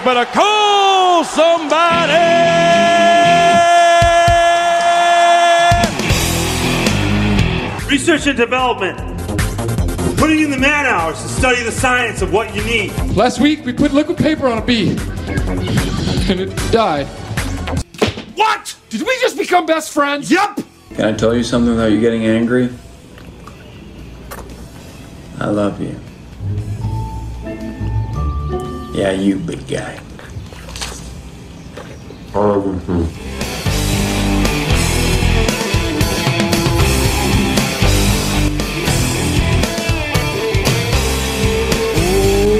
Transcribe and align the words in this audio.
enough, 0.00 0.04
better 0.04 0.30
call 0.32 1.24
somebody. 1.24 2.12
Research 7.88 8.26
and 8.26 8.36
development. 8.36 8.98
Putting 10.18 10.40
in 10.40 10.50
the 10.50 10.58
man 10.58 10.86
hours 10.86 11.20
to 11.22 11.28
study 11.28 11.62
the 11.62 11.72
science 11.72 12.22
of 12.22 12.32
what 12.32 12.54
you 12.54 12.62
need. 12.64 12.92
Last 13.16 13.40
week 13.40 13.64
we 13.64 13.72
put 13.72 13.92
liquid 13.92 14.18
paper 14.18 14.48
on 14.48 14.58
a 14.58 14.64
bee. 14.64 14.90
And 16.30 16.40
it 16.40 16.72
died. 16.72 17.06
What? 18.36 18.76
Did 18.90 19.02
we 19.02 19.18
just 19.20 19.36
become 19.36 19.66
best 19.66 19.92
friends? 19.92 20.30
Yup! 20.30 20.60
Can 20.94 21.14
I 21.14 21.16
tell 21.16 21.34
you 21.34 21.42
something 21.42 21.70
without 21.70 21.92
you 21.92 22.00
getting 22.00 22.26
angry? 22.26 22.68
I 25.38 25.46
love 25.46 25.80
you. 25.80 25.98
Yeah, 28.92 29.12
you 29.12 29.38
big 29.38 29.68
guy. 29.68 30.00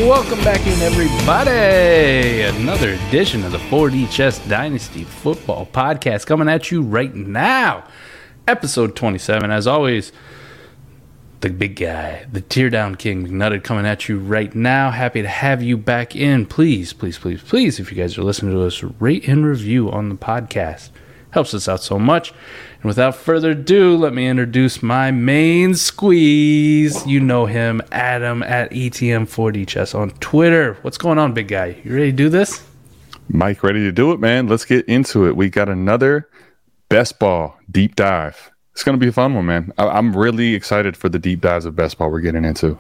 Welcome 0.06 0.45
back 0.45 0.65
in, 0.66 0.80
everybody. 0.83 2.42
Another 2.42 2.92
edition 3.09 3.45
of 3.45 3.51
the 3.51 3.59
4D 3.59 4.11
Chess 4.12 4.39
Dynasty 4.47 5.03
Football 5.03 5.67
Podcast 5.67 6.27
coming 6.27 6.48
at 6.48 6.70
you 6.70 6.83
right 6.83 7.12
now. 7.12 7.89
Episode 8.47 8.95
27. 8.95 9.51
As 9.51 9.67
always, 9.67 10.12
the 11.41 11.51
big 11.51 11.77
guy, 11.77 12.27
the 12.30 12.41
tear 12.41 12.69
down 12.69 12.95
king, 12.97 13.27
McNutted, 13.27 13.65
coming 13.65 13.87
at 13.87 14.09
you 14.09 14.19
right 14.19 14.55
now. 14.55 14.91
Happy 14.91 15.23
to 15.23 15.29
have 15.29 15.62
you 15.62 15.79
back 15.79 16.15
in. 16.15 16.45
Please, 16.47 16.92
please, 16.92 17.19
please, 17.19 17.42
please, 17.42 17.81
if 17.81 17.91
you 17.91 17.97
guys 17.97 18.19
are 18.19 18.23
listening 18.23 18.53
to 18.53 18.62
us, 18.62 18.83
rate 18.83 19.27
and 19.27 19.47
review 19.47 19.91
on 19.91 20.09
the 20.11 20.14
podcast. 20.17 20.91
Helps 21.31 21.55
us 21.55 21.69
out 21.69 21.81
so 21.81 21.98
much. 21.98 22.33
And 22.75 22.84
without 22.84 23.14
further 23.14 23.53
ado, 23.53 23.97
let 23.97 24.12
me 24.12 24.29
introduce 24.29 24.83
my 24.83 25.11
main 25.11 25.75
squeeze. 25.75 27.06
You 27.06 27.20
know 27.20 27.47
him, 27.47 27.81
Adam 27.92 28.42
at 28.42 28.73
E 28.73 28.91
ETM4D 28.91 29.67
Chess 29.67 29.95
on 29.95 30.11
Twitter. 30.19 30.77
What's 30.83 30.98
going 30.98 31.19
on, 31.19 31.33
big 31.33 31.48
guy? 31.48 31.77
You 31.84 31.95
ready 31.95 32.11
to 32.11 32.17
do 32.17 32.29
this? 32.29 32.67
Mike, 33.29 33.62
ready 33.62 33.81
to 33.81 33.92
do 33.92 34.11
it, 34.12 34.19
man. 34.19 34.48
Let's 34.48 34.64
get 34.64 34.84
into 34.86 35.27
it. 35.29 35.36
We 35.36 35.48
got 35.51 35.69
another 35.69 36.29
best 36.89 37.19
ball 37.20 37.57
deep 37.70 37.95
dive. 37.95 38.51
It's 38.81 38.84
going 38.86 38.98
to 38.98 39.05
be 39.05 39.09
a 39.09 39.12
fun 39.12 39.34
one, 39.34 39.45
man. 39.45 39.75
I- 39.77 39.89
I'm 39.89 40.17
really 40.17 40.55
excited 40.55 40.97
for 40.97 41.11
the 41.11 41.19
deep 41.19 41.42
dives 41.42 41.67
of 41.67 41.77
best 41.77 42.00
we're 42.00 42.20
getting 42.20 42.47
into. 42.47 42.78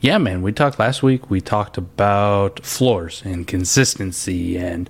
Yeah, 0.00 0.16
man. 0.16 0.40
We 0.40 0.50
talked 0.50 0.78
last 0.78 1.02
week. 1.02 1.28
We 1.28 1.42
talked 1.42 1.76
about 1.76 2.64
floors 2.64 3.20
and 3.26 3.46
consistency 3.46 4.56
and 4.56 4.88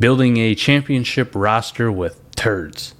building 0.00 0.38
a 0.38 0.56
championship 0.56 1.30
roster 1.36 1.92
with 1.92 2.20
turds. 2.34 2.96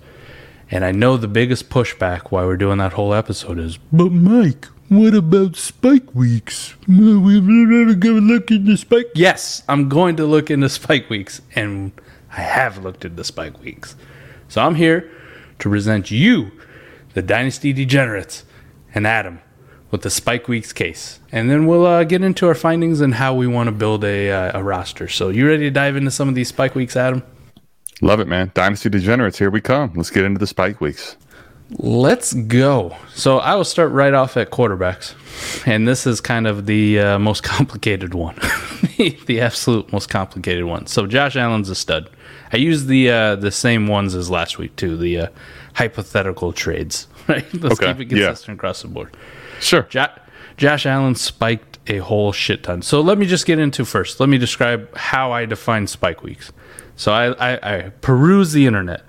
And 0.70 0.84
I 0.84 0.92
know 0.92 1.16
the 1.16 1.26
biggest 1.26 1.68
pushback 1.70 2.30
why 2.30 2.44
we're 2.44 2.56
doing 2.56 2.78
that 2.78 2.92
whole 2.92 3.12
episode 3.12 3.58
is, 3.58 3.78
but 3.92 4.10
Mike, 4.12 4.66
what 4.88 5.12
about 5.12 5.56
spike 5.56 6.14
weeks? 6.14 6.76
We've 6.86 7.42
never 7.42 7.94
go 7.94 8.10
look 8.10 8.52
into 8.52 8.76
spike. 8.76 9.08
Yes, 9.16 9.64
I'm 9.68 9.88
going 9.88 10.14
to 10.18 10.24
look 10.24 10.52
into 10.52 10.68
spike 10.68 11.10
weeks, 11.10 11.42
and 11.56 11.90
I 12.30 12.42
have 12.42 12.78
looked 12.78 13.04
into 13.04 13.24
spike 13.24 13.60
weeks. 13.60 13.96
So 14.48 14.62
I'm 14.62 14.76
here 14.76 15.10
to 15.58 15.68
present 15.68 16.12
you, 16.12 16.52
the 17.14 17.22
Dynasty 17.22 17.72
Degenerates, 17.72 18.44
and 18.94 19.06
Adam 19.06 19.40
with 19.90 20.02
the 20.02 20.10
Spike 20.10 20.48
Weeks 20.48 20.72
case, 20.72 21.20
and 21.30 21.50
then 21.50 21.66
we'll 21.66 21.86
uh, 21.86 22.04
get 22.04 22.22
into 22.22 22.48
our 22.48 22.54
findings 22.54 23.00
and 23.00 23.14
how 23.14 23.34
we 23.34 23.46
want 23.46 23.68
to 23.68 23.72
build 23.72 24.04
a, 24.04 24.30
uh, 24.30 24.58
a 24.58 24.62
roster. 24.62 25.06
So, 25.06 25.28
you 25.28 25.46
ready 25.46 25.64
to 25.64 25.70
dive 25.70 25.96
into 25.96 26.10
some 26.10 26.28
of 26.28 26.34
these 26.34 26.48
Spike 26.48 26.74
Weeks, 26.74 26.96
Adam? 26.96 27.22
Love 28.00 28.18
it, 28.20 28.26
man. 28.26 28.50
Dynasty 28.54 28.88
Degenerates, 28.88 29.38
here 29.38 29.50
we 29.50 29.60
come. 29.60 29.92
Let's 29.94 30.10
get 30.10 30.24
into 30.24 30.40
the 30.40 30.46
spike 30.46 30.80
weeks. 30.80 31.16
Let's 31.78 32.32
go. 32.32 32.96
So, 33.14 33.38
I 33.38 33.54
will 33.54 33.64
start 33.64 33.92
right 33.92 34.14
off 34.14 34.36
at 34.36 34.50
quarterbacks, 34.50 35.14
and 35.66 35.86
this 35.86 36.06
is 36.06 36.20
kind 36.20 36.46
of 36.46 36.66
the 36.66 36.98
uh, 36.98 37.18
most 37.18 37.42
complicated 37.44 38.14
one, 38.14 38.36
the 38.96 39.40
absolute 39.40 39.92
most 39.92 40.08
complicated 40.08 40.64
one. 40.64 40.86
So, 40.86 41.06
Josh 41.06 41.36
Allen's 41.36 41.68
a 41.68 41.74
stud. 41.74 42.10
I 42.52 42.56
used 42.56 42.86
the 42.88 43.10
uh, 43.10 43.36
the 43.36 43.50
same 43.50 43.86
ones 43.86 44.14
as 44.14 44.30
last 44.30 44.58
week 44.58 44.76
too, 44.76 44.96
the 44.96 45.18
uh, 45.18 45.26
hypothetical 45.74 46.52
trades. 46.52 47.06
Right? 47.28 47.44
Let's 47.54 47.80
Okay, 47.80 47.94
keep 47.94 48.12
it 48.12 48.16
yeah. 48.16 48.26
consistent 48.26 48.56
across 48.58 48.82
the 48.82 48.88
board. 48.88 49.16
Sure. 49.60 49.82
Jo- 49.88 50.08
Josh 50.56 50.86
Allen 50.86 51.14
spiked 51.14 51.78
a 51.86 51.98
whole 51.98 52.32
shit 52.32 52.64
ton. 52.64 52.82
So 52.82 53.00
let 53.00 53.16
me 53.16 53.26
just 53.26 53.46
get 53.46 53.60
into 53.60 53.84
first. 53.84 54.18
Let 54.18 54.28
me 54.28 54.38
describe 54.38 54.92
how 54.96 55.30
I 55.30 55.44
define 55.46 55.86
spike 55.86 56.24
weeks. 56.24 56.50
So 56.96 57.12
I, 57.12 57.30
I, 57.54 57.76
I 57.76 57.88
peruse 58.00 58.50
the 58.52 58.66
internet, 58.66 59.04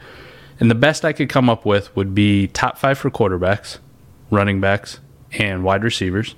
and 0.59 0.69
the 0.69 0.75
best 0.75 1.03
I 1.03 1.11
could 1.11 1.27
come 1.27 1.49
up 1.49 1.65
with 1.65 1.93
would 1.95 2.13
be 2.13 2.47
top 2.49 2.77
five 2.77 2.99
for 2.99 3.09
quarterbacks, 3.09 3.79
running 4.29 4.61
backs, 4.61 4.99
and 5.31 5.63
wide 5.63 5.83
receivers, 5.83 6.35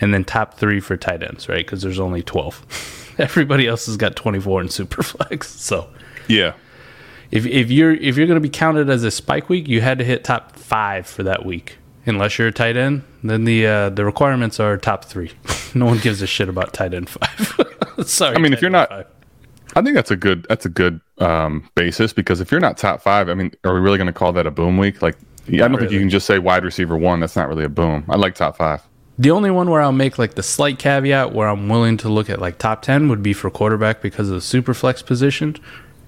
and 0.00 0.14
then 0.14 0.24
top 0.24 0.54
three 0.54 0.80
for 0.80 0.96
tight 0.96 1.22
ends, 1.22 1.50
right? 1.50 1.64
Because 1.66 1.82
there's 1.82 2.00
only 2.00 2.22
12. 2.22 3.14
Everybody 3.18 3.66
else 3.66 3.84
has 3.86 3.98
got 3.98 4.16
24 4.16 4.62
in 4.62 4.68
Superflex. 4.68 5.44
So 5.60 5.90
Yeah. 6.28 6.54
If, 7.30 7.46
if 7.46 7.70
you're 7.70 7.92
if 7.92 8.16
you're 8.16 8.26
going 8.26 8.36
to 8.36 8.40
be 8.40 8.48
counted 8.48 8.90
as 8.90 9.04
a 9.04 9.10
spike 9.10 9.48
week, 9.48 9.68
you 9.68 9.80
had 9.80 9.98
to 9.98 10.04
hit 10.04 10.24
top 10.24 10.56
five 10.56 11.06
for 11.06 11.22
that 11.22 11.44
week. 11.44 11.78
Unless 12.06 12.38
you're 12.38 12.48
a 12.48 12.52
tight 12.52 12.76
end, 12.76 13.02
then 13.22 13.44
the 13.44 13.66
uh, 13.66 13.90
the 13.90 14.04
requirements 14.04 14.58
are 14.58 14.76
top 14.76 15.04
three. 15.04 15.32
no 15.74 15.86
one 15.86 15.98
gives 15.98 16.22
a 16.22 16.26
shit 16.26 16.48
about 16.48 16.72
tight 16.72 16.94
end 16.94 17.08
five. 17.08 18.06
Sorry. 18.08 18.34
I 18.34 18.38
mean, 18.38 18.52
if 18.52 18.60
you're 18.60 18.70
not- 18.70 18.88
five. 18.88 19.06
I 19.76 19.82
think 19.82 19.94
that's 19.94 20.10
a 20.10 20.16
good 20.16 20.44
that's 20.48 20.66
a 20.66 20.68
good 20.68 21.00
um, 21.18 21.68
basis 21.76 22.12
because 22.12 22.40
if 22.40 22.50
you're 22.50 22.60
not 22.60 22.76
top 22.76 23.00
five, 23.02 23.28
I 23.28 23.34
mean, 23.34 23.52
are 23.62 23.72
we 23.72 23.78
really 23.78 23.98
going 23.98 24.08
to 24.08 24.12
call 24.12 24.32
that 24.32 24.44
a 24.44 24.50
boom 24.50 24.78
week? 24.78 25.00
Like, 25.00 25.16
yeah, 25.46 25.64
I 25.64 25.68
don't 25.68 25.78
think 25.78 25.92
you 25.92 26.00
can 26.00 26.10
just 26.10 26.26
say 26.26 26.40
wide 26.40 26.64
receiver 26.64 26.96
one. 26.96 27.20
That's 27.20 27.36
not 27.36 27.48
really 27.48 27.62
a 27.64 27.68
boom. 27.68 28.04
I 28.08 28.16
like 28.16 28.34
top 28.34 28.56
five. 28.56 28.82
the 29.16 29.30
only 29.30 29.52
one 29.52 29.70
where 29.70 29.80
I'll 29.80 29.92
make 29.92 30.18
like 30.18 30.34
the 30.34 30.42
slight 30.42 30.80
caveat 30.80 31.32
where 31.32 31.48
I'm 31.48 31.68
willing 31.68 31.96
to 31.98 32.08
look 32.08 32.28
at 32.28 32.40
like 32.40 32.58
top 32.58 32.82
ten 32.82 33.08
would 33.10 33.22
be 33.22 33.32
for 33.32 33.48
quarterback 33.48 34.02
because 34.02 34.28
of 34.28 34.34
the 34.34 34.40
super 34.40 34.74
flex 34.74 35.02
position, 35.02 35.56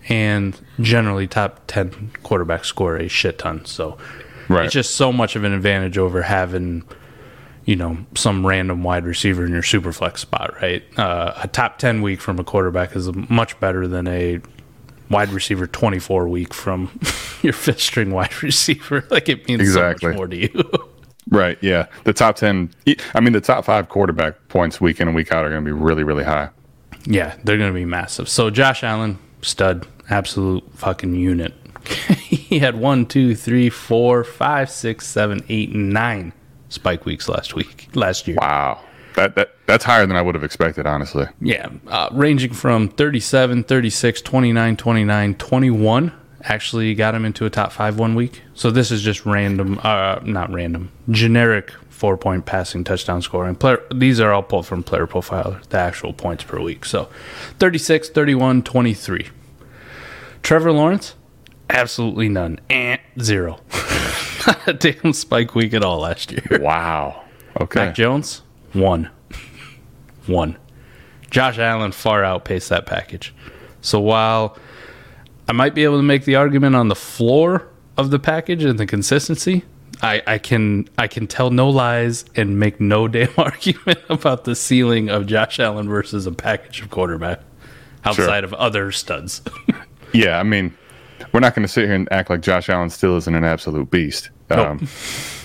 and 0.08 0.58
generally 0.80 1.26
top 1.26 1.60
ten 1.66 1.90
quarterbacks 2.24 2.66
score 2.66 2.96
a 2.96 3.08
shit 3.08 3.38
ton. 3.38 3.64
So 3.64 3.98
Right. 4.48 4.64
it's 4.64 4.74
just 4.74 4.96
so 4.96 5.12
much 5.12 5.36
of 5.36 5.44
an 5.44 5.52
advantage 5.52 5.96
over 5.98 6.22
having 6.22 6.82
you 7.64 7.76
know 7.76 7.96
some 8.16 8.44
random 8.44 8.82
wide 8.82 9.04
receiver 9.06 9.46
in 9.46 9.52
your 9.52 9.62
super 9.62 9.92
flex 9.92 10.20
spot 10.20 10.52
right 10.60 10.82
uh, 10.98 11.32
a 11.42 11.46
top 11.46 11.78
10 11.78 12.02
week 12.02 12.20
from 12.20 12.38
a 12.40 12.44
quarterback 12.44 12.96
is 12.96 13.10
much 13.30 13.58
better 13.60 13.86
than 13.86 14.08
a 14.08 14.40
wide 15.10 15.28
receiver 15.28 15.66
24 15.68 16.26
week 16.28 16.52
from 16.52 16.90
your 17.42 17.52
fifth 17.52 17.80
string 17.80 18.10
wide 18.10 18.42
receiver 18.42 19.04
like 19.10 19.28
it 19.28 19.46
means 19.48 19.60
Exactly. 19.60 20.00
so 20.00 20.08
much 20.08 20.16
more 20.16 20.26
to 20.26 20.36
you 20.36 20.70
Right. 21.30 21.56
Yeah. 21.62 21.86
The 22.04 22.12
top 22.12 22.34
10, 22.36 22.68
I 23.14 23.20
mean, 23.20 23.32
the 23.32 23.40
top 23.40 23.64
five 23.64 23.88
quarterback 23.88 24.48
points 24.48 24.80
week 24.80 25.00
in 25.00 25.06
and 25.06 25.14
week 25.14 25.30
out 25.32 25.44
are 25.44 25.50
going 25.50 25.64
to 25.64 25.64
be 25.64 25.72
really, 25.72 26.02
really 26.02 26.24
high. 26.24 26.50
yeah 27.06 27.36
they're 27.44 27.56
going 27.58 27.72
to 27.72 27.78
be 27.78 27.84
massive 27.86 28.28
so 28.28 28.50
josh 28.50 28.82
allen 28.82 29.18
stud 29.42 29.86
absolute 30.08 30.64
fucking 30.74 31.14
unit 31.14 31.54
he 32.18 32.58
had 32.58 32.76
one 32.76 33.04
two 33.06 33.34
three 33.34 33.68
four 33.68 34.24
five 34.24 34.70
six 34.70 35.06
seven 35.06 35.42
eight 35.48 35.74
nine 35.74 36.32
spike 36.68 37.04
weeks 37.04 37.28
last 37.28 37.54
week 37.54 37.88
last 37.94 38.26
year 38.26 38.36
Wow. 38.40 38.80
That, 39.14 39.34
that 39.34 39.54
That's 39.66 39.84
higher 39.84 40.06
than 40.06 40.16
I 40.16 40.22
would 40.22 40.34
have 40.34 40.44
expected, 40.44 40.86
honestly. 40.86 41.26
Yeah, 41.40 41.68
uh, 41.86 42.08
ranging 42.12 42.52
from 42.52 42.88
37, 42.88 43.64
36, 43.64 44.22
29, 44.22 44.76
29, 44.76 45.34
21. 45.34 46.12
Actually 46.44 46.94
got 46.94 47.14
him 47.14 47.24
into 47.24 47.44
a 47.44 47.50
top 47.50 47.72
five 47.72 47.98
one 47.98 48.14
week. 48.14 48.42
So 48.54 48.70
this 48.70 48.90
is 48.90 49.02
just 49.02 49.26
random, 49.26 49.78
uh, 49.82 50.20
not 50.24 50.50
random, 50.50 50.90
generic 51.10 51.72
four 52.02 52.16
point 52.16 52.44
passing 52.44 52.82
touchdown 52.82 53.22
scoring. 53.22 53.54
Player, 53.54 53.80
these 53.94 54.18
are 54.18 54.32
all 54.32 54.42
pulled 54.42 54.66
from 54.66 54.82
player 54.82 55.06
profile, 55.06 55.60
the 55.68 55.78
actual 55.78 56.12
points 56.12 56.42
per 56.42 56.60
week. 56.60 56.84
So 56.84 57.08
36, 57.60 58.08
31, 58.08 58.64
23. 58.64 59.28
Trevor 60.42 60.72
Lawrence, 60.72 61.14
absolutely 61.70 62.28
none. 62.28 62.58
Eh, 62.68 62.96
zero. 63.20 63.60
Not 64.48 64.58
a 64.66 64.72
damn 64.72 65.12
spike 65.12 65.54
week 65.54 65.74
at 65.74 65.84
all 65.84 66.00
last 66.00 66.32
year. 66.32 66.58
Wow. 66.60 67.22
Okay. 67.60 67.86
Mac 67.86 67.94
Jones, 67.94 68.42
one. 68.72 69.08
One. 70.26 70.58
Josh 71.30 71.60
Allen 71.60 71.92
far 71.92 72.24
outpaced 72.24 72.68
that 72.70 72.84
package. 72.84 73.32
So 73.80 74.00
while 74.00 74.58
I 75.48 75.52
might 75.52 75.76
be 75.76 75.84
able 75.84 75.98
to 75.98 76.02
make 76.02 76.24
the 76.24 76.34
argument 76.34 76.74
on 76.74 76.88
the 76.88 76.96
floor 76.96 77.68
of 77.96 78.10
the 78.10 78.18
package 78.18 78.64
and 78.64 78.76
the 78.76 78.86
consistency, 78.86 79.64
I, 80.02 80.22
I 80.26 80.38
can 80.38 80.88
I 80.98 81.06
can 81.06 81.26
tell 81.26 81.50
no 81.50 81.70
lies 81.70 82.24
and 82.34 82.58
make 82.58 82.80
no 82.80 83.06
damn 83.08 83.30
argument 83.36 84.00
about 84.08 84.44
the 84.44 84.54
ceiling 84.54 85.08
of 85.08 85.26
Josh 85.26 85.60
Allen 85.60 85.88
versus 85.88 86.26
a 86.26 86.32
package 86.32 86.82
of 86.82 86.90
quarterback 86.90 87.40
outside 88.04 88.44
of 88.44 88.52
other 88.54 88.92
studs. 88.92 89.42
Yeah, 90.14 90.38
I 90.38 90.42
mean, 90.42 90.76
we're 91.32 91.40
not 91.40 91.54
going 91.54 91.62
to 91.66 91.72
sit 91.72 91.86
here 91.86 91.94
and 91.94 92.06
act 92.12 92.28
like 92.28 92.42
Josh 92.42 92.68
Allen 92.68 92.90
still 92.90 93.16
isn't 93.16 93.34
an 93.34 93.44
absolute 93.44 93.90
beast. 93.90 94.28
Nope. 94.50 94.58
Um, 94.58 94.88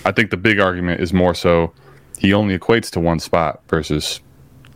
I 0.03 0.11
think 0.11 0.29
the 0.29 0.35
big 0.35 0.59
argument 0.59 0.99
is 0.99 1.13
more 1.13 1.33
so 1.33 1.71
he 2.17 2.33
only 2.33 2.59
equates 2.59 2.89
to 2.91 2.99
one 2.99 3.19
spot 3.21 3.61
versus 3.69 4.19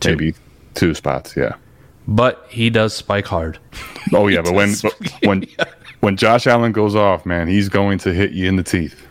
maybe 0.02 0.34
two 0.72 0.94
spots. 0.94 1.36
Yeah. 1.36 1.56
but 2.08 2.46
he 2.48 2.70
does 2.70 2.94
spike 2.94 3.26
hard. 3.26 3.58
Oh 4.14 4.28
yeah, 4.28 4.40
but 4.44 4.54
when 4.54 4.74
but 4.82 4.94
when 5.24 5.46
when 6.00 6.16
Josh 6.16 6.46
Allen 6.46 6.72
goes 6.72 6.94
off, 6.94 7.26
man, 7.26 7.48
he's 7.48 7.68
going 7.68 7.98
to 7.98 8.14
hit 8.14 8.32
you 8.32 8.48
in 8.48 8.56
the 8.56 8.62
teeth. 8.62 9.06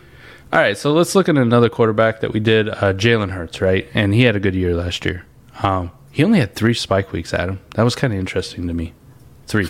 All 0.52 0.58
right, 0.60 0.76
so 0.76 0.92
let's 0.92 1.14
look 1.14 1.28
at 1.30 1.38
another 1.38 1.70
quarterback 1.70 2.20
that 2.20 2.32
we 2.32 2.40
did, 2.40 2.68
uh, 2.68 2.92
Jalen 2.92 3.30
Hurts, 3.30 3.62
right? 3.62 3.88
And 3.94 4.12
he 4.12 4.22
had 4.24 4.36
a 4.36 4.40
good 4.40 4.54
year 4.54 4.74
last 4.74 5.04
year. 5.06 5.24
Um, 5.62 5.90
he 6.10 6.22
only 6.22 6.40
had 6.40 6.54
three 6.54 6.74
spike 6.74 7.10
weeks, 7.10 7.32
Adam. 7.32 7.58
That 7.74 7.84
was 7.84 7.94
kind 7.94 8.12
of 8.12 8.18
interesting 8.18 8.66
to 8.68 8.74
me. 8.74 8.92
Three. 9.46 9.68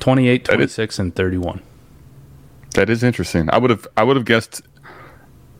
28, 0.00 0.44
That 0.46 0.54
is- 0.60 0.74
26, 0.74 0.98
and 0.98 1.14
31. 1.14 1.60
That 2.74 2.90
is 2.90 3.02
interesting. 3.04 3.48
I 3.52 3.58
would 3.58 3.70
have 3.70 3.86
I 3.96 4.04
would 4.04 4.16
have 4.16 4.24
guessed 4.26 4.60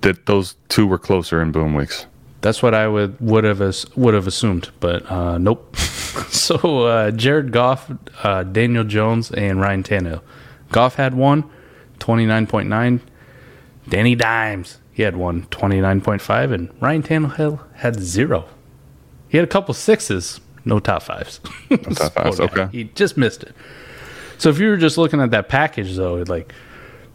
that 0.02 0.26
those 0.26 0.56
two 0.68 0.86
were 0.86 0.98
closer 0.98 1.40
in 1.40 1.50
boom 1.52 1.74
weeks. 1.74 2.06
That's 2.42 2.62
what 2.62 2.74
I 2.74 2.86
would 2.86 3.16
would 3.20 3.42
have 3.44 3.60
would 3.96 4.14
have 4.14 4.26
assumed, 4.26 4.70
but 4.78 5.10
uh, 5.10 5.38
nope. 5.38 5.74
so 6.28 6.82
uh, 6.86 7.10
Jared 7.10 7.50
Goff, 7.50 7.90
uh, 8.22 8.42
Daniel 8.44 8.84
Jones, 8.84 9.32
and 9.32 9.60
Ryan 9.60 9.82
Tannehill. 9.82 10.20
Goff 10.70 10.94
had 10.96 11.14
one, 11.14 11.44
29.9. 11.98 13.00
Danny 13.88 14.14
Dimes, 14.14 14.78
he 14.92 15.02
had 15.02 15.16
one, 15.16 15.46
29.5. 15.46 16.52
And 16.52 16.70
Ryan 16.80 17.02
Tannehill 17.02 17.60
had 17.74 17.98
zero. 18.00 18.46
He 19.28 19.36
had 19.38 19.44
a 19.44 19.50
couple 19.50 19.74
sixes, 19.74 20.40
no 20.64 20.78
top 20.80 21.02
fives. 21.02 21.40
top 21.94 22.12
fives, 22.12 22.38
guy. 22.38 22.44
okay. 22.44 22.68
He 22.72 22.84
just 22.84 23.16
missed 23.16 23.42
it. 23.42 23.54
So 24.38 24.48
if 24.50 24.58
you 24.58 24.68
were 24.68 24.76
just 24.76 24.98
looking 24.98 25.20
at 25.20 25.30
that 25.32 25.48
package, 25.48 25.96
though, 25.96 26.14
like, 26.28 26.52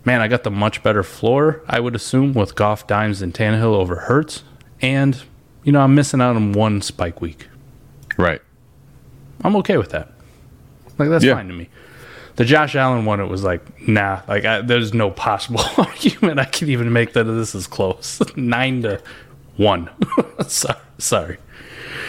man, 0.06 0.22
I 0.22 0.28
got 0.28 0.44
the 0.44 0.52
much 0.52 0.84
better 0.84 1.04
floor, 1.04 1.62
I 1.68 1.80
would 1.80 1.96
assume, 1.96 2.34
with 2.34 2.56
Goff, 2.56 2.86
Dimes, 2.88 3.22
and 3.22 3.34
Tannehill 3.34 3.74
over 3.76 3.96
Hurts. 3.96 4.44
And, 4.82 5.22
you 5.64 5.72
know, 5.72 5.80
I'm 5.82 5.96
missing 5.96 6.22
out 6.22 6.36
on 6.36 6.52
one 6.52 6.82
spike 6.82 7.22
week. 7.22 7.48
Right. 8.18 8.42
I'm 9.44 9.56
okay 9.58 9.78
with 9.78 9.90
that. 9.92 10.12
Like, 11.00 11.10
that's 11.10 11.24
Yeah. 11.24 11.36
fine 11.36 11.48
to 11.48 11.54
me. 11.54 11.70
The 12.36 12.46
Josh 12.46 12.76
Allen 12.76 13.06
one, 13.06 13.20
it 13.20 13.28
was 13.28 13.44
like, 13.44 13.88
nah, 13.88 14.22
like, 14.28 14.44
I, 14.46 14.62
there's 14.62 14.94
no 14.94 15.12
possible 15.12 15.62
argument 15.78 16.40
I 16.40 16.46
can 16.46 16.70
even 16.70 16.92
make 16.92 17.14
that 17.14 17.26
this 17.26 17.54
is 17.54 17.68
close. 17.68 18.22
Nine 18.36 18.82
to 18.84 19.02
one. 19.58 19.90
sorry. 20.48 20.80
sorry. 20.98 21.38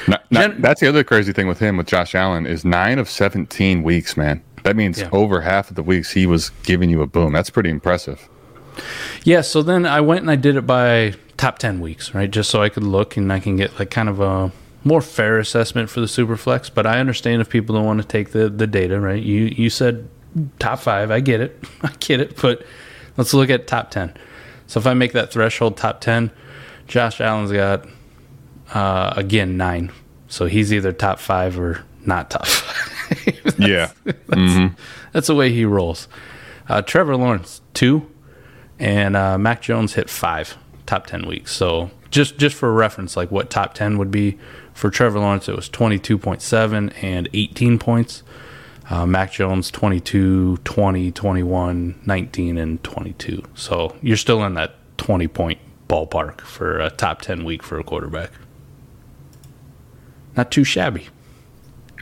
Not, 0.09 0.25
not- 0.31 0.41
Gen- 0.53 0.61
that's 0.63 0.81
the 0.81 0.89
other 0.89 1.05
crazy 1.05 1.33
thing 1.33 1.47
with 1.47 1.59
him 1.59 1.77
with 1.77 1.87
Josh 1.87 2.15
Allen 2.15 2.47
is 2.47 2.65
nine 2.65 2.99
of 2.99 3.09
seventeen 3.11 3.83
weeks, 3.83 4.17
man. 4.17 4.43
That 4.63 4.77
means 4.77 4.99
Yeah. 5.01 5.11
over 5.13 5.43
half 5.43 5.69
of 5.69 5.77
the 5.77 5.83
weeks 5.83 6.13
he 6.13 6.27
was 6.27 6.51
giving 6.63 6.89
you 6.89 7.03
a 7.03 7.07
boom. 7.07 7.35
That's 7.35 7.51
pretty 7.51 7.69
impressive. 7.69 8.27
Yeah, 9.25 9.43
so 9.43 9.63
then 9.63 9.85
I 9.85 10.01
went 10.01 10.23
and 10.23 10.31
I 10.31 10.37
did 10.37 10.57
it 10.57 10.67
by 10.67 11.15
top 11.37 11.59
10 11.59 11.81
weeks, 11.81 12.15
right? 12.15 12.31
Just 12.31 12.49
so 12.51 12.63
I 12.63 12.69
could 12.71 12.83
look 12.83 13.17
and 13.17 13.31
I 13.33 13.41
can 13.41 13.57
get 13.57 13.79
like 13.79 13.91
kind 13.91 14.09
of 14.09 14.21
a 14.21 14.51
more 14.83 15.01
fair 15.01 15.39
assessment 15.39 15.91
for 15.91 16.01
the 16.01 16.07
Superflex. 16.07 16.71
But 16.75 16.87
I 16.87 16.99
understand 16.99 17.41
if 17.43 17.49
people 17.51 17.75
don't 17.75 17.85
want 17.85 18.01
to 18.03 18.09
take 18.09 18.33
the, 18.33 18.49
the 18.49 18.67
data, 18.67 18.99
right? 19.01 19.23
You 19.23 19.45
you 19.45 19.69
said 19.71 20.09
top 20.59 20.81
five. 20.81 21.11
I 21.11 21.21
get 21.21 21.41
it. 21.41 21.63
I 21.83 21.93
get 22.01 22.21
it. 22.21 22.41
But 22.41 22.65
let's 23.17 23.35
look 23.35 23.51
at 23.51 23.67
top 23.67 23.91
10. 23.91 24.15
So 24.67 24.81
if 24.81 24.87
I 24.87 24.95
make 24.95 25.13
that 25.13 25.33
threshold 25.33 25.77
top 25.77 26.01
10, 26.01 26.31
Josh 26.87 27.21
Allen's 27.21 27.53
got, 27.53 27.87
uh, 28.73 29.13
again, 29.17 29.57
nine. 29.57 29.93
So 30.29 30.47
he's 30.47 30.73
either 30.73 30.93
top 30.93 31.19
five 31.19 31.59
or 31.59 31.85
not 32.05 32.31
top 32.31 32.47
five. 32.47 33.55
Yeah. 33.59 33.93
That's 35.13 35.27
the 35.29 35.35
way 35.35 35.53
he 35.53 35.65
rolls. 35.65 36.09
Uh, 36.69 36.83
Trevor 36.83 37.17
Lawrence 37.17 37.61
two, 37.75 38.11
and 38.79 39.17
uh, 39.17 39.39
Mac 39.39 39.63
Jones 39.63 39.95
hit 39.95 40.09
five 40.09 40.57
top 40.87 41.07
ten 41.07 41.27
weeks. 41.27 41.53
So 41.53 41.91
just 42.11 42.39
just 42.39 42.57
for 42.57 42.73
reference, 42.73 43.17
like 43.17 43.31
what 43.31 43.51
top 43.51 43.75
ten 43.75 43.99
would 43.99 44.11
be 44.11 44.39
for 44.73 44.91
Trevor 44.91 45.21
Lawrence, 45.21 45.49
it 45.49 45.55
was 45.55 45.69
twenty 45.69 45.99
two 45.99 46.17
point 46.19 46.41
seven 46.43 46.91
and 47.03 47.29
eighteen 47.35 47.79
points. 47.79 48.23
Uh, 48.91 49.07
Mac 49.07 49.33
Jones 49.33 49.71
22, 49.71 50.59
20, 50.59 51.11
21, 51.13 52.01
19, 52.05 52.59
and 52.59 52.83
22. 52.85 53.43
So 53.55 53.97
you're 54.03 54.17
still 54.19 54.45
in 54.45 54.55
that 54.55 54.75
20 54.99 55.27
point 55.29 55.59
ballpark 55.89 56.43
for 56.43 56.79
a 56.79 56.91
top 56.91 57.23
10 57.23 57.45
week 57.45 57.63
for 57.63 57.79
a 57.79 57.85
quarterback. 57.85 58.31
Not 60.37 60.51
too 60.51 60.65
shabby. 60.65 61.09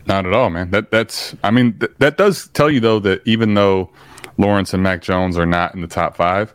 Not 0.06 0.26
at 0.26 0.32
all, 0.32 0.50
man. 0.50 0.70
That 0.72 0.90
that's. 0.90 1.36
I 1.44 1.52
mean, 1.52 1.78
th- 1.78 1.92
that 1.98 2.16
does 2.16 2.48
tell 2.48 2.68
you 2.68 2.80
though 2.80 2.98
that 3.00 3.22
even 3.24 3.54
though 3.54 3.90
Lawrence 4.36 4.74
and 4.74 4.82
Mac 4.82 5.02
Jones 5.02 5.38
are 5.38 5.46
not 5.46 5.74
in 5.76 5.80
the 5.80 5.86
top 5.86 6.16
five, 6.16 6.52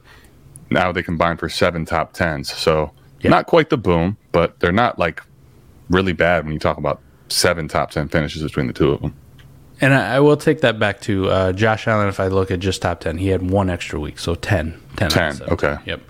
now 0.69 0.91
they 0.91 1.01
combine 1.03 1.38
for 1.38 1.47
seven 1.47 1.85
top 1.85 2.12
tens. 2.12 2.51
So 2.51 2.91
Yeah. 3.21 3.29
not 3.29 3.45
quite 3.45 3.69
the 3.69 3.77
boom, 3.77 4.18
but 4.33 4.59
they're 4.59 4.74
not 4.74 5.00
like 5.00 5.21
really 5.89 6.12
bad 6.12 6.44
when 6.44 6.51
you 6.51 6.59
talk 6.59 6.77
about 6.77 7.00
seven 7.29 7.69
top 7.69 7.91
ten 7.91 8.09
finishes 8.09 8.44
between 8.44 8.68
the 8.68 8.74
two 8.74 8.91
of 8.91 9.01
them. 9.01 9.13
And 9.79 9.94
I, 9.94 10.15
I 10.15 10.19
will 10.19 10.38
take 10.38 10.62
that 10.62 10.79
back 10.79 11.01
to 11.01 11.29
uh, 11.29 11.51
Josh 11.53 11.88
Allen. 11.88 12.07
If 12.07 12.19
I 12.19 12.27
look 12.27 12.50
at 12.51 12.59
just 12.59 12.81
top 12.81 13.01
10, 13.01 13.18
he 13.18 13.27
had 13.27 13.50
one 13.50 13.69
extra 13.69 14.00
week. 14.00 14.19
So 14.19 14.35
10. 14.35 14.79
10. 14.95 15.09
10, 15.09 15.41
okay. 15.50 15.77
Yep. 15.85 16.01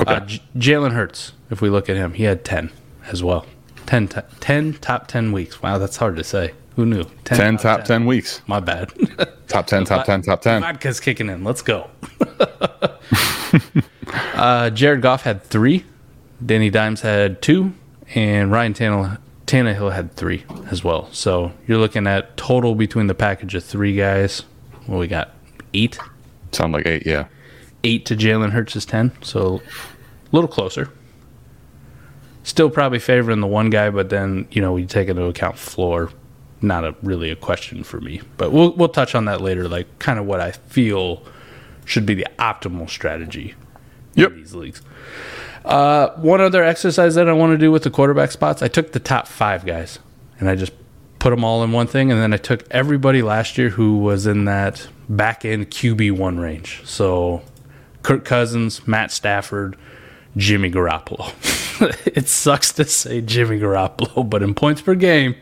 Okay. 0.00 0.14
Uh, 0.14 0.20
J- 0.20 0.42
Jalen 0.56 0.92
Hurts, 0.92 1.32
if 1.50 1.60
we 1.60 1.70
look 1.70 1.88
at 1.88 1.96
him, 1.96 2.14
he 2.14 2.24
had 2.24 2.44
10 2.44 2.70
as 3.06 3.22
well. 3.22 3.46
10, 3.86 4.08
t- 4.08 4.20
10 4.40 4.74
top 4.74 5.06
10 5.06 5.32
weeks. 5.32 5.62
Wow, 5.62 5.78
that's 5.78 5.96
hard 5.96 6.16
to 6.16 6.24
say. 6.24 6.52
Who 6.74 6.84
knew? 6.84 7.04
10 7.24 7.56
top 7.58 7.84
10 7.84 8.04
weeks. 8.06 8.42
My 8.46 8.60
bad. 8.60 8.92
Top 9.48 9.68
10, 9.68 9.84
top 9.84 10.04
10, 10.04 10.22
top 10.22 10.42
10. 10.42 10.60
Vodka's 10.60 10.98
kicking 10.98 11.30
in. 11.30 11.44
Let's 11.44 11.62
go. 11.62 11.88
uh, 14.34 14.70
Jared 14.70 15.00
Goff 15.02 15.22
had 15.22 15.42
three. 15.44 15.84
Danny 16.44 16.68
Dimes 16.68 17.00
had 17.00 17.40
two. 17.40 17.72
And 18.14 18.50
Ryan 18.50 18.74
Tannehill, 18.74 19.18
Tannehill 19.46 19.92
had 19.92 20.12
three 20.14 20.44
as 20.70 20.82
well. 20.82 21.08
So 21.12 21.52
you're 21.66 21.78
looking 21.78 22.06
at 22.06 22.36
total 22.36 22.74
between 22.74 23.06
the 23.06 23.14
package 23.14 23.54
of 23.54 23.64
three 23.64 23.94
guys. 23.96 24.40
What 24.86 24.98
we 24.98 25.06
got? 25.06 25.30
Eight? 25.72 25.98
Sound 26.52 26.72
like 26.72 26.86
eight, 26.86 27.06
yeah. 27.06 27.26
Eight 27.84 28.04
to 28.06 28.16
Jalen 28.16 28.50
Hurts 28.50 28.74
is 28.76 28.84
10. 28.86 29.12
So 29.22 29.56
a 29.56 30.34
little 30.34 30.48
closer. 30.48 30.90
Still 32.42 32.70
probably 32.70 32.98
favoring 32.98 33.40
the 33.40 33.46
one 33.46 33.70
guy, 33.70 33.90
but 33.90 34.08
then, 34.10 34.46
you 34.50 34.60
know, 34.62 34.72
we 34.72 34.86
take 34.86 35.08
into 35.08 35.24
account 35.24 35.58
floor. 35.58 36.10
Not 36.62 36.84
a 36.84 36.94
really 37.02 37.30
a 37.30 37.36
question 37.36 37.84
for 37.84 38.00
me. 38.00 38.22
But 38.36 38.50
we'll, 38.52 38.72
we'll 38.72 38.88
touch 38.88 39.14
on 39.14 39.26
that 39.26 39.40
later, 39.40 39.68
like 39.68 39.98
kind 39.98 40.18
of 40.18 40.26
what 40.26 40.40
I 40.40 40.52
feel 40.52 41.22
should 41.84 42.06
be 42.06 42.14
the 42.14 42.26
optimal 42.38 42.88
strategy 42.90 43.54
Yep. 44.14 44.30
in 44.30 44.36
these 44.38 44.54
leagues. 44.54 44.82
Uh, 45.66 46.10
one 46.16 46.40
other 46.40 46.62
exercise 46.62 47.14
that 47.16 47.28
I 47.28 47.32
want 47.32 47.52
to 47.52 47.58
do 47.58 47.72
with 47.72 47.82
the 47.82 47.90
quarterback 47.90 48.30
spots, 48.30 48.62
I 48.62 48.68
took 48.68 48.92
the 48.92 49.00
top 49.00 49.26
five 49.26 49.66
guys 49.66 49.98
and 50.38 50.48
I 50.48 50.54
just 50.54 50.72
put 51.18 51.30
them 51.30 51.44
all 51.44 51.64
in 51.64 51.72
one 51.72 51.86
thing, 51.88 52.12
and 52.12 52.20
then 52.20 52.32
I 52.32 52.36
took 52.36 52.62
everybody 52.70 53.20
last 53.22 53.58
year 53.58 53.70
who 53.70 53.98
was 53.98 54.26
in 54.26 54.44
that 54.44 54.86
back 55.08 55.44
end 55.44 55.70
QB 55.70 56.12
one 56.12 56.38
range. 56.38 56.82
So 56.84 57.42
Kirk 58.02 58.24
Cousins, 58.24 58.86
Matt 58.86 59.10
Stafford, 59.10 59.76
Jimmy 60.36 60.70
Garoppolo. 60.70 61.32
it 62.06 62.28
sucks 62.28 62.70
to 62.74 62.84
say 62.84 63.20
Jimmy 63.22 63.58
Garoppolo, 63.58 64.28
but 64.28 64.42
in 64.42 64.54
points 64.54 64.82
per 64.82 64.94
game, 64.94 65.34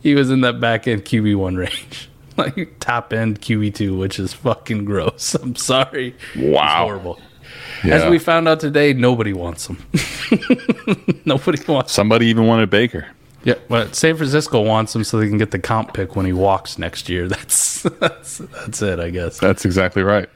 he 0.00 0.14
was 0.14 0.30
in 0.30 0.40
that 0.40 0.58
back 0.60 0.88
end 0.88 1.04
QB 1.04 1.36
one 1.36 1.56
range. 1.56 2.10
Like 2.38 2.76
top 2.80 3.14
end 3.14 3.40
QB 3.40 3.76
two, 3.76 3.96
which 3.96 4.18
is 4.18 4.34
fucking 4.34 4.84
gross. 4.84 5.34
I'm 5.42 5.56
sorry. 5.56 6.14
It's 6.34 6.42
Wow. 6.54 6.84
horrible. 6.84 7.18
Yeah. 7.86 7.94
As 7.94 8.10
we 8.10 8.18
found 8.18 8.48
out 8.48 8.60
today, 8.60 8.92
nobody 8.92 9.32
wants 9.32 9.66
them. 9.66 9.78
nobody 11.24 11.62
wants. 11.66 11.92
Somebody 11.92 12.26
even 12.26 12.46
wanted 12.46 12.70
Baker. 12.70 13.06
Yeah, 13.44 13.54
but 13.68 13.94
San 13.94 14.16
Francisco 14.16 14.60
wants 14.60 14.94
him 14.96 15.04
so 15.04 15.18
they 15.18 15.28
can 15.28 15.38
get 15.38 15.52
the 15.52 15.60
comp 15.60 15.94
pick 15.94 16.16
when 16.16 16.26
he 16.26 16.32
walks 16.32 16.78
next 16.78 17.08
year. 17.08 17.28
That's 17.76 17.82
that's 17.84 18.38
that's 18.38 18.82
it, 18.82 18.98
I 18.98 19.10
guess. 19.10 19.38
That's 19.38 19.64
exactly 19.64 20.02
right. 20.02 20.28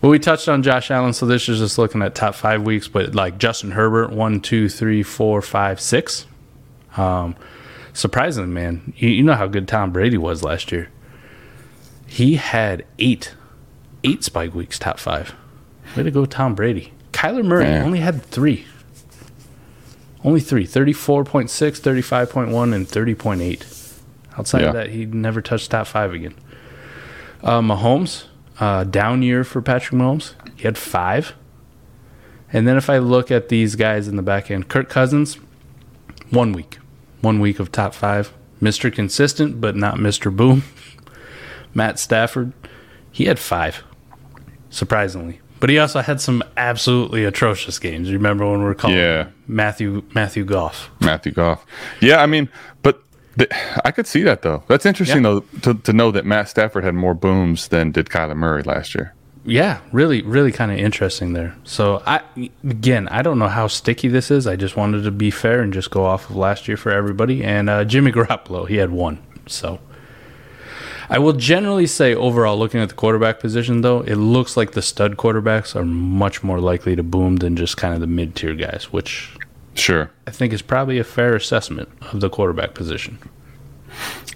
Well, 0.00 0.10
we 0.10 0.20
touched 0.20 0.48
on 0.48 0.62
Josh 0.62 0.90
Allen, 0.90 1.14
so 1.14 1.26
this 1.26 1.48
is 1.48 1.58
just 1.58 1.78
looking 1.78 2.02
at 2.02 2.14
top 2.14 2.36
five 2.36 2.62
weeks. 2.62 2.86
But 2.86 3.14
like 3.14 3.38
Justin 3.38 3.72
Herbert, 3.72 4.12
one, 4.12 4.40
two, 4.40 4.68
three, 4.68 5.02
four, 5.02 5.42
five, 5.42 5.80
six. 5.80 6.26
Um, 6.96 7.34
surprisingly, 7.92 8.50
man, 8.50 8.92
you, 8.96 9.08
you 9.08 9.22
know 9.24 9.34
how 9.34 9.48
good 9.48 9.66
Tom 9.66 9.90
Brady 9.90 10.18
was 10.18 10.44
last 10.44 10.70
year. 10.70 10.90
He 12.06 12.36
had 12.36 12.84
eight, 13.00 13.34
eight 14.04 14.22
spike 14.22 14.54
weeks, 14.54 14.78
top 14.78 15.00
five. 15.00 15.34
Way 15.96 16.02
to 16.02 16.10
go, 16.10 16.24
Tom 16.24 16.54
Brady. 16.54 16.92
Kyler 17.12 17.44
Murray 17.44 17.64
Man. 17.64 17.84
only 17.84 18.00
had 18.00 18.22
three. 18.24 18.66
Only 20.24 20.40
three 20.40 20.66
34.6, 20.66 21.80
35.1, 21.80 22.74
and 22.74 22.86
30.8. 22.88 23.64
Outside 24.38 24.62
Yeah. 24.62 24.66
of 24.68 24.74
that, 24.74 24.90
he 24.90 25.04
never 25.06 25.40
touched 25.40 25.70
top 25.70 25.86
five 25.86 26.12
again. 26.12 26.34
Uh, 27.42 27.60
Mahomes, 27.60 28.24
uh, 28.58 28.84
down 28.84 29.22
year 29.22 29.44
for 29.44 29.60
Patrick 29.62 30.00
Mahomes. 30.00 30.32
He 30.56 30.62
had 30.64 30.78
five. 30.78 31.34
And 32.52 32.66
then 32.66 32.76
if 32.76 32.88
I 32.88 32.98
look 32.98 33.30
at 33.30 33.48
these 33.48 33.74
guys 33.76 34.08
in 34.08 34.16
the 34.16 34.22
back 34.22 34.50
end, 34.50 34.68
Kirk 34.68 34.88
Cousins, 34.88 35.38
one 36.30 36.52
week. 36.52 36.78
One 37.20 37.38
week 37.40 37.60
of 37.60 37.70
top 37.70 37.94
five. 37.94 38.32
Mr. 38.62 38.92
Consistent, 38.92 39.60
but 39.60 39.76
not 39.76 39.96
Mr. 39.96 40.34
Boom. 40.34 40.62
Matt 41.74 41.98
Stafford, 41.98 42.52
he 43.12 43.24
had 43.26 43.38
five, 43.38 43.82
surprisingly. 44.70 45.40
But 45.64 45.70
he 45.70 45.78
also 45.78 46.00
had 46.02 46.20
some 46.20 46.44
absolutely 46.58 47.24
atrocious 47.24 47.78
games. 47.78 48.12
Remember 48.12 48.44
when 48.50 48.58
we 48.58 48.66
were 48.66 48.74
calling 48.74 48.98
Yeah. 48.98 49.28
Matthew 49.48 50.02
Matthew 50.12 50.44
Goff? 50.44 50.90
Matthew 51.00 51.32
Goff. 51.32 51.64
Yeah, 52.02 52.18
I 52.22 52.26
mean, 52.26 52.50
but 52.82 53.00
Th- 53.38 53.50
I 53.82 53.90
could 53.90 54.06
see 54.06 54.22
that 54.24 54.42
though. 54.42 54.62
That's 54.68 54.84
interesting 54.84 55.24
Yeah. 55.24 55.40
though 55.40 55.40
to, 55.62 55.74
to 55.84 55.92
know 55.94 56.10
that 56.10 56.26
Matt 56.26 56.50
Stafford 56.50 56.84
had 56.84 56.94
more 56.94 57.14
booms 57.14 57.68
than 57.68 57.92
did 57.92 58.10
Kyler 58.10 58.36
Murray 58.36 58.62
last 58.62 58.94
year. 58.94 59.14
Yeah, 59.46 59.78
really, 59.90 60.20
really 60.20 60.52
kind 60.52 60.70
of 60.70 60.76
interesting 60.76 61.32
there. 61.32 61.56
So 61.64 62.02
I 62.06 62.20
again, 62.62 63.08
I 63.08 63.22
don't 63.22 63.38
know 63.38 63.48
how 63.48 63.66
sticky 63.66 64.08
this 64.08 64.30
is. 64.30 64.46
I 64.46 64.56
just 64.56 64.76
wanted 64.76 65.04
to 65.04 65.10
be 65.10 65.30
fair 65.30 65.62
and 65.62 65.72
just 65.72 65.90
go 65.90 66.04
off 66.04 66.28
of 66.28 66.36
last 66.36 66.68
year 66.68 66.76
for 66.76 66.92
everybody. 66.92 67.42
And 67.42 67.70
uh, 67.70 67.84
Jimmy 67.86 68.12
Garoppolo, 68.12 68.68
he 68.68 68.76
had 68.76 68.90
one. 68.90 69.18
So 69.46 69.80
I 71.08 71.18
will 71.18 71.32
generally 71.34 71.86
say 71.86 72.14
overall, 72.14 72.58
looking 72.58 72.80
at 72.80 72.88
the 72.88 72.94
quarterback 72.94 73.40
position, 73.40 73.82
though, 73.82 74.00
it 74.00 74.16
looks 74.16 74.56
like 74.56 74.72
the 74.72 74.82
stud 74.82 75.16
quarterbacks 75.16 75.76
are 75.76 75.84
much 75.84 76.42
more 76.42 76.60
likely 76.60 76.96
to 76.96 77.02
boom 77.02 77.36
than 77.36 77.56
just 77.56 77.76
kind 77.76 77.94
of 77.94 78.00
the 78.00 78.06
mid 78.06 78.34
tier 78.34 78.54
guys, 78.54 78.92
which 78.92 79.36
Sure. 79.74 80.10
I 80.26 80.30
think 80.30 80.52
is 80.52 80.62
probably 80.62 80.98
a 80.98 81.04
fair 81.04 81.34
assessment 81.34 81.88
of 82.12 82.20
the 82.20 82.30
quarterback 82.30 82.74
position. 82.74 83.18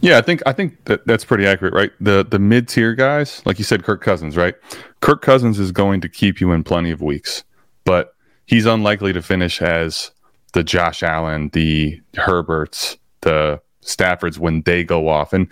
Yeah, 0.00 0.18
I 0.18 0.20
think 0.20 0.42
I 0.46 0.52
think 0.52 0.84
that 0.84 1.06
that's 1.06 1.24
pretty 1.24 1.46
accurate, 1.46 1.74
right? 1.74 1.90
The 2.00 2.24
the 2.28 2.38
mid 2.38 2.68
tier 2.68 2.94
guys, 2.94 3.42
like 3.44 3.58
you 3.58 3.64
said, 3.64 3.82
Kirk 3.84 4.02
Cousins, 4.02 4.36
right? 4.36 4.54
Kirk 5.00 5.22
Cousins 5.22 5.58
is 5.58 5.72
going 5.72 6.00
to 6.02 6.08
keep 6.08 6.40
you 6.40 6.52
in 6.52 6.62
plenty 6.62 6.90
of 6.90 7.00
weeks, 7.02 7.42
but 7.84 8.14
he's 8.46 8.66
unlikely 8.66 9.12
to 9.12 9.22
finish 9.22 9.60
as 9.60 10.10
the 10.52 10.62
Josh 10.62 11.02
Allen, 11.02 11.50
the 11.52 12.00
Herberts, 12.14 12.96
the 13.22 13.60
Staffords 13.82 14.38
when 14.38 14.62
they 14.62 14.84
go 14.84 15.08
off. 15.08 15.32
And 15.32 15.48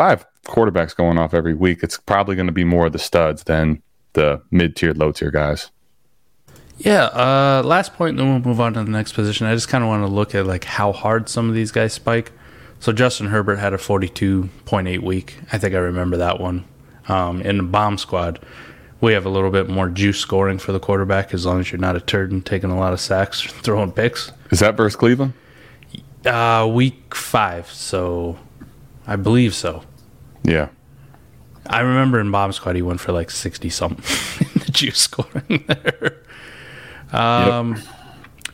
five 0.00 0.24
quarterbacks 0.46 0.96
going 0.96 1.18
off 1.18 1.34
every 1.34 1.52
week, 1.52 1.82
it's 1.82 1.98
probably 1.98 2.34
going 2.34 2.46
to 2.46 2.52
be 2.52 2.64
more 2.64 2.86
of 2.86 2.92
the 2.92 2.98
studs 2.98 3.44
than 3.44 3.82
the 4.14 4.40
mid 4.50 4.74
tier, 4.74 4.94
low 4.94 5.12
tier 5.12 5.30
guys. 5.30 5.70
Yeah. 6.78 7.04
Uh, 7.04 7.62
last 7.66 7.92
point, 7.92 8.16
then 8.16 8.30
we'll 8.30 8.38
move 8.38 8.62
on 8.62 8.72
to 8.72 8.82
the 8.82 8.90
next 8.90 9.12
position. 9.12 9.46
I 9.46 9.52
just 9.52 9.68
kind 9.68 9.84
of 9.84 9.88
want 9.88 10.02
to 10.02 10.06
look 10.06 10.34
at 10.34 10.46
like 10.46 10.64
how 10.64 10.92
hard 10.92 11.28
some 11.28 11.50
of 11.50 11.54
these 11.54 11.70
guys 11.70 11.92
spike. 11.92 12.32
So 12.78 12.94
Justin 12.94 13.26
Herbert 13.26 13.56
had 13.56 13.74
a 13.74 13.76
42.8 13.76 15.00
week. 15.00 15.36
I 15.52 15.58
think 15.58 15.74
I 15.74 15.78
remember 15.78 16.16
that 16.16 16.40
one. 16.40 16.64
Um, 17.06 17.42
in 17.42 17.58
the 17.58 17.62
bomb 17.62 17.98
squad, 17.98 18.38
we 19.02 19.12
have 19.12 19.26
a 19.26 19.28
little 19.28 19.50
bit 19.50 19.68
more 19.68 19.90
juice 19.90 20.18
scoring 20.18 20.56
for 20.56 20.72
the 20.72 20.80
quarterback 20.80 21.34
as 21.34 21.44
long 21.44 21.60
as 21.60 21.70
you're 21.70 21.78
not 21.78 21.94
a 21.94 22.00
turd 22.00 22.32
and 22.32 22.44
taking 22.46 22.70
a 22.70 22.78
lot 22.78 22.94
of 22.94 23.00
sacks, 23.00 23.42
throwing 23.62 23.92
picks. 23.92 24.32
Is 24.50 24.60
that 24.60 24.78
versus 24.78 24.96
Cleveland? 24.96 25.34
Uh, 26.24 26.70
week 26.72 27.14
five, 27.14 27.70
so 27.70 28.38
I 29.06 29.16
believe 29.16 29.54
so. 29.54 29.84
Yeah. 30.42 30.68
I 31.66 31.80
remember 31.80 32.20
in 32.20 32.30
bomb 32.30 32.52
squad 32.52 32.76
he 32.76 32.82
went 32.82 33.00
for 33.00 33.12
like 33.12 33.30
60 33.30 33.68
something 33.70 34.46
in 34.54 34.60
the 34.60 34.72
juice 34.72 34.98
scoring 34.98 35.64
there. 35.66 36.22
Um, 37.12 37.80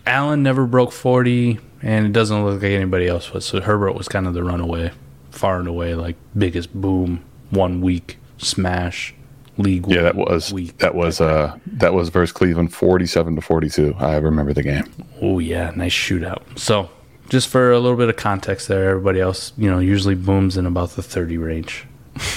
Allen 0.06 0.42
never 0.42 0.66
broke 0.66 0.92
40, 0.92 1.58
and 1.82 2.06
it 2.06 2.12
doesn't 2.12 2.44
look 2.44 2.62
like 2.62 2.72
anybody 2.72 3.06
else 3.06 3.32
was. 3.32 3.44
So 3.44 3.60
Herbert 3.60 3.92
was 3.92 4.08
kind 4.08 4.26
of 4.26 4.34
the 4.34 4.42
runaway, 4.44 4.92
far 5.30 5.58
and 5.58 5.68
away, 5.68 5.94
like 5.94 6.16
biggest 6.36 6.72
boom, 6.74 7.24
one 7.50 7.80
week 7.80 8.18
smash, 8.38 9.14
league. 9.58 9.86
Yeah, 9.88 10.02
that 10.02 10.16
was 10.16 10.52
week. 10.52 10.78
that 10.78 10.94
was 10.94 11.20
uh 11.20 11.56
that 11.66 11.92
was 11.94 12.08
versus 12.08 12.32
Cleveland, 12.32 12.72
forty-seven 12.72 13.34
to 13.36 13.40
forty-two. 13.42 13.94
I 13.98 14.16
remember 14.16 14.52
the 14.52 14.62
game. 14.62 14.90
Oh 15.20 15.38
yeah, 15.38 15.72
nice 15.74 15.92
shootout. 15.92 16.42
So 16.58 16.90
just 17.28 17.48
for 17.48 17.72
a 17.72 17.78
little 17.78 17.96
bit 17.96 18.08
of 18.08 18.16
context 18.16 18.68
there, 18.68 18.90
everybody 18.90 19.20
else, 19.20 19.52
you 19.56 19.70
know, 19.70 19.78
usually 19.78 20.14
booms 20.14 20.56
in 20.56 20.66
about 20.66 20.90
the 20.90 21.02
30 21.02 21.38
range, 21.38 21.84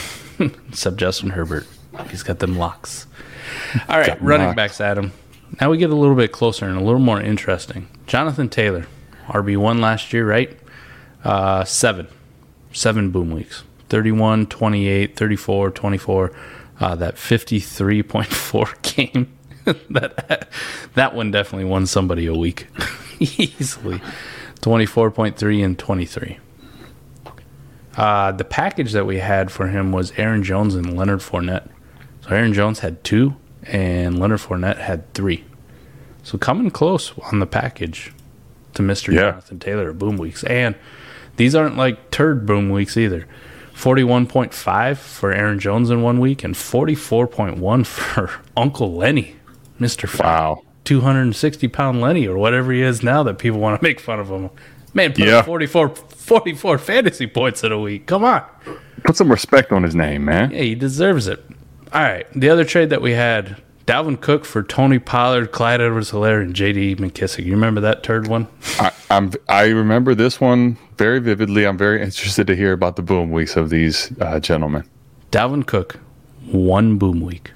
except 0.69 0.97
Justin 0.97 1.31
Herbert. 1.31 1.67
He's 2.09 2.23
got 2.23 2.39
them 2.39 2.57
locks. 2.57 3.07
All 3.87 3.97
right, 3.97 4.07
Got 4.07 4.21
running 4.21 4.47
locks. 4.47 4.55
backs, 4.55 4.81
Adam. 4.81 5.11
Now 5.59 5.69
we 5.69 5.77
get 5.77 5.89
a 5.89 5.95
little 5.95 6.15
bit 6.15 6.31
closer 6.31 6.65
and 6.65 6.77
a 6.77 6.83
little 6.83 6.99
more 6.99 7.19
interesting. 7.21 7.87
Jonathan 8.07 8.49
Taylor, 8.49 8.87
RB 9.27 9.57
one 9.57 9.81
last 9.81 10.13
year, 10.13 10.27
right? 10.27 10.57
Uh, 11.23 11.63
seven, 11.65 12.07
seven 12.71 13.11
boom 13.11 13.31
weeks. 13.31 13.63
31, 13.89 14.45
28, 14.47 15.15
34, 15.15 15.71
24. 15.71 16.31
Uh, 16.79 16.95
that 16.95 17.15
53.4 17.15 18.95
game. 18.95 19.33
that 19.89 20.47
that 20.95 21.13
one 21.13 21.29
definitely 21.31 21.65
won 21.65 21.85
somebody 21.85 22.25
a 22.25 22.33
week 22.33 22.67
easily. 23.19 23.99
24.3 24.61 25.63
and 25.63 25.79
23. 25.79 26.39
Uh, 27.95 28.31
the 28.31 28.43
package 28.43 28.93
that 28.93 29.05
we 29.05 29.17
had 29.17 29.51
for 29.51 29.67
him 29.67 29.91
was 29.91 30.13
Aaron 30.17 30.43
Jones 30.43 30.75
and 30.75 30.95
Leonard 30.95 31.19
Fournette. 31.19 31.69
So 32.21 32.29
Aaron 32.29 32.53
Jones 32.53 32.79
had 32.79 33.03
two, 33.03 33.35
and 33.63 34.19
Leonard 34.19 34.39
Fournette 34.39 34.77
had 34.77 35.13
three. 35.13 35.43
So 36.23 36.37
coming 36.37 36.71
close 36.71 37.13
on 37.31 37.39
the 37.39 37.47
package 37.47 38.13
to 38.75 38.83
Mr. 38.83 39.13
Yeah. 39.13 39.31
Jonathan 39.31 39.59
Taylor 39.59 39.93
boom 39.93 40.17
weeks. 40.17 40.43
And 40.43 40.75
these 41.37 41.55
aren't 41.55 41.77
like 41.77 42.11
turd 42.11 42.45
boom 42.45 42.69
weeks 42.69 42.97
either. 42.97 43.27
41.5 43.73 44.97
for 44.97 45.31
Aaron 45.31 45.59
Jones 45.59 45.89
in 45.89 46.01
one 46.01 46.19
week 46.19 46.43
and 46.43 46.53
44.1 46.53 47.85
for 47.85 48.31
Uncle 48.57 48.93
Lenny, 48.93 49.35
Mr. 49.79 50.19
Wow. 50.21 50.63
260 50.93 51.67
pound 51.67 52.01
Lenny 52.01 52.27
or 52.27 52.35
whatever 52.35 52.71
he 52.71 52.81
is 52.81 53.03
now 53.03 53.21
that 53.21 53.37
people 53.37 53.59
want 53.59 53.79
to 53.79 53.83
make 53.83 53.99
fun 53.99 54.19
of 54.19 54.27
him. 54.29 54.49
Man, 54.95 55.11
put 55.11 55.19
Yeah. 55.27 55.43
44, 55.43 55.89
44 55.89 56.79
fantasy 56.79 57.27
points 57.27 57.63
in 57.63 57.71
a 57.71 57.79
week. 57.79 58.07
Come 58.07 58.23
on. 58.23 58.41
Put 59.03 59.15
some 59.15 59.29
respect 59.29 59.71
on 59.71 59.83
his 59.83 59.93
name, 59.93 60.25
man. 60.25 60.49
Yeah, 60.49 60.61
he 60.63 60.73
deserves 60.73 61.27
it. 61.27 61.45
All 61.93 62.01
right. 62.01 62.25
The 62.33 62.49
other 62.49 62.65
trade 62.65 62.89
that 62.89 63.03
we 63.03 63.11
had 63.11 63.57
Dalvin 63.85 64.19
Cook 64.19 64.45
for 64.45 64.63
Tony 64.63 64.97
Pollard, 64.97 65.51
Clyde 65.51 65.79
Edwards 65.79 66.09
Helaire, 66.11 66.41
and 66.41 66.55
JD 66.55 66.95
McKissic. 66.97 67.45
You 67.45 67.51
remember 67.51 67.81
that 67.81 68.01
turd 68.01 68.27
one? 68.27 68.47
I, 68.79 68.91
I'm 69.11 69.31
I 69.47 69.67
remember 69.67 70.15
this 70.15 70.41
one 70.41 70.75
very 70.97 71.19
vividly. 71.19 71.65
I'm 71.67 71.77
very 71.77 72.01
interested 72.01 72.47
to 72.47 72.55
hear 72.55 72.71
about 72.73 72.95
the 72.95 73.03
boom 73.03 73.29
weeks 73.29 73.55
of 73.55 73.69
these 73.69 74.11
uh, 74.19 74.39
gentlemen. 74.39 74.85
Dalvin 75.31 75.67
Cook, 75.67 75.99
one 76.47 76.97
boom 76.97 77.21
week. 77.21 77.51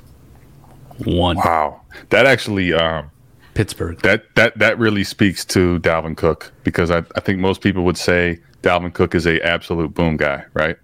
One. 1.04 1.38
Wow, 1.38 1.82
that 2.10 2.28
actually 2.28 2.74
um, 2.74 3.10
Pittsburgh. 3.54 4.00
that 4.02 4.24
that 4.36 4.58
that 4.58 4.78
really 4.80 5.04
speaks 5.04 5.46
to 5.46 5.80
Dalvin 5.80 6.16
Cook 6.18 6.52
because 6.64 6.90
I, 6.92 7.04
I 7.16 7.20
think 7.20 7.40
most 7.40 7.62
people 7.62 7.84
would 7.84 7.98
say 7.98 8.40
Dalvin 8.62 8.94
Cook 8.94 9.14
is 9.16 9.26
a 9.28 9.42
absolute 9.46 9.94
boom 9.94 10.18
guy, 10.18 10.46
right? 10.54 10.78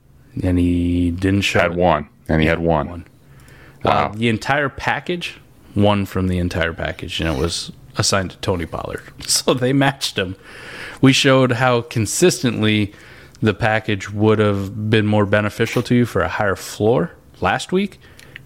And 0.43 0.57
he 0.59 1.11
didn't 1.11 1.41
show 1.41 1.59
Had 1.59 1.71
it. 1.71 1.77
one, 1.77 2.07
and 2.27 2.41
he 2.41 2.47
had 2.47 2.59
one. 2.59 2.89
one. 2.89 3.05
Wow. 3.83 3.91
Uh, 4.11 4.15
the 4.15 4.27
entire 4.29 4.69
package, 4.69 5.39
one 5.73 6.05
from 6.05 6.27
the 6.27 6.37
entire 6.37 6.73
package, 6.73 7.19
and 7.19 7.29
it 7.35 7.39
was 7.41 7.71
assigned 7.97 8.31
to 8.31 8.37
Tony 8.37 8.65
Pollard. 8.65 9.01
So 9.27 9.53
they 9.53 9.73
matched 9.73 10.17
him. 10.17 10.35
We 11.01 11.13
showed 11.13 11.53
how 11.53 11.81
consistently 11.81 12.93
the 13.41 13.53
package 13.53 14.11
would 14.11 14.39
have 14.39 14.89
been 14.89 15.05
more 15.05 15.25
beneficial 15.25 15.81
to 15.83 15.95
you 15.95 16.05
for 16.05 16.21
a 16.21 16.27
higher 16.27 16.55
floor 16.57 17.11
last 17.41 17.71
week. 17.71 17.99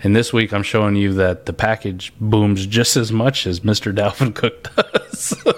And 0.03 0.13
this 0.15 0.33
week, 0.33 0.53
I'm 0.53 0.63
showing 0.63 0.95
you 0.97 1.13
that 1.13 1.45
the 1.45 1.53
package 1.53 2.13
booms 2.19 2.65
just 2.65 2.97
as 2.97 3.11
much 3.11 3.47
as 3.47 3.61
Mr. 3.61 3.95
Dalvin 3.95 4.35
Cook 4.35 4.69
does. 4.75 5.33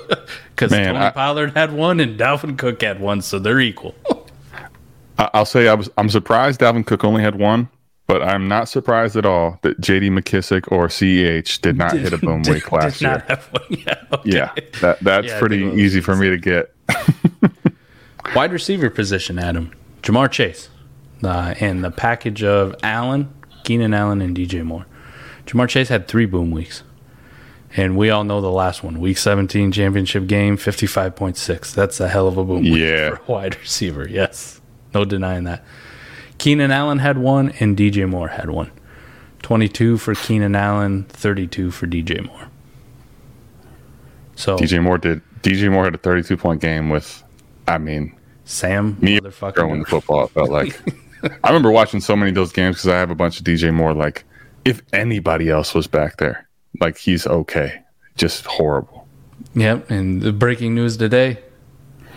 Because 0.56 0.72
Tony 0.72 0.98
I- 0.98 1.10
Pollard 1.10 1.52
had 1.58 1.74
one 1.74 2.00
and 2.00 2.18
Dalvin 2.18 2.58
Cook 2.58 2.82
had 2.82 3.02
one, 3.02 3.22
so 3.22 3.40
they're 3.40 3.60
equal. 3.60 3.94
I'll 5.18 5.44
say 5.46 5.68
I 5.68 5.74
was 5.74 5.90
I'm 5.98 6.08
surprised 6.10 6.62
Dalvin 6.62 6.86
Cook 6.86 7.04
only 7.04 7.22
had 7.22 7.36
one, 7.36 7.68
but 8.08 8.22
I'm 8.22 8.48
not 8.48 8.70
surprised 8.70 9.18
at 9.18 9.26
all 9.26 9.60
that 9.64 9.82
J.D. 9.82 10.10
McKissic 10.12 10.72
or 10.72 10.88
CEH 10.88 11.60
did 11.60 11.76
not 11.78 11.92
hit 11.92 12.14
a 12.14 12.18
boom 12.18 12.42
Did- 12.42 12.54
week 12.54 12.72
last 12.72 13.00
did 13.00 13.06
year. 13.08 13.24
Yeah, 13.70 14.04
okay. 14.14 14.30
Yeah, 14.32 14.52
that 14.80 15.00
that's 15.02 15.28
Yeah, 15.28 15.40
pretty 15.40 15.58
think 15.60 15.68
it 15.68 15.72
was 15.76 15.82
easy 15.82 16.00
for 16.00 16.16
me 16.16 16.30
to 16.30 16.38
get. 16.38 16.74
Wide 18.34 18.54
receiver 18.54 18.90
position, 18.90 19.38
Adam. 19.38 19.72
Ja'Marr 20.04 20.32
Chase. 20.32 20.70
Uh, 21.22 21.54
and 21.60 21.84
the 21.84 21.92
package 21.92 22.44
of 22.44 22.76
Allen, 22.82 23.34
Keenan 23.66 23.94
Allen, 23.94 24.22
and 24.22 24.36
DJ 24.38 24.64
Moore. 24.64 24.86
Ja'Marr 25.46 25.68
Chase 25.68 25.90
had 25.90 26.08
three 26.08 26.26
boom 26.26 26.52
weeks. 26.52 26.84
And 27.76 27.98
we 27.98 28.10
all 28.10 28.24
know 28.24 28.40
the 28.40 28.50
last 28.52 28.84
one, 28.84 29.02
week 29.02 29.18
17 29.18 29.74
championship 29.74 30.28
game, 30.28 30.56
55.6. 30.58 31.74
That's 31.74 32.00
a 32.00 32.08
hell 32.08 32.28
of 32.28 32.38
a 32.38 32.44
boom 32.46 32.64
week 32.64 32.80
for 32.80 33.16
a 33.16 33.22
wide 33.28 33.56
receiver. 33.60 34.08
Yes. 34.08 34.62
No 34.94 35.04
denying 35.04 35.44
that. 35.44 35.66
Keenan 36.38 36.72
Allen 36.72 37.00
had 37.00 37.18
one, 37.18 37.50
and 37.60 37.76
DJ 37.76 38.08
Moore 38.08 38.30
had 38.30 38.50
one. 38.50 38.72
22 39.42 39.98
for 39.98 40.16
Keenan 40.16 40.56
Allen, 40.56 41.04
32 41.10 41.70
for 41.72 41.86
DJ 41.86 42.26
Moore. 42.26 42.48
So 44.36 44.58
DJ 44.58 44.82
Moore 44.82 44.98
did. 44.98 45.22
DJ 45.42 45.72
Moore 45.72 45.84
had 45.84 45.96
a 45.96 46.00
32 46.00 46.38
point 46.38 46.62
game 46.62 46.90
with, 46.90 47.24
I 47.68 47.78
mean, 47.78 48.16
Sam, 48.46 48.98
me 49.02 49.20
motherfucker. 49.20 49.56
throwing 49.56 49.80
the 49.82 49.86
football. 49.86 50.26
It 50.26 50.32
felt 50.32 50.50
like. 50.50 50.80
I 51.44 51.48
remember 51.48 51.72
watching 51.72 52.00
so 52.00 52.16
many 52.16 52.30
of 52.30 52.36
those 52.36 52.52
games 52.52 52.78
because 52.78 52.90
I 52.90 52.98
have 52.98 53.10
a 53.10 53.16
bunch 53.16 53.40
of 53.40 53.46
DJ 53.46 53.74
Moore. 53.74 53.94
Like, 53.94 54.24
if 54.64 54.82
anybody 54.94 55.50
else 55.50 55.74
was 55.74 55.88
back 55.88 56.18
there, 56.18 56.48
like 56.80 56.98
he's 56.98 57.26
okay, 57.28 57.82
just 58.16 58.46
horrible. 58.46 59.08
Yep, 59.56 59.90
and 59.90 60.22
the 60.22 60.32
breaking 60.34 60.76
news 60.76 60.98
today: 60.98 61.40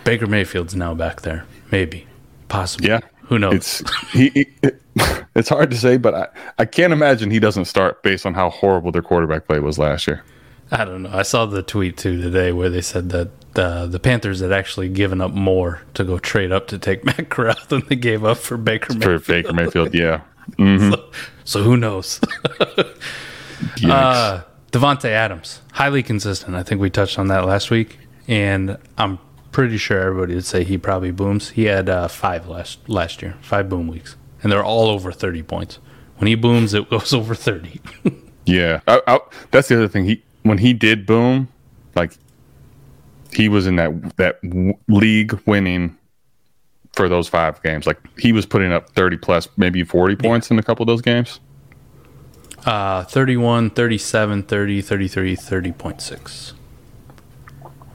Baker 0.03 0.27
Mayfield's 0.27 0.75
now 0.75 0.93
back 0.93 1.21
there. 1.21 1.45
Maybe, 1.71 2.07
possibly. 2.47 2.89
Yeah, 2.89 2.99
Who 3.23 3.39
knows? 3.39 3.53
It's 3.53 4.11
he. 4.11 4.29
he 4.29 4.45
it, 4.61 4.81
it's 5.35 5.49
hard 5.49 5.71
to 5.71 5.77
say, 5.77 5.97
but 5.97 6.13
I, 6.13 6.27
I 6.57 6.65
can't 6.65 6.91
imagine 6.93 7.31
he 7.31 7.39
doesn't 7.39 7.65
start 7.65 8.03
based 8.03 8.25
on 8.25 8.33
how 8.33 8.49
horrible 8.49 8.91
their 8.91 9.01
quarterback 9.01 9.47
play 9.47 9.59
was 9.59 9.77
last 9.77 10.07
year. 10.07 10.23
I 10.71 10.85
don't 10.85 11.03
know. 11.03 11.11
I 11.11 11.23
saw 11.23 11.45
the 11.45 11.63
tweet 11.63 11.97
too 11.97 12.21
today 12.21 12.51
where 12.51 12.69
they 12.69 12.81
said 12.81 13.09
that 13.09 13.29
uh, 13.55 13.87
the 13.87 13.99
Panthers 13.99 14.39
had 14.41 14.51
actually 14.51 14.89
given 14.89 15.21
up 15.21 15.31
more 15.31 15.81
to 15.95 16.03
go 16.03 16.19
trade 16.19 16.51
up 16.51 16.67
to 16.67 16.77
take 16.77 17.03
Matt 17.05 17.29
Corral 17.29 17.55
than 17.69 17.83
they 17.87 17.95
gave 17.95 18.23
up 18.23 18.37
for 18.37 18.57
Baker 18.57 18.93
For 18.99 19.19
Baker 19.19 19.53
Mayfield, 19.53 19.93
yeah. 19.93 20.21
So, 20.57 21.11
so 21.43 21.63
who 21.63 21.77
knows? 21.77 22.19
Uh, 23.83 24.43
Davante 24.71 25.09
Adams, 25.09 25.61
highly 25.73 26.01
consistent. 26.01 26.55
I 26.55 26.63
think 26.63 26.79
we 26.79 26.89
touched 26.89 27.19
on 27.19 27.27
that 27.27 27.45
last 27.45 27.69
week, 27.69 27.99
and 28.25 28.77
I'm 28.97 29.19
pretty 29.51 29.77
sure 29.77 29.99
everybody 29.99 30.35
would 30.35 30.45
say 30.45 30.63
he 30.63 30.77
probably 30.77 31.11
booms. 31.11 31.49
He 31.49 31.65
had 31.65 31.89
uh, 31.89 32.07
five 32.07 32.47
last 32.47 32.87
last 32.87 33.21
year, 33.21 33.35
five 33.41 33.67
boom 33.67 33.87
weeks, 33.87 34.15
and 34.41 34.49
they're 34.51 34.63
all 34.63 34.87
over 34.87 35.11
30 35.11 35.43
points. 35.43 35.79
When 36.17 36.27
he 36.27 36.35
booms, 36.35 36.73
it 36.73 36.89
goes 36.89 37.13
over 37.13 37.35
30. 37.35 37.81
Yeah, 38.45 38.79
I, 38.87 39.01
I, 39.05 39.19
that's 39.51 39.67
the 39.67 39.75
other 39.75 39.87
thing. 39.87 40.05
He 40.05 40.23
when 40.49 40.57
he 40.57 40.73
did 40.73 41.05
boom, 41.05 41.47
like 41.95 42.13
he 43.31 43.47
was 43.47 43.67
in 43.67 43.75
that 43.77 44.17
that 44.17 44.41
w- 44.41 44.73
league 44.87 45.39
winning 45.45 45.95
for 46.93 47.07
those 47.07 47.27
five 47.29 47.61
games. 47.61 47.85
Like 47.85 47.99
he 48.19 48.31
was 48.33 48.45
putting 48.47 48.73
up 48.73 48.89
thirty 48.89 49.15
plus, 49.15 49.47
maybe 49.57 49.83
forty 49.83 50.15
points 50.15 50.49
in 50.51 50.57
a 50.59 50.63
couple 50.63 50.83
of 50.83 50.87
those 50.87 51.01
games. 51.01 51.39
Uh, 52.65 53.05
31, 53.05 53.69
37, 53.69 54.43
30, 54.43 54.81
33, 54.81 55.35
30.6. 55.37 56.51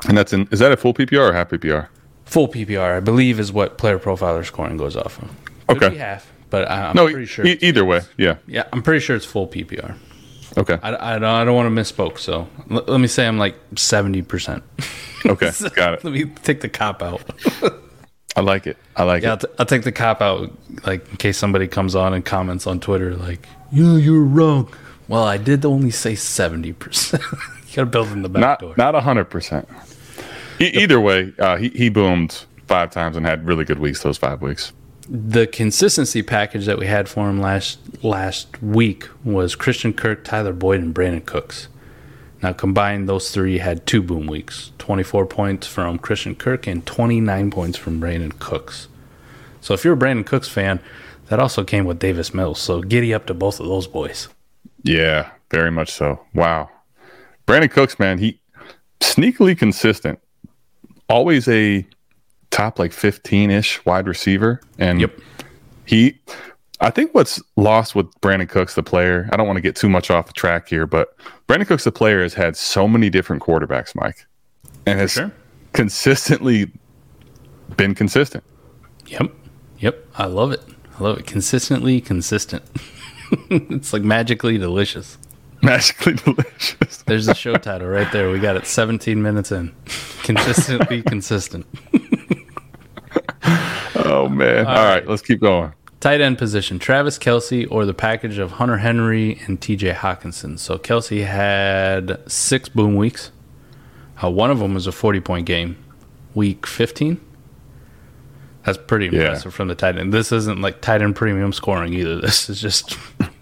And 0.09 0.17
that's 0.17 0.33
in 0.33 0.49
is 0.51 0.59
that 0.61 0.73
a 0.73 0.77
full 0.77 0.95
PPR 0.95 1.29
or 1.31 1.33
half 1.35 1.51
PPR? 1.51 1.89
Full 2.25 2.49
PPR, 2.49 2.97
I 2.97 3.01
believe, 3.01 3.39
is 3.39 3.53
what 3.53 3.77
player 3.77 3.99
profiler 3.99 4.45
scoring 4.45 4.79
goes 4.79 4.97
off 4.97 5.21
of. 5.21 5.29
Could 5.69 5.83
Okay. 5.83 5.97
half, 5.99 6.33
but 6.49 6.71
I, 6.71 6.87
I'm 6.89 6.97
No, 6.97 7.09
pretty 7.11 7.27
sure. 7.27 7.45
e- 7.47 7.59
either 7.61 7.85
way, 7.85 8.01
yeah. 8.17 8.37
yeah, 8.47 8.65
I'm 8.73 8.83
pretty 8.83 9.01
sure 9.01 9.15
it's 9.15 9.27
full 9.27 9.47
PPR. 9.47 9.97
Okay, 10.57 10.79
I, 10.83 11.15
I 11.17 11.19
don't, 11.19 11.25
I 11.25 11.45
don't 11.45 11.55
want 11.57 11.75
to 11.75 11.81
misspoke, 11.83 12.19
so 12.19 12.49
l- 12.71 12.85
let 12.87 13.01
me 13.01 13.07
say 13.09 13.27
I'm 13.27 13.39
like 13.39 13.57
70%. 13.75 14.63
okay, 15.27 15.51
got 15.75 15.95
it. 15.95 16.05
Let 16.05 16.13
me 16.13 16.27
take 16.43 16.61
the 16.61 16.69
cop 16.69 17.03
out. 17.03 17.23
I 18.37 18.41
like 18.41 18.67
it. 18.67 18.77
I 18.97 19.03
like 19.05 19.23
it. 19.23 19.27
Yeah, 19.27 19.31
I'll, 19.33 19.39
t- 19.39 19.47
I'll 19.59 19.67
take 19.67 19.83
the 19.83 19.93
cop 19.93 20.21
out, 20.21 20.53
like 20.87 21.09
in 21.11 21.17
case 21.17 21.39
somebody 21.39 21.67
comes 21.69 21.95
on 21.95 22.15
and 22.15 22.25
comments 22.25 22.67
on 22.67 22.81
Twitter, 22.81 23.15
like, 23.17 23.47
"Yeah, 23.73 23.97
you 23.97 24.13
were 24.15 24.25
wrong." 24.25 24.73
Well, 25.09 25.25
I 25.25 25.37
did 25.39 25.65
only 25.65 25.91
say 25.91 26.15
seventy 26.15 26.73
percent. 26.73 27.23
you 27.69 27.77
gotta 27.77 27.87
build 27.87 28.09
in 28.13 28.23
the 28.23 28.29
back 28.29 28.41
Not 28.41 28.59
door. 28.61 28.75
not 28.77 28.95
hundred 29.03 29.27
percent. 29.27 29.69
E- 30.61 30.71
Either 30.83 31.01
way, 31.01 31.33
uh, 31.39 31.57
he 31.57 31.69
he 31.71 31.89
boomed 31.91 32.45
five 32.67 32.91
times 32.91 33.17
and 33.17 33.27
had 33.27 33.47
really 33.47 33.65
good 33.65 33.79
weeks 33.81 34.03
those 34.03 34.19
five 34.19 34.41
weeks. 34.41 34.73
The 35.09 35.47
consistency 35.47 36.23
package 36.23 36.65
that 36.67 36.79
we 36.79 36.87
had 36.87 37.09
for 37.09 37.29
him 37.29 37.41
last 37.41 37.79
last 38.03 38.63
week 38.63 39.09
was 39.23 39.55
Christian 39.55 39.93
Kirk, 39.93 40.25
Tyler 40.25 40.53
Boyd, 40.55 40.81
and 40.81 40.95
Brandin 40.95 41.25
Cooks. 41.27 41.69
Now 42.43 42.53
combined, 42.53 43.09
those 43.09 43.31
three 43.31 43.59
had 43.59 43.87
two 43.87 44.03
boom 44.03 44.27
weeks: 44.27 44.73
twenty-four 44.79 45.27
points 45.27 45.67
from 45.67 45.99
Christian 45.99 46.35
Kirk 46.35 46.67
and 46.67 46.87
twenty-nine 46.87 47.51
points 47.51 47.77
from 47.77 48.01
Brandin 48.01 48.39
Cooks. 48.39 48.89
So 49.61 49.75
if 49.75 49.85
you're 49.85 49.95
a 49.95 49.99
Brandin 49.99 50.25
Cooks 50.25 50.49
fan, 50.49 50.81
that 51.29 51.39
also 51.39 51.65
came 51.65 51.85
with 51.85 51.99
Davis 51.99 52.33
Mills. 52.33 52.61
So 52.61 52.81
giddy 52.81 53.13
up 53.13 53.27
to 53.27 53.35
both 53.35 53.61
of 53.61 53.67
those 53.67 53.87
boys. 53.87 54.29
Yeah, 54.83 55.31
very 55.51 55.71
much 55.71 55.93
so. 55.93 56.21
Wow. 56.35 56.71
Brandin 57.47 57.71
Cooks, 57.71 57.99
man, 57.99 58.19
he 58.19 58.41
sneakily 59.01 59.57
consistent. 59.57 60.19
Always 61.09 61.47
a 61.49 61.87
top 62.55 62.79
like 62.79 62.93
15-ish 62.93 63.85
wide 63.85 64.07
receiver. 64.07 64.61
And 64.79 65.01
Yep. 65.01 65.19
he 65.87 66.19
I 66.81 66.91
think 66.91 67.15
what's 67.15 67.41
lost 67.57 67.95
with 67.95 68.07
Brandin 68.21 68.49
Cooks, 68.49 68.75
the 68.75 68.83
player, 68.83 69.29
I 69.33 69.37
don't 69.37 69.47
want 69.47 69.57
to 69.57 69.61
get 69.63 69.75
too 69.77 69.89
much 69.89 70.11
off 70.11 70.27
the 70.27 70.33
track 70.33 70.69
here, 70.69 70.87
but 70.87 71.17
Brandin 71.49 71.67
Cooks, 71.67 71.85
the 71.85 71.93
player, 71.93 72.23
has 72.23 72.35
had 72.35 72.57
so 72.57 72.87
many 72.87 73.11
different 73.11 73.43
quarterbacks, 73.43 73.95
Mike. 73.95 74.27
And 74.87 74.99
has 74.99 75.13
sure. 75.13 75.33
consistently 75.73 76.71
been 77.77 77.95
consistent. 77.95 78.45
Yep. 79.07 79.33
Yep. 79.79 80.07
I 80.17 80.27
love 80.27 80.53
it. 80.53 80.63
I 80.99 81.03
love 81.03 81.19
it. 81.19 81.27
Consistently 81.27 82.01
consistent. 82.01 82.63
it's 83.51 83.93
like 83.93 84.03
magically 84.03 84.59
delicious. 84.59 85.17
Magically 85.63 86.13
delicious. 86.25 87.03
There's 87.07 87.27
the 87.27 87.35
show 87.35 87.55
title 87.57 87.89
right 87.89 88.11
there. 88.13 88.31
We 88.31 88.41
got 88.41 88.57
it 88.57 88.67
17 88.67 89.23
minutes 89.23 89.51
in. 89.53 89.75
Consistently 90.23 91.03
consistent. 91.07 91.67
Oh 94.05 94.29
man. 94.29 94.67
All 94.67 94.75
right, 94.75 95.07
let's 95.07 95.23
keep 95.23 95.41
going. 95.41 95.73
Tight 96.01 96.21
end 96.21 96.37
position 96.39 96.79
Travis 96.79 97.19
Kelce 97.19 97.67
or 97.71 97.87
the 97.87 97.95
package 97.95 98.39
of 98.39 98.53
Hunter 98.53 98.77
Henry 98.79 99.41
and 99.47 99.61
TJ 99.61 99.95
Hockenson. 99.95 100.59
So 100.59 100.77
Kelce 100.77 101.25
had 101.25 102.21
six 102.31 102.69
boom 102.69 102.97
weeks. 102.97 103.31
Uh, 104.23 104.31
one 104.31 104.51
of 104.51 104.59
them 104.59 104.75
was 104.75 104.87
a 104.87 104.93
40 104.93 105.21
point 105.21 105.47
game. 105.47 105.77
Week 106.35 106.67
15. 106.67 107.21
That's 108.65 108.79
pretty 108.79 109.07
Yeah. 109.07 109.23
impressive 109.23 109.55
from 109.55 109.69
the 109.69 109.75
tight 109.75 109.97
end. 109.99 110.13
This 110.13 110.33
isn't 110.33 110.61
like 110.61 110.81
tight 110.81 111.01
end 111.03 111.17
premium 111.17 111.53
scoring 111.53 111.95
either. 111.95 112.21
This 112.21 112.49
is 112.51 112.61
just, 112.61 112.99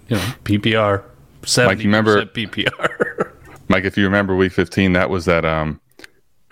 you 0.08 0.16
know, 0.16 0.22
PPR. 0.44 1.02
70% 1.42 1.78
you 1.80 1.84
remember- 1.86 2.24
PPR. 2.26 3.32
Mike, 3.68 3.84
if 3.84 3.96
you 3.96 4.04
remember 4.04 4.36
week 4.36 4.52
15, 4.52 4.92
that 4.92 5.10
was 5.10 5.24
that 5.24 5.44
um 5.44 5.80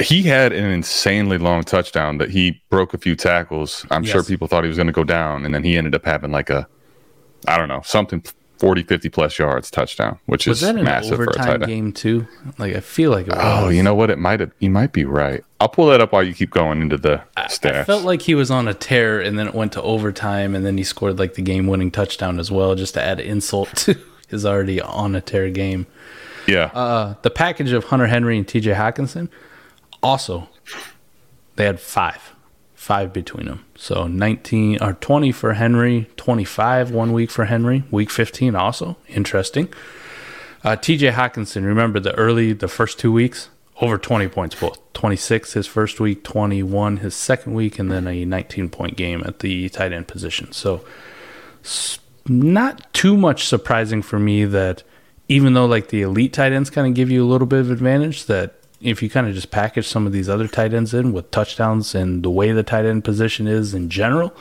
he 0.01 0.23
had 0.23 0.53
an 0.53 0.65
insanely 0.71 1.39
long 1.39 1.63
touchdown 1.63 2.19
that 2.19 2.31
he 2.31 2.63
broke 2.71 2.95
a 2.95 2.99
few 2.99 3.15
tackles. 3.17 3.87
I'm 3.91 4.05
sure 4.05 4.23
people 4.23 4.49
thought 4.49 4.65
he 4.65 4.69
was 4.69 4.77
going 4.77 4.87
to 4.87 4.93
go 4.93 5.05
down 5.05 5.45
and 5.45 5.55
then 5.55 5.65
he 5.65 5.77
ended 5.77 5.95
up 5.95 6.05
having 6.05 6.33
like 6.33 6.51
a 6.51 6.67
I 7.49 7.57
don't 7.57 7.69
know, 7.69 7.81
something 7.85 8.23
40 8.59 8.83
50 8.83 9.09
plus 9.09 9.39
yards 9.39 9.71
touchdown, 9.71 10.19
which 10.27 10.47
was 10.47 10.61
is 10.63 10.69
that 10.69 10.77
an 10.77 10.85
massive 10.85 11.17
for 11.17 11.25
a 11.25 11.33
tight 11.33 11.55
end. 11.63 11.67
game 11.67 11.93
too? 11.93 12.27
Like 12.59 12.77
I 12.77 12.81
feel 12.81 13.11
like 13.11 13.27
it 13.27 13.35
was. 13.35 13.41
Oh, 13.41 13.69
you 13.71 13.83
know 13.83 13.95
what? 13.95 14.11
It 14.11 14.19
might 14.19 14.41
have 14.41 14.53
you 14.59 14.69
might 14.69 14.93
be 14.93 15.07
right. 15.07 15.43
I'll 15.61 15.69
pull 15.71 15.87
that 15.87 16.01
up 16.03 16.13
while 16.13 16.23
you 16.23 16.35
keep 16.35 16.51
going 16.51 16.83
into 16.83 16.99
the 16.99 17.23
stats. 17.37 17.73
I 17.73 17.85
felt 17.85 18.05
like 18.05 18.21
he 18.23 18.35
was 18.35 18.51
on 18.51 18.69
a 18.69 18.75
tear, 18.75 19.19
and 19.21 19.39
then 19.39 19.47
it 19.47 19.55
went 19.55 19.73
to 19.73 19.83
overtime, 19.83 20.55
and 20.55 20.65
then 20.67 20.77
he 20.77 20.85
scored 20.85 21.19
like 21.19 21.35
the 21.35 21.43
game-winning 21.43 21.91
touchdown 21.91 22.39
as 22.39 22.51
well, 22.51 22.75
just 22.75 22.93
to 22.95 23.03
add 23.03 23.19
insult 23.21 23.75
to 23.77 23.99
his 24.29 24.45
already 24.45 24.81
on 24.81 25.15
a 25.15 25.21
tear 25.23 25.49
game. 25.51 25.87
yeah. 26.47 26.65
Uh, 26.75 27.15
the 27.23 27.31
package 27.31 27.73
of 27.73 27.85
Hunter 27.85 28.07
Henry 28.07 28.37
and 28.37 28.47
T.J. 28.47 28.73
Hockenson, 28.75 29.29
also, 30.03 30.49
they 31.57 31.65
had 31.65 31.81
five, 31.81 32.35
five 32.75 33.13
between 33.13 33.47
them. 33.47 33.65
So 33.77 34.07
nineteen 34.07 34.83
or 34.83 34.95
twenty 34.95 35.33
for 35.33 35.55
Henry, 35.55 36.09
twenty-five 36.17 36.91
one 36.91 37.13
week 37.13 37.31
for 37.31 37.47
Henry, 37.47 37.85
week 37.91 38.11
fifteen 38.11 38.55
also 38.55 38.97
interesting. 39.09 39.73
Uh, 40.63 40.77
T.J. 40.77 41.13
Hockenson, 41.13 41.65
remember 41.65 42.01
the 42.01 42.15
early, 42.17 42.53
the 42.53 42.69
first 42.69 42.99
two 42.99 43.11
weeks, 43.11 43.49
over 43.81 43.97
20 43.97 44.29
points 44.29 44.55
both. 44.55 44.79
26 44.93 45.55
his 45.55 45.67
first 45.67 46.01
week, 46.01 46.23
21 46.23 46.99
his 46.99 47.15
second 47.15 47.55
week, 47.55 47.79
and 47.79 47.91
then 47.91 48.07
a 48.07 48.25
19 48.25 48.69
point 48.69 48.97
game 48.97 49.23
at 49.25 49.39
the 49.39 49.69
tight 49.71 49.93
end 49.93 50.07
position. 50.07 50.53
So, 50.53 50.85
not 52.27 52.93
too 52.93 53.17
much 53.17 53.47
surprising 53.47 54.03
for 54.03 54.19
me 54.19 54.45
that 54.45 54.83
even 55.29 55.55
though 55.55 55.65
like 55.65 55.89
the 55.89 56.03
elite 56.03 56.35
tight 56.35 56.53
ends 56.53 56.69
kind 56.69 56.87
of 56.87 56.95
give 56.95 57.11
you 57.11 57.25
a 57.25 57.29
little 57.29 57.47
bit 57.47 57.61
of 57.61 57.71
advantage, 57.71 58.27
that 58.27 58.60
if 58.81 59.03
you 59.03 59.11
kind 59.11 59.27
of 59.27 59.35
just 59.35 59.51
package 59.51 59.87
some 59.87 60.07
of 60.07 60.13
these 60.13 60.29
other 60.29 60.49
tight 60.49 60.73
ends 60.73 60.95
in 60.95 61.13
with 61.13 61.31
touchdowns 61.31 61.95
and 61.95 62.23
the 62.23 62.31
way 62.31 62.53
the 62.53 62.63
tight 62.63 62.85
end 62.85 63.05
position 63.05 63.47
is 63.47 63.75
in 63.75 63.91
general, 63.91 64.35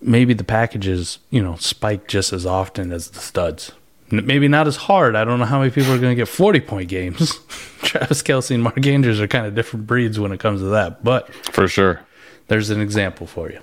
maybe 0.00 0.34
the 0.34 0.44
packages, 0.44 1.18
you 1.30 1.42
know, 1.42 1.56
spike 1.56 2.06
just 2.08 2.32
as 2.32 2.46
often 2.46 2.92
as 2.92 3.10
the 3.10 3.20
studs. 3.20 3.72
Maybe 4.12 4.48
not 4.48 4.66
as 4.66 4.76
hard. 4.76 5.14
I 5.14 5.24
don't 5.24 5.38
know 5.38 5.44
how 5.44 5.60
many 5.60 5.70
people 5.70 5.92
are 5.92 5.98
going 5.98 6.10
to 6.10 6.16
get 6.16 6.26
40 6.26 6.60
point 6.60 6.88
games. 6.88 7.38
Travis 7.82 8.22
Kelce 8.22 8.52
and 8.52 8.62
Mark 8.62 8.84
Andrews 8.84 9.20
are 9.20 9.28
kind 9.28 9.46
of 9.46 9.54
different 9.54 9.86
breeds 9.86 10.18
when 10.18 10.32
it 10.32 10.40
comes 10.40 10.60
to 10.60 10.66
that, 10.66 11.04
but 11.04 11.32
for 11.46 11.68
sure. 11.68 12.00
there's 12.48 12.70
an 12.70 12.80
example 12.80 13.26
for 13.26 13.50
you. 13.50 13.60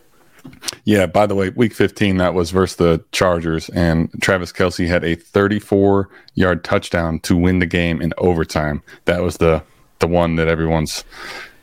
Yeah, 0.86 1.06
by 1.06 1.26
the 1.26 1.36
way, 1.36 1.50
week 1.50 1.74
15, 1.74 2.18
that 2.18 2.34
was 2.34 2.52
versus 2.52 2.78
the 2.78 3.04
Chargers, 3.12 3.70
and 3.70 4.10
Travis 4.22 4.52
Kelce 4.52 4.88
had 4.88 5.04
a 5.04 5.16
34 5.16 6.10
yard 6.36 6.64
touchdown 6.64 7.20
to 7.22 7.36
win 7.36 7.60
the 7.60 7.66
game 7.66 8.02
in 8.02 8.14
overtime. 8.18 8.82
That 9.06 9.22
was 9.22 9.38
the 9.38 9.64
the 10.00 10.08
one 10.08 10.36
that 10.36 10.48
everyone's 10.48 11.04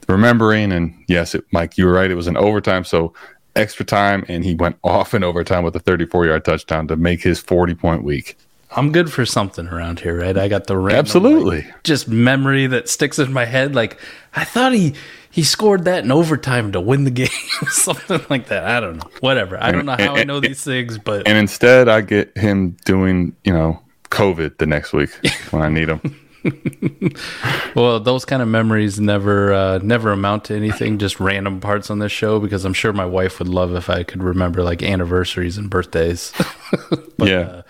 remembering. 0.09 0.73
And 0.73 0.94
yes, 1.09 1.35
it, 1.35 1.44
Mike, 1.53 1.79
you 1.79 1.87
were 1.87 1.92
right. 1.92 2.11
It 2.11 2.16
was 2.16 2.27
an 2.27 2.37
overtime, 2.37 2.85
so 2.85 3.12
extra 3.57 3.85
time, 3.85 4.25
and 4.29 4.44
he 4.44 4.55
went 4.55 4.77
off 4.83 5.14
in 5.14 5.23
overtime 5.23 5.64
with 5.64 5.77
a 5.77 5.81
34 5.81 6.27
yard 6.27 6.44
touchdown 6.44 6.88
to 6.88 6.97
make 6.97 7.23
his 7.23 7.40
40 7.40 7.75
point 7.75 8.05
week. 8.05 8.37
I'm 8.76 8.92
good 8.92 9.12
for 9.12 9.24
something 9.24 9.68
around 9.68 10.00
here, 10.00 10.18
right? 10.18 10.37
I 10.37 10.48
got 10.48 10.66
the 10.66 10.76
random, 10.76 10.98
Absolutely. 10.98 11.62
like, 11.62 11.84
just 11.84 12.08
memory 12.08 12.66
that 12.66 12.88
sticks 12.88 13.18
in 13.18 13.32
my 13.32 13.44
head. 13.44 13.74
Like 13.74 13.98
I 14.34 14.44
thought 14.44 14.72
he 14.72 14.94
he 15.30 15.42
scored 15.42 15.84
that 15.84 16.04
in 16.04 16.12
overtime 16.12 16.72
to 16.72 16.80
win 16.80 17.04
the 17.04 17.10
game, 17.10 17.28
something 17.68 18.20
like 18.30 18.48
that. 18.48 18.64
I 18.64 18.80
don't 18.80 18.98
know. 18.98 19.10
Whatever. 19.20 19.62
I 19.62 19.72
don't 19.72 19.87
know 19.87 19.96
how 19.98 20.16
I 20.16 20.24
know 20.24 20.40
these 20.40 20.62
things, 20.62 20.98
but 20.98 21.26
And 21.26 21.38
instead, 21.38 21.88
I 21.88 22.02
get 22.02 22.37
him 22.37 22.76
doing, 22.84 23.34
you 23.44 23.52
know, 23.52 23.80
COVID 24.10 24.58
the 24.58 24.66
next 24.66 24.92
week 24.92 25.10
when 25.50 25.62
I 25.62 25.68
need 25.68 25.88
him. 25.88 26.20
well, 27.74 28.00
those 28.00 28.24
kind 28.24 28.42
of 28.42 28.48
memories 28.48 29.00
never 29.00 29.52
uh, 29.52 29.78
never 29.82 30.12
amount 30.12 30.44
to 30.44 30.54
anything. 30.54 30.98
Just 30.98 31.18
random 31.20 31.60
parts 31.60 31.90
on 31.90 31.98
this 31.98 32.12
show 32.12 32.38
because 32.38 32.64
I'm 32.64 32.74
sure 32.74 32.92
my 32.92 33.06
wife 33.06 33.38
would 33.38 33.48
love 33.48 33.74
if 33.74 33.88
I 33.88 34.02
could 34.02 34.22
remember 34.22 34.62
like 34.62 34.82
anniversaries 34.82 35.58
and 35.58 35.70
birthdays. 35.70 36.32
but, 37.18 37.28
yeah. 37.28 37.38
uh, 37.38 37.62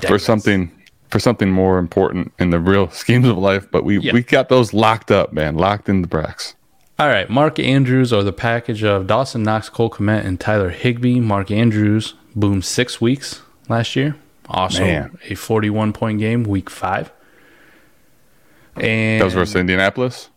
for 0.00 0.18
something 0.18 0.70
for 1.10 1.18
something 1.18 1.50
more 1.50 1.78
important 1.78 2.32
in 2.38 2.50
the 2.50 2.58
real 2.58 2.88
schemes 3.02 3.28
of 3.28 3.36
life. 3.38 3.70
But 3.70 3.84
we 3.84 3.98
Yeah. 3.98 4.12
we 4.12 4.22
got 4.22 4.48
those 4.48 4.72
locked 4.72 5.10
up, 5.10 5.32
man, 5.32 5.56
locked 5.56 5.88
in 5.88 6.02
the 6.02 6.08
bracks. 6.08 6.54
All 6.98 7.08
right, 7.08 7.28
Mark 7.28 7.58
Andrews 7.58 8.12
or 8.12 8.22
the 8.22 8.32
package 8.32 8.84
of 8.84 9.06
Dawson 9.06 9.42
Knox, 9.42 9.68
Cole 9.68 9.90
Kmet, 9.90 10.24
and 10.24 10.38
Tyler 10.38 10.70
Higbee. 10.70 11.20
Mark 11.20 11.50
Andrews 11.50 12.14
boomed 12.36 12.64
six 12.64 13.00
weeks 13.00 13.42
last 13.68 13.96
year. 13.96 14.14
Also, 14.48 14.82
Man. 14.84 15.18
a 15.28 15.34
41 15.34 15.92
point 15.92 16.18
game, 16.18 16.44
week 16.44 16.68
five. 16.70 17.10
And 18.76 19.20
That 19.20 19.24
was 19.24 19.34
versus 19.34 19.56
Indianapolis. 19.56 20.28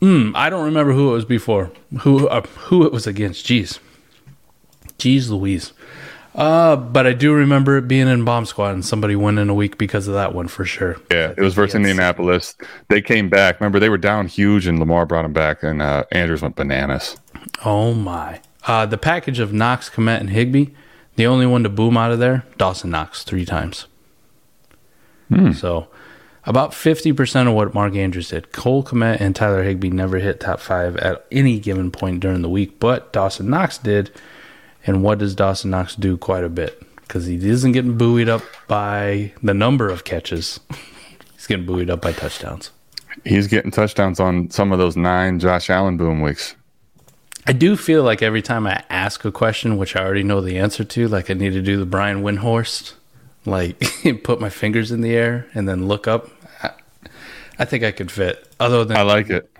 I 0.00 0.48
don't 0.48 0.64
remember 0.64 0.92
who 0.92 1.10
it 1.10 1.12
was 1.14 1.24
before. 1.24 1.72
Who 2.00 2.28
uh, 2.28 2.42
who 2.66 2.86
it 2.86 2.92
was 2.92 3.06
against? 3.06 3.44
Jeez, 3.46 3.80
jeez, 4.98 5.28
Louise. 5.28 5.72
Uh, 6.34 6.76
but 6.76 7.06
I 7.06 7.14
do 7.14 7.32
remember 7.32 7.78
it 7.78 7.88
being 7.88 8.06
in 8.06 8.24
Bomb 8.24 8.46
Squad 8.46 8.70
and 8.70 8.84
somebody 8.84 9.16
went 9.16 9.38
in 9.38 9.48
a 9.50 9.54
week 9.54 9.76
because 9.76 10.06
of 10.06 10.14
that 10.14 10.34
one 10.34 10.46
for 10.46 10.64
sure. 10.64 10.96
Yeah, 11.10 11.34
it 11.36 11.40
was 11.40 11.54
versus 11.54 11.72
he 11.72 11.78
had 11.78 11.90
Indianapolis. 11.90 12.54
They 12.88 13.02
came 13.02 13.28
back. 13.28 13.60
Remember, 13.60 13.80
they 13.80 13.88
were 13.88 13.98
down 13.98 14.28
huge, 14.28 14.66
and 14.66 14.78
Lamar 14.78 15.04
brought 15.06 15.22
them 15.22 15.32
back, 15.32 15.62
and 15.62 15.82
uh, 15.82 16.04
Andrews 16.12 16.42
went 16.42 16.54
bananas. 16.54 17.16
Oh 17.64 17.92
my! 17.94 18.40
Uh, 18.66 18.86
the 18.86 18.98
package 18.98 19.40
of 19.40 19.52
Knox, 19.52 19.90
Kmet, 19.90 20.20
and 20.20 20.30
Higbee. 20.30 20.66
The 21.16 21.26
only 21.26 21.46
one 21.46 21.64
to 21.64 21.68
boom 21.68 21.96
out 21.96 22.12
of 22.12 22.20
there, 22.20 22.44
Dawson 22.58 22.90
Knox, 22.90 23.24
three 23.24 23.44
times. 23.44 23.86
So, 25.54 25.88
about 26.44 26.72
fifty 26.72 27.12
percent 27.12 27.48
of 27.48 27.54
what 27.54 27.74
Mark 27.74 27.94
Andrews 27.96 28.30
did. 28.30 28.52
Cole 28.52 28.84
Kmet 28.84 29.20
and 29.20 29.34
Tyler 29.34 29.62
Higbee 29.62 29.90
never 29.90 30.18
hit 30.20 30.40
top 30.40 30.60
five 30.60 30.96
at 30.98 31.26
any 31.32 31.58
given 31.58 31.90
point 31.90 32.20
during 32.20 32.42
the 32.42 32.48
week, 32.48 32.78
but 32.78 33.12
Dawson 33.12 33.50
Knox 33.50 33.76
did. 33.76 34.10
And 34.88 35.02
what 35.02 35.18
does 35.18 35.34
Dawson 35.34 35.70
Knox 35.70 35.94
do? 35.94 36.16
Quite 36.16 36.44
a 36.44 36.48
bit 36.48 36.82
because 37.02 37.26
he 37.26 37.36
isn't 37.46 37.72
getting 37.72 37.98
buoyed 37.98 38.30
up 38.30 38.42
by 38.68 39.34
the 39.42 39.52
number 39.52 39.90
of 39.90 40.04
catches. 40.04 40.60
He's 41.34 41.46
getting 41.46 41.66
buoyed 41.66 41.90
up 41.90 42.00
by 42.00 42.12
touchdowns. 42.12 42.70
He's 43.22 43.48
getting 43.48 43.70
touchdowns 43.70 44.18
on 44.18 44.50
some 44.50 44.72
of 44.72 44.78
those 44.78 44.96
nine 44.96 45.40
Josh 45.40 45.68
Allen 45.68 45.98
boom 45.98 46.22
weeks. 46.22 46.56
I 47.46 47.52
do 47.52 47.76
feel 47.76 48.02
like 48.02 48.22
every 48.22 48.40
time 48.40 48.66
I 48.66 48.82
ask 48.88 49.26
a 49.26 49.30
question, 49.30 49.76
which 49.76 49.94
I 49.94 50.02
already 50.02 50.22
know 50.22 50.40
the 50.40 50.58
answer 50.58 50.84
to, 50.84 51.06
like 51.06 51.30
I 51.30 51.34
need 51.34 51.52
to 51.52 51.62
do 51.62 51.78
the 51.78 51.86
Brian 51.86 52.22
Windhorst, 52.22 52.94
like 53.44 53.78
put 54.22 54.40
my 54.40 54.48
fingers 54.48 54.90
in 54.90 55.02
the 55.02 55.14
air 55.14 55.46
and 55.52 55.68
then 55.68 55.86
look 55.86 56.08
up. 56.08 56.30
I, 56.62 56.70
I 57.58 57.64
think 57.66 57.84
I 57.84 57.92
could 57.92 58.10
fit. 58.10 58.50
Other 58.58 58.86
than 58.86 58.96
I 58.96 59.02
like 59.02 59.28
it. 59.28 59.50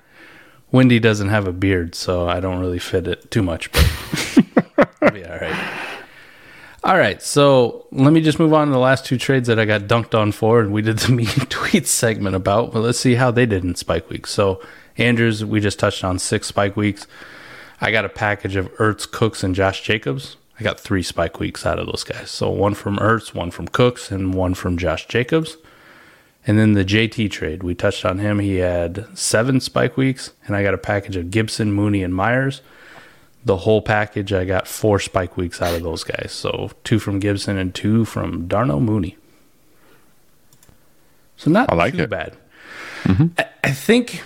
Wendy 0.72 0.98
doesn't 0.98 1.28
have 1.28 1.46
a 1.46 1.52
beard, 1.52 1.94
so 1.94 2.28
I 2.28 2.40
don't 2.40 2.60
really 2.60 2.78
fit 2.78 3.06
it 3.06 3.30
too 3.30 3.42
much, 3.42 3.70
but 3.72 3.84
be 5.00 5.24
all 5.24 5.38
right. 5.38 5.94
All 6.84 6.96
right, 6.96 7.20
so 7.20 7.86
let 7.90 8.12
me 8.12 8.20
just 8.20 8.38
move 8.38 8.54
on 8.54 8.68
to 8.68 8.72
the 8.72 8.78
last 8.78 9.04
two 9.04 9.18
trades 9.18 9.48
that 9.48 9.58
I 9.58 9.64
got 9.64 9.82
dunked 9.82 10.18
on 10.18 10.30
for, 10.30 10.60
and 10.60 10.72
we 10.72 10.80
did 10.80 10.98
the 10.98 11.12
mean 11.12 11.26
tweets 11.26 11.88
segment 11.88 12.36
about. 12.36 12.72
But 12.72 12.80
let's 12.80 13.00
see 13.00 13.16
how 13.16 13.30
they 13.30 13.46
did 13.46 13.64
in 13.64 13.74
Spike 13.74 14.08
Week. 14.08 14.26
So 14.26 14.62
Andrews, 14.96 15.44
we 15.44 15.60
just 15.60 15.78
touched 15.78 16.04
on 16.04 16.18
six 16.18 16.46
Spike 16.46 16.76
Weeks. 16.76 17.06
I 17.80 17.90
got 17.90 18.04
a 18.04 18.08
package 18.08 18.56
of 18.56 18.72
Ertz, 18.76 19.10
Cooks, 19.10 19.42
and 19.42 19.54
Josh 19.54 19.82
Jacobs. 19.82 20.36
I 20.58 20.62
got 20.64 20.80
three 20.80 21.02
Spike 21.02 21.38
Weeks 21.38 21.66
out 21.66 21.78
of 21.78 21.86
those 21.86 22.04
guys. 22.04 22.30
So 22.30 22.50
one 22.50 22.74
from 22.74 22.96
Ertz, 22.98 23.34
one 23.34 23.50
from 23.50 23.68
Cooks, 23.68 24.10
and 24.10 24.34
one 24.34 24.54
from 24.54 24.76
Josh 24.76 25.06
Jacobs. 25.06 25.56
And 26.46 26.58
then 26.58 26.72
the 26.72 26.84
JT 26.84 27.30
trade, 27.30 27.62
we 27.62 27.74
touched 27.74 28.04
on 28.04 28.18
him. 28.18 28.38
He 28.38 28.56
had 28.56 29.06
seven 29.16 29.60
spike 29.60 29.96
weeks, 29.96 30.32
and 30.46 30.56
I 30.56 30.62
got 30.62 30.74
a 30.74 30.78
package 30.78 31.16
of 31.16 31.30
Gibson, 31.30 31.72
Mooney, 31.72 32.02
and 32.02 32.14
Meyers. 32.14 32.62
The 33.48 33.56
whole 33.56 33.80
package, 33.80 34.32
I 34.32 34.44
got 34.44 34.68
four 34.68 35.00
spike 35.00 35.36
weeks 35.36 35.62
out 35.62 35.74
of 35.74 35.82
those 35.82 36.04
guys. 36.04 36.32
So 36.32 36.70
two 36.84 36.98
from 36.98 37.18
Gibson 37.18 37.56
and 37.56 37.74
two 37.74 38.04
from 38.04 38.46
Darnell 38.46 38.80
Mooney. 38.80 39.16
So 41.36 41.50
not 41.50 41.72
I 41.72 41.74
like 41.74 41.94
too 41.94 42.02
it. 42.02 42.10
bad. 42.10 42.36
Mm-hmm. 43.04 43.26
I, 43.38 43.46
I 43.64 43.70
think, 43.72 44.22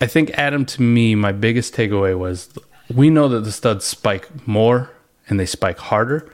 I 0.00 0.06
think 0.06 0.30
Adam. 0.30 0.64
To 0.64 0.82
me, 0.82 1.14
my 1.14 1.32
biggest 1.32 1.74
takeaway 1.74 2.18
was 2.18 2.48
we 2.92 3.10
know 3.10 3.28
that 3.28 3.40
the 3.40 3.52
studs 3.52 3.84
spike 3.84 4.46
more 4.46 4.90
and 5.28 5.38
they 5.38 5.46
spike 5.46 5.78
harder 5.78 6.32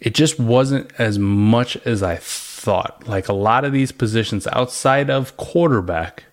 it 0.00 0.14
just 0.14 0.38
wasn't 0.38 0.90
as 0.98 1.18
much 1.18 1.76
as 1.86 2.02
I 2.02 2.16
thought. 2.16 3.06
Like 3.06 3.28
a 3.28 3.32
lot 3.32 3.64
of 3.64 3.72
these 3.72 3.92
positions 3.92 4.46
outside 4.52 5.10
of 5.10 5.36
quarterback, 5.36 6.24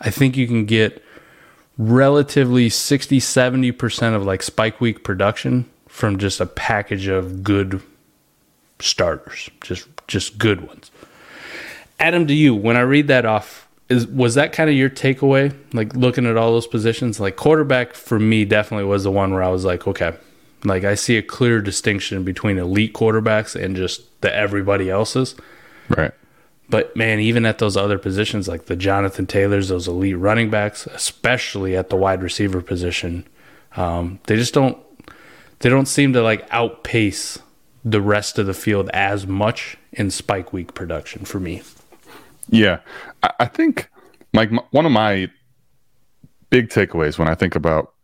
I 0.00 0.10
think 0.10 0.36
you 0.36 0.46
can 0.46 0.64
get 0.64 1.03
relatively 1.78 2.68
60 2.68 3.18
70% 3.18 4.14
of 4.14 4.24
like 4.24 4.42
spike 4.42 4.80
week 4.80 5.04
production 5.04 5.68
from 5.88 6.18
just 6.18 6.40
a 6.40 6.46
package 6.46 7.06
of 7.06 7.42
good 7.42 7.80
starters, 8.80 9.48
just 9.60 9.86
just 10.06 10.38
good 10.38 10.66
ones. 10.66 10.90
Adam, 12.00 12.26
to 12.26 12.34
you, 12.34 12.54
when 12.54 12.76
I 12.76 12.80
read 12.80 13.08
that 13.08 13.24
off, 13.24 13.68
is 13.88 14.06
was 14.06 14.34
that 14.34 14.52
kind 14.52 14.68
of 14.68 14.76
your 14.76 14.90
takeaway? 14.90 15.54
Like 15.72 15.94
looking 15.94 16.26
at 16.26 16.36
all 16.36 16.52
those 16.52 16.66
positions, 16.66 17.20
like 17.20 17.36
quarterback 17.36 17.94
for 17.94 18.18
me 18.18 18.44
definitely 18.44 18.86
was 18.86 19.04
the 19.04 19.10
one 19.10 19.32
where 19.32 19.42
I 19.42 19.48
was 19.48 19.64
like, 19.64 19.86
okay, 19.86 20.14
like 20.64 20.84
I 20.84 20.94
see 20.94 21.16
a 21.16 21.22
clear 21.22 21.60
distinction 21.60 22.24
between 22.24 22.58
elite 22.58 22.94
quarterbacks 22.94 23.60
and 23.60 23.76
just 23.76 24.20
the 24.20 24.34
everybody 24.34 24.90
else's. 24.90 25.34
Right. 25.88 26.12
But 26.68 26.96
man, 26.96 27.20
even 27.20 27.44
at 27.44 27.58
those 27.58 27.76
other 27.76 27.98
positions, 27.98 28.48
like 28.48 28.66
the 28.66 28.76
Jonathan 28.76 29.26
Taylors, 29.26 29.68
those 29.68 29.86
elite 29.86 30.18
running 30.18 30.50
backs, 30.50 30.86
especially 30.86 31.76
at 31.76 31.90
the 31.90 31.96
wide 31.96 32.22
receiver 32.22 32.62
position, 32.62 33.26
um, 33.76 34.18
they 34.26 34.36
just 34.36 34.54
don't 34.54 34.78
they 35.60 35.68
don't 35.68 35.86
seem 35.86 36.12
to 36.14 36.22
like 36.22 36.46
outpace 36.50 37.38
the 37.84 38.00
rest 38.00 38.38
of 38.38 38.46
the 38.46 38.54
field 38.54 38.88
as 38.92 39.26
much 39.26 39.76
in 39.92 40.10
spike 40.10 40.52
week 40.52 40.74
production 40.74 41.24
for 41.24 41.38
me. 41.38 41.62
Yeah, 42.48 42.80
I, 43.38 43.46
think 43.46 43.90
like 44.32 44.50
one 44.70 44.86
of 44.86 44.92
my 44.92 45.30
big 46.50 46.68
takeaways 46.68 47.18
when 47.18 47.28
I 47.28 47.34
think 47.34 47.54
about 47.54 47.94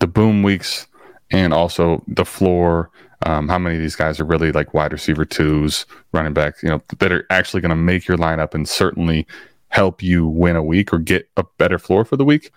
the 0.00 0.06
boom 0.06 0.42
weeks 0.42 0.86
and 1.30 1.54
also 1.54 2.02
the 2.08 2.24
floor, 2.24 2.90
um, 3.26 3.48
how 3.48 3.58
many 3.58 3.74
of 3.74 3.82
these 3.82 3.96
guys 3.96 4.20
are 4.20 4.24
really 4.24 4.52
like 4.52 4.72
wide 4.72 4.92
receiver 4.92 5.24
twos, 5.24 5.84
running 6.12 6.32
backs, 6.32 6.62
you 6.62 6.68
know, 6.68 6.80
that 7.00 7.10
are 7.10 7.26
actually 7.30 7.60
going 7.60 7.70
to 7.70 7.76
make 7.76 8.06
your 8.06 8.16
lineup 8.16 8.54
and 8.54 8.68
certainly 8.68 9.26
help 9.68 10.00
you 10.00 10.28
win 10.28 10.54
a 10.54 10.62
week 10.62 10.92
or 10.92 10.98
get 11.00 11.28
a 11.36 11.44
better 11.58 11.76
floor 11.76 12.04
for 12.04 12.16
the 12.16 12.24
week. 12.24 12.52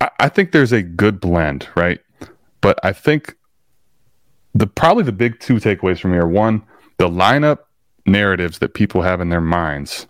I, 0.00 0.10
I 0.18 0.28
think 0.28 0.50
there's 0.50 0.72
a 0.72 0.82
good 0.82 1.20
blend, 1.20 1.68
right? 1.76 2.00
But 2.60 2.80
I 2.82 2.92
think 2.92 3.36
the 4.52 4.66
probably 4.66 5.04
the 5.04 5.12
big 5.12 5.38
two 5.38 5.54
takeaways 5.54 6.00
from 6.00 6.12
here 6.12 6.26
one, 6.26 6.64
the 6.96 7.08
lineup 7.08 7.58
narratives 8.04 8.58
that 8.58 8.74
people 8.74 9.02
have 9.02 9.20
in 9.20 9.28
their 9.28 9.40
minds 9.40 10.08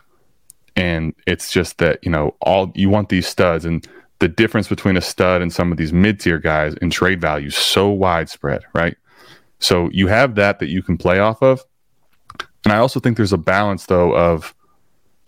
and 0.76 1.14
it's 1.26 1.50
just 1.50 1.78
that 1.78 1.98
you 2.02 2.10
know 2.10 2.36
all 2.42 2.70
you 2.74 2.90
want 2.90 3.08
these 3.08 3.26
studs 3.26 3.64
and 3.64 3.88
the 4.18 4.28
difference 4.28 4.68
between 4.68 4.96
a 4.96 5.00
stud 5.00 5.40
and 5.40 5.52
some 5.52 5.72
of 5.72 5.78
these 5.78 5.92
mid-tier 5.92 6.38
guys 6.38 6.74
in 6.74 6.90
trade 6.90 7.20
value 7.20 7.48
so 7.48 7.88
widespread 7.88 8.62
right 8.74 8.96
so 9.58 9.88
you 9.92 10.06
have 10.08 10.34
that 10.34 10.58
that 10.58 10.68
you 10.68 10.82
can 10.82 10.96
play 10.96 11.18
off 11.18 11.42
of. 11.42 11.64
And 12.64 12.72
i 12.72 12.78
also 12.78 13.00
think 13.00 13.16
there's 13.16 13.32
a 13.32 13.38
balance 13.38 13.86
though 13.86 14.14
of 14.14 14.54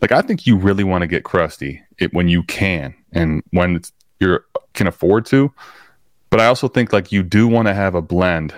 like 0.00 0.12
i 0.12 0.20
think 0.22 0.46
you 0.46 0.56
really 0.56 0.84
want 0.84 1.02
to 1.02 1.06
get 1.06 1.24
crusty 1.24 1.82
it, 1.98 2.12
when 2.12 2.28
you 2.28 2.42
can 2.42 2.94
and 3.12 3.42
when 3.50 3.80
you're 4.20 4.44
can 4.74 4.86
afford 4.86 5.26
to. 5.26 5.52
But 6.30 6.40
i 6.40 6.46
also 6.46 6.68
think 6.68 6.92
like 6.92 7.12
you 7.12 7.22
do 7.22 7.48
want 7.48 7.68
to 7.68 7.74
have 7.74 7.94
a 7.94 8.02
blend. 8.02 8.54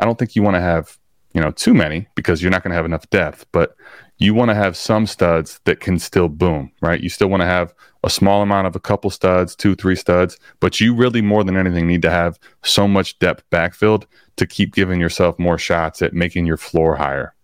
I 0.00 0.04
don't 0.04 0.18
think 0.18 0.34
you 0.34 0.42
want 0.42 0.56
to 0.56 0.60
have 0.60 0.98
you 1.32 1.40
know 1.40 1.50
too 1.50 1.74
many 1.74 2.08
because 2.14 2.42
you're 2.42 2.50
not 2.50 2.62
going 2.62 2.70
to 2.70 2.76
have 2.76 2.84
enough 2.84 3.08
depth 3.10 3.46
but 3.52 3.76
you 4.18 4.32
want 4.32 4.48
to 4.48 4.54
have 4.54 4.76
some 4.76 5.06
studs 5.06 5.60
that 5.64 5.80
can 5.80 5.98
still 5.98 6.28
boom 6.28 6.72
right? 6.80 7.00
You 7.00 7.08
still 7.08 7.28
want 7.28 7.40
to 7.42 7.46
have 7.46 7.74
a 8.04 8.10
small 8.10 8.42
amount 8.42 8.66
of 8.66 8.76
a 8.76 8.80
couple 8.80 9.10
studs 9.10 9.56
two 9.56 9.74
three 9.74 9.96
studs 9.96 10.38
but 10.60 10.80
you 10.80 10.94
really 10.94 11.22
more 11.22 11.42
than 11.42 11.56
anything 11.56 11.86
need 11.86 12.02
to 12.02 12.10
have 12.10 12.38
so 12.62 12.86
much 12.86 13.18
depth 13.18 13.42
backfield 13.50 14.06
to 14.36 14.46
keep 14.46 14.74
giving 14.74 15.00
yourself 15.00 15.38
more 15.38 15.58
shots 15.58 16.02
at 16.02 16.12
making 16.12 16.46
your 16.46 16.56
floor 16.56 16.96
higher 16.96 17.34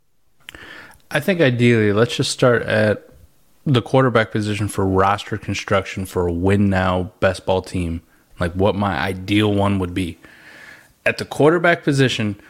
I 1.11 1.20
think 1.20 1.40
ideally, 1.40 1.92
let's 1.92 2.16
just 2.16 2.31
start 2.31 2.62
at 2.62 3.09
the 3.66 3.83
quarterback 3.83 4.31
position 4.31 4.68
for 4.68 4.87
roster 4.87 5.37
construction 5.37 6.07
for 6.07 6.27
a 6.27 6.33
win 6.33 6.70
now 6.70 7.12
best 7.18 7.44
ball 7.46 7.62
team. 7.62 8.03
Like 8.38 8.53
what 8.53 8.75
my 8.77 8.96
ideal 8.96 9.53
one 9.53 9.79
would 9.81 9.92
be. 9.92 10.18
At 11.05 11.18
the 11.18 11.25
quarterback 11.25 11.83
position, 11.83 12.40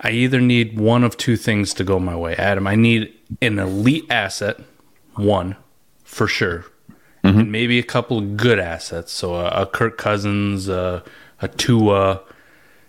I 0.00 0.10
either 0.10 0.40
need 0.40 0.78
one 0.78 1.04
of 1.04 1.16
two 1.16 1.36
things 1.36 1.74
to 1.74 1.84
go 1.84 1.98
my 1.98 2.16
way. 2.16 2.34
Adam, 2.36 2.66
I 2.66 2.74
need 2.74 3.12
an 3.42 3.58
elite 3.58 4.06
asset, 4.10 4.60
one 5.14 5.56
for 6.04 6.26
sure, 6.26 6.64
Mm-hmm. 7.26 7.38
and 7.40 7.52
maybe 7.52 7.78
a 7.78 7.82
couple 7.82 8.18
of 8.18 8.36
good 8.36 8.58
assets. 8.58 9.12
So 9.12 9.34
a, 9.34 9.46
a 9.62 9.66
Kirk 9.66 9.98
Cousins, 9.98 10.68
a, 10.68 11.02
a 11.40 11.48
Tua, 11.48 12.22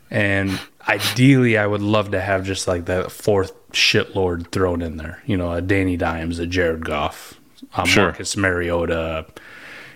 and 0.10 0.60
ideally, 0.88 1.58
I 1.58 1.68
would 1.68 1.82
love 1.82 2.12
to 2.12 2.22
have 2.22 2.46
just 2.46 2.68
like 2.68 2.86
that 2.86 3.12
fourth 3.12 3.54
shitlord 3.72 4.52
thrown 4.52 4.82
in 4.82 4.98
there. 4.98 5.22
You 5.26 5.38
know, 5.38 5.52
a 5.52 5.62
Danny 5.62 5.98
Dimes, 5.98 6.40
a 6.40 6.48
Jared 6.48 6.86
Goff, 6.86 7.40
a 7.78 7.86
Sure. 7.86 8.06
Marcus 8.06 8.38
Mariota. 8.38 9.26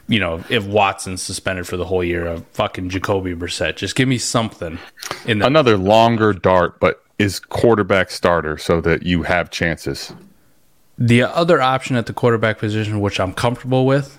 You 0.08 0.20
know, 0.20 0.44
if 0.50 0.66
Watson's 0.66 1.22
suspended 1.22 1.66
for 1.68 1.78
the 1.78 1.86
whole 1.86 2.04
year, 2.04 2.26
a 2.28 2.40
fucking 2.52 2.90
Jacoby 2.90 3.34
Brissett. 3.34 3.78
Just 3.78 3.96
give 3.96 4.10
me 4.10 4.18
something 4.18 4.78
in 5.26 5.40
the 5.40 5.46
another 5.46 5.78
longer 5.78 6.34
dart 6.34 6.80
but 6.82 7.04
is 7.18 7.40
quarterback 7.40 8.10
starter 8.10 8.58
so 8.58 8.82
that 8.82 9.04
you 9.04 9.24
have 9.24 9.50
chances 9.52 10.12
The 10.98 11.24
other 11.24 11.62
option 11.62 11.96
at 11.96 12.08
the 12.08 12.14
quarterback 12.14 12.58
position, 12.58 13.00
which 13.00 13.20
I'm 13.20 13.32
comfortable 13.32 13.86
with, 13.86 14.18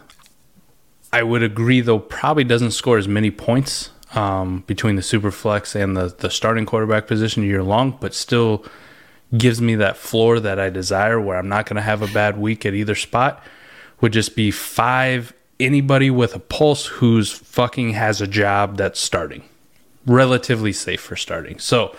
I 1.13 1.23
would 1.23 1.43
agree 1.43 1.81
though 1.81 1.99
probably 1.99 2.45
doesn't 2.45 2.71
score 2.71 2.99
as 2.99 3.07
many 3.07 3.31
points 3.31 3.91
um, 4.15 4.65
between 4.67 4.97
the 4.97 5.03
super 5.03 5.31
flex 5.31 5.75
and 5.75 5.97
the 5.97 6.15
the 6.19 6.31
starting 6.31 6.67
quarterback 6.67 7.07
position 7.07 7.43
year 7.43 7.63
long, 7.63 7.99
but 8.01 8.15
still 8.15 8.65
gives 9.37 9.61
me 9.61 9.75
that 9.77 9.97
floor 9.97 10.41
that 10.41 10.59
I 10.59 10.71
desire, 10.71 11.21
where 11.21 11.39
I'm 11.39 11.49
not 11.49 11.67
going 11.67 11.77
to 11.77 11.83
have 11.83 12.03
a 12.03 12.09
bad 12.09 12.39
week 12.39 12.67
at 12.67 12.75
either 12.75 12.95
spot. 12.95 13.43
Would 14.01 14.13
just 14.13 14.35
be 14.37 14.51
five 14.51 15.33
anybody 15.61 16.11
with 16.11 16.35
a 16.35 16.39
pulse 16.39 16.87
who's 16.87 17.31
fucking 17.31 17.93
has 17.93 18.21
a 18.21 18.27
job 18.27 18.77
that's 18.77 18.99
starting, 18.99 19.45
relatively 20.07 20.73
safe 20.73 21.01
for 21.01 21.17
starting. 21.17 21.59
So 21.59 21.95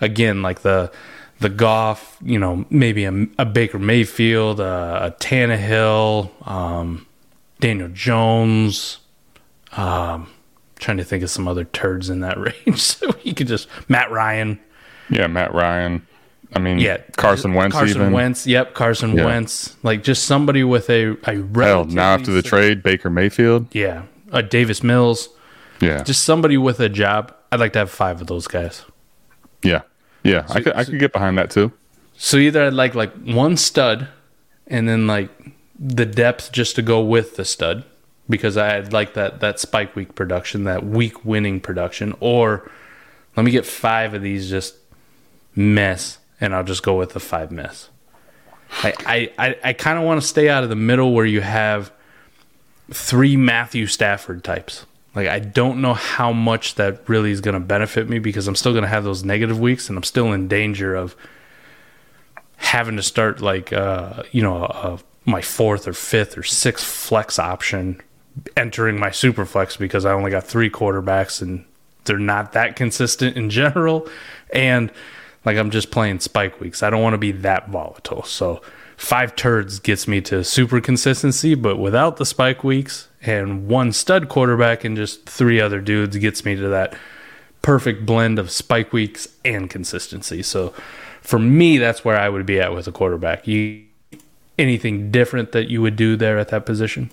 again, 0.00 0.42
like 0.42 0.60
the 0.60 0.92
the 1.40 1.48
Goff, 1.48 2.16
you 2.22 2.38
know, 2.38 2.64
maybe 2.68 3.04
a, 3.04 3.26
a 3.38 3.44
Baker 3.44 3.78
Mayfield, 3.78 4.60
a, 4.60 5.06
a 5.06 5.10
Tannehill, 5.20 6.30
um, 6.48 7.06
Daniel 7.60 7.88
Jones. 7.88 8.98
Um, 9.72 10.28
trying 10.78 10.96
to 10.96 11.04
think 11.04 11.22
of 11.22 11.30
some 11.30 11.46
other 11.48 11.64
turds 11.64 12.08
in 12.10 12.20
that 12.20 12.38
range. 12.66 12.80
so 12.80 13.10
you 13.22 13.34
could 13.34 13.48
just 13.48 13.68
Matt 13.88 14.10
Ryan. 14.10 14.58
Yeah, 15.10 15.26
Matt 15.26 15.52
Ryan. 15.54 16.06
I 16.54 16.60
mean, 16.60 16.78
Yeah, 16.78 16.98
Carson 17.16 17.52
Wentz. 17.52 17.74
Carson 17.76 18.00
even. 18.00 18.12
Wentz. 18.12 18.46
Yep, 18.46 18.72
Carson 18.74 19.16
Yeah. 19.16 19.26
Wentz. 19.26 19.76
Like 19.82 20.02
just 20.02 20.24
somebody 20.24 20.64
with 20.64 20.88
a 20.88 21.16
a 21.28 21.44
Hell, 21.62 21.84
now 21.84 22.14
after 22.14 22.30
the 22.32 22.42
trade, 22.42 22.82
Baker 22.82 23.10
Mayfield. 23.10 23.74
Yeah, 23.74 24.02
a 24.32 24.42
Davis 24.42 24.82
Mills. 24.82 25.28
Yeah, 25.80 26.02
Just 26.02 26.24
somebody 26.24 26.56
with 26.56 26.80
a 26.80 26.88
job. 26.88 27.34
I'd 27.52 27.60
like 27.60 27.72
to 27.74 27.78
have 27.80 27.90
five 27.90 28.20
of 28.20 28.26
those 28.26 28.48
guys. 28.48 28.84
yeah, 29.62 29.82
yeah. 30.24 30.44
I 30.48 30.60
could, 30.60 30.74
I 30.74 30.84
could 30.84 30.98
get 30.98 31.12
behind 31.12 31.38
that 31.38 31.50
too. 31.50 31.72
So 32.16 32.36
either 32.36 32.64
I'd 32.66 32.72
like 32.72 32.94
like 32.96 33.12
one 33.22 33.56
stud, 33.56 34.08
and 34.66 34.88
then 34.88 35.06
like 35.06 35.30
the 35.78 36.06
depth 36.06 36.52
just 36.52 36.76
to 36.76 36.82
go 36.82 37.00
with 37.00 37.36
the 37.36 37.44
stud, 37.44 37.84
because 38.28 38.56
I'd 38.56 38.92
like 38.92 39.14
that 39.14 39.40
that 39.40 39.60
spike 39.60 39.94
week 39.94 40.14
production, 40.14 40.64
that 40.64 40.84
week 40.84 41.24
winning 41.24 41.60
production, 41.60 42.14
or 42.20 42.70
let 43.36 43.44
me 43.44 43.50
get 43.50 43.64
five 43.64 44.14
of 44.14 44.22
these 44.22 44.50
just 44.50 44.74
mess, 45.54 46.18
and 46.40 46.54
I'll 46.54 46.64
just 46.64 46.82
go 46.82 46.96
with 46.96 47.12
the 47.12 47.20
five 47.20 47.50
mess. 47.50 47.88
I 48.82 48.92
I 49.06 49.46
I, 49.46 49.56
I 49.64 49.72
kind 49.72 49.98
of 49.98 50.04
want 50.04 50.20
to 50.20 50.26
stay 50.26 50.48
out 50.48 50.62
of 50.64 50.68
the 50.68 50.76
middle 50.76 51.12
where 51.12 51.26
you 51.26 51.40
have 51.40 51.92
three 52.90 53.36
Matthew 53.36 53.86
Stafford 53.86 54.42
types. 54.42 54.86
Like 55.14 55.28
I 55.28 55.38
don't 55.38 55.80
know 55.80 55.94
how 55.94 56.32
much 56.32 56.74
that 56.74 57.08
really 57.08 57.30
is 57.30 57.40
going 57.40 57.54
to 57.54 57.60
benefit 57.60 58.08
me 58.08 58.18
because 58.18 58.46
I'm 58.46 58.54
still 58.54 58.72
going 58.72 58.82
to 58.82 58.88
have 58.88 59.04
those 59.04 59.24
negative 59.24 59.58
weeks, 59.58 59.88
and 59.88 59.96
I'm 59.96 60.04
still 60.04 60.32
in 60.32 60.48
danger 60.48 60.94
of 60.94 61.16
having 62.56 62.96
to 62.96 63.02
start 63.02 63.40
like 63.40 63.72
uh, 63.72 64.24
you 64.32 64.42
know 64.42 64.64
uh, 64.64 64.98
my 65.28 65.42
fourth 65.42 65.86
or 65.86 65.92
fifth 65.92 66.36
or 66.36 66.42
sixth 66.42 66.84
flex 66.84 67.38
option 67.38 68.00
entering 68.56 68.98
my 68.98 69.10
super 69.10 69.44
flex 69.44 69.76
because 69.76 70.04
I 70.04 70.12
only 70.12 70.30
got 70.30 70.44
three 70.44 70.70
quarterbacks 70.70 71.42
and 71.42 71.64
they're 72.04 72.18
not 72.18 72.52
that 72.52 72.76
consistent 72.76 73.36
in 73.36 73.50
general 73.50 74.08
and 74.52 74.90
like 75.44 75.56
I'm 75.56 75.70
just 75.70 75.90
playing 75.90 76.20
spike 76.20 76.60
weeks. 76.60 76.82
I 76.82 76.90
don't 76.90 77.02
want 77.02 77.14
to 77.14 77.18
be 77.18 77.32
that 77.32 77.68
volatile. 77.68 78.22
So 78.24 78.62
five 78.96 79.36
turds 79.36 79.78
gets 79.78 80.08
me 80.08 80.20
to 80.22 80.42
super 80.44 80.80
consistency, 80.80 81.54
but 81.54 81.76
without 81.76 82.16
the 82.16 82.26
spike 82.26 82.64
weeks 82.64 83.08
and 83.22 83.68
one 83.68 83.92
stud 83.92 84.28
quarterback 84.28 84.84
and 84.84 84.96
just 84.96 85.26
three 85.26 85.60
other 85.60 85.80
dudes 85.80 86.16
gets 86.16 86.44
me 86.44 86.56
to 86.56 86.68
that 86.68 86.96
perfect 87.62 88.06
blend 88.06 88.38
of 88.38 88.50
spike 88.50 88.92
weeks 88.92 89.28
and 89.44 89.68
consistency. 89.68 90.42
So 90.42 90.72
for 91.20 91.38
me, 91.38 91.78
that's 91.78 92.04
where 92.04 92.18
I 92.18 92.28
would 92.28 92.46
be 92.46 92.60
at 92.60 92.74
with 92.74 92.86
a 92.86 92.92
quarterback. 92.92 93.46
You 93.46 93.84
anything 94.58 95.10
different 95.10 95.52
that 95.52 95.70
you 95.70 95.80
would 95.82 95.96
do 95.96 96.16
there 96.16 96.38
at 96.38 96.48
that 96.48 96.66
position? 96.66 97.12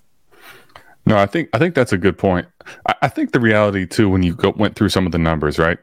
No, 1.06 1.18
I 1.18 1.26
think 1.26 1.50
I 1.54 1.60
think 1.60 1.76
that's 1.76 1.94
a 1.94 1.98
good 1.98 2.18
point. 2.18 2.48
I, 2.88 2.96
I 3.04 3.08
think 3.08 3.32
the 3.32 3.40
reality 3.40 3.86
too, 3.86 4.10
when 4.10 4.24
you 4.24 4.36
go, 4.36 4.54
went 4.56 4.76
through 4.76 4.90
some 4.90 5.06
of 5.06 5.12
the 5.12 5.20
numbers, 5.20 5.60
right? 5.60 5.78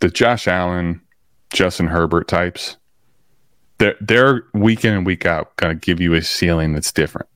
The 0.00 0.08
Josh 0.08 0.48
Allen, 0.48 1.00
Justin 1.52 1.86
Herbert 1.86 2.28
types, 2.28 2.76
they're 3.78 3.96
they're 4.00 4.44
week 4.54 4.84
in 4.84 4.94
and 4.94 5.06
week 5.06 5.26
out 5.26 5.54
going 5.56 5.78
to 5.78 5.80
give 5.80 6.00
you 6.00 6.14
a 6.14 6.22
ceiling 6.22 6.72
that's 6.72 6.92
different. 6.92 7.28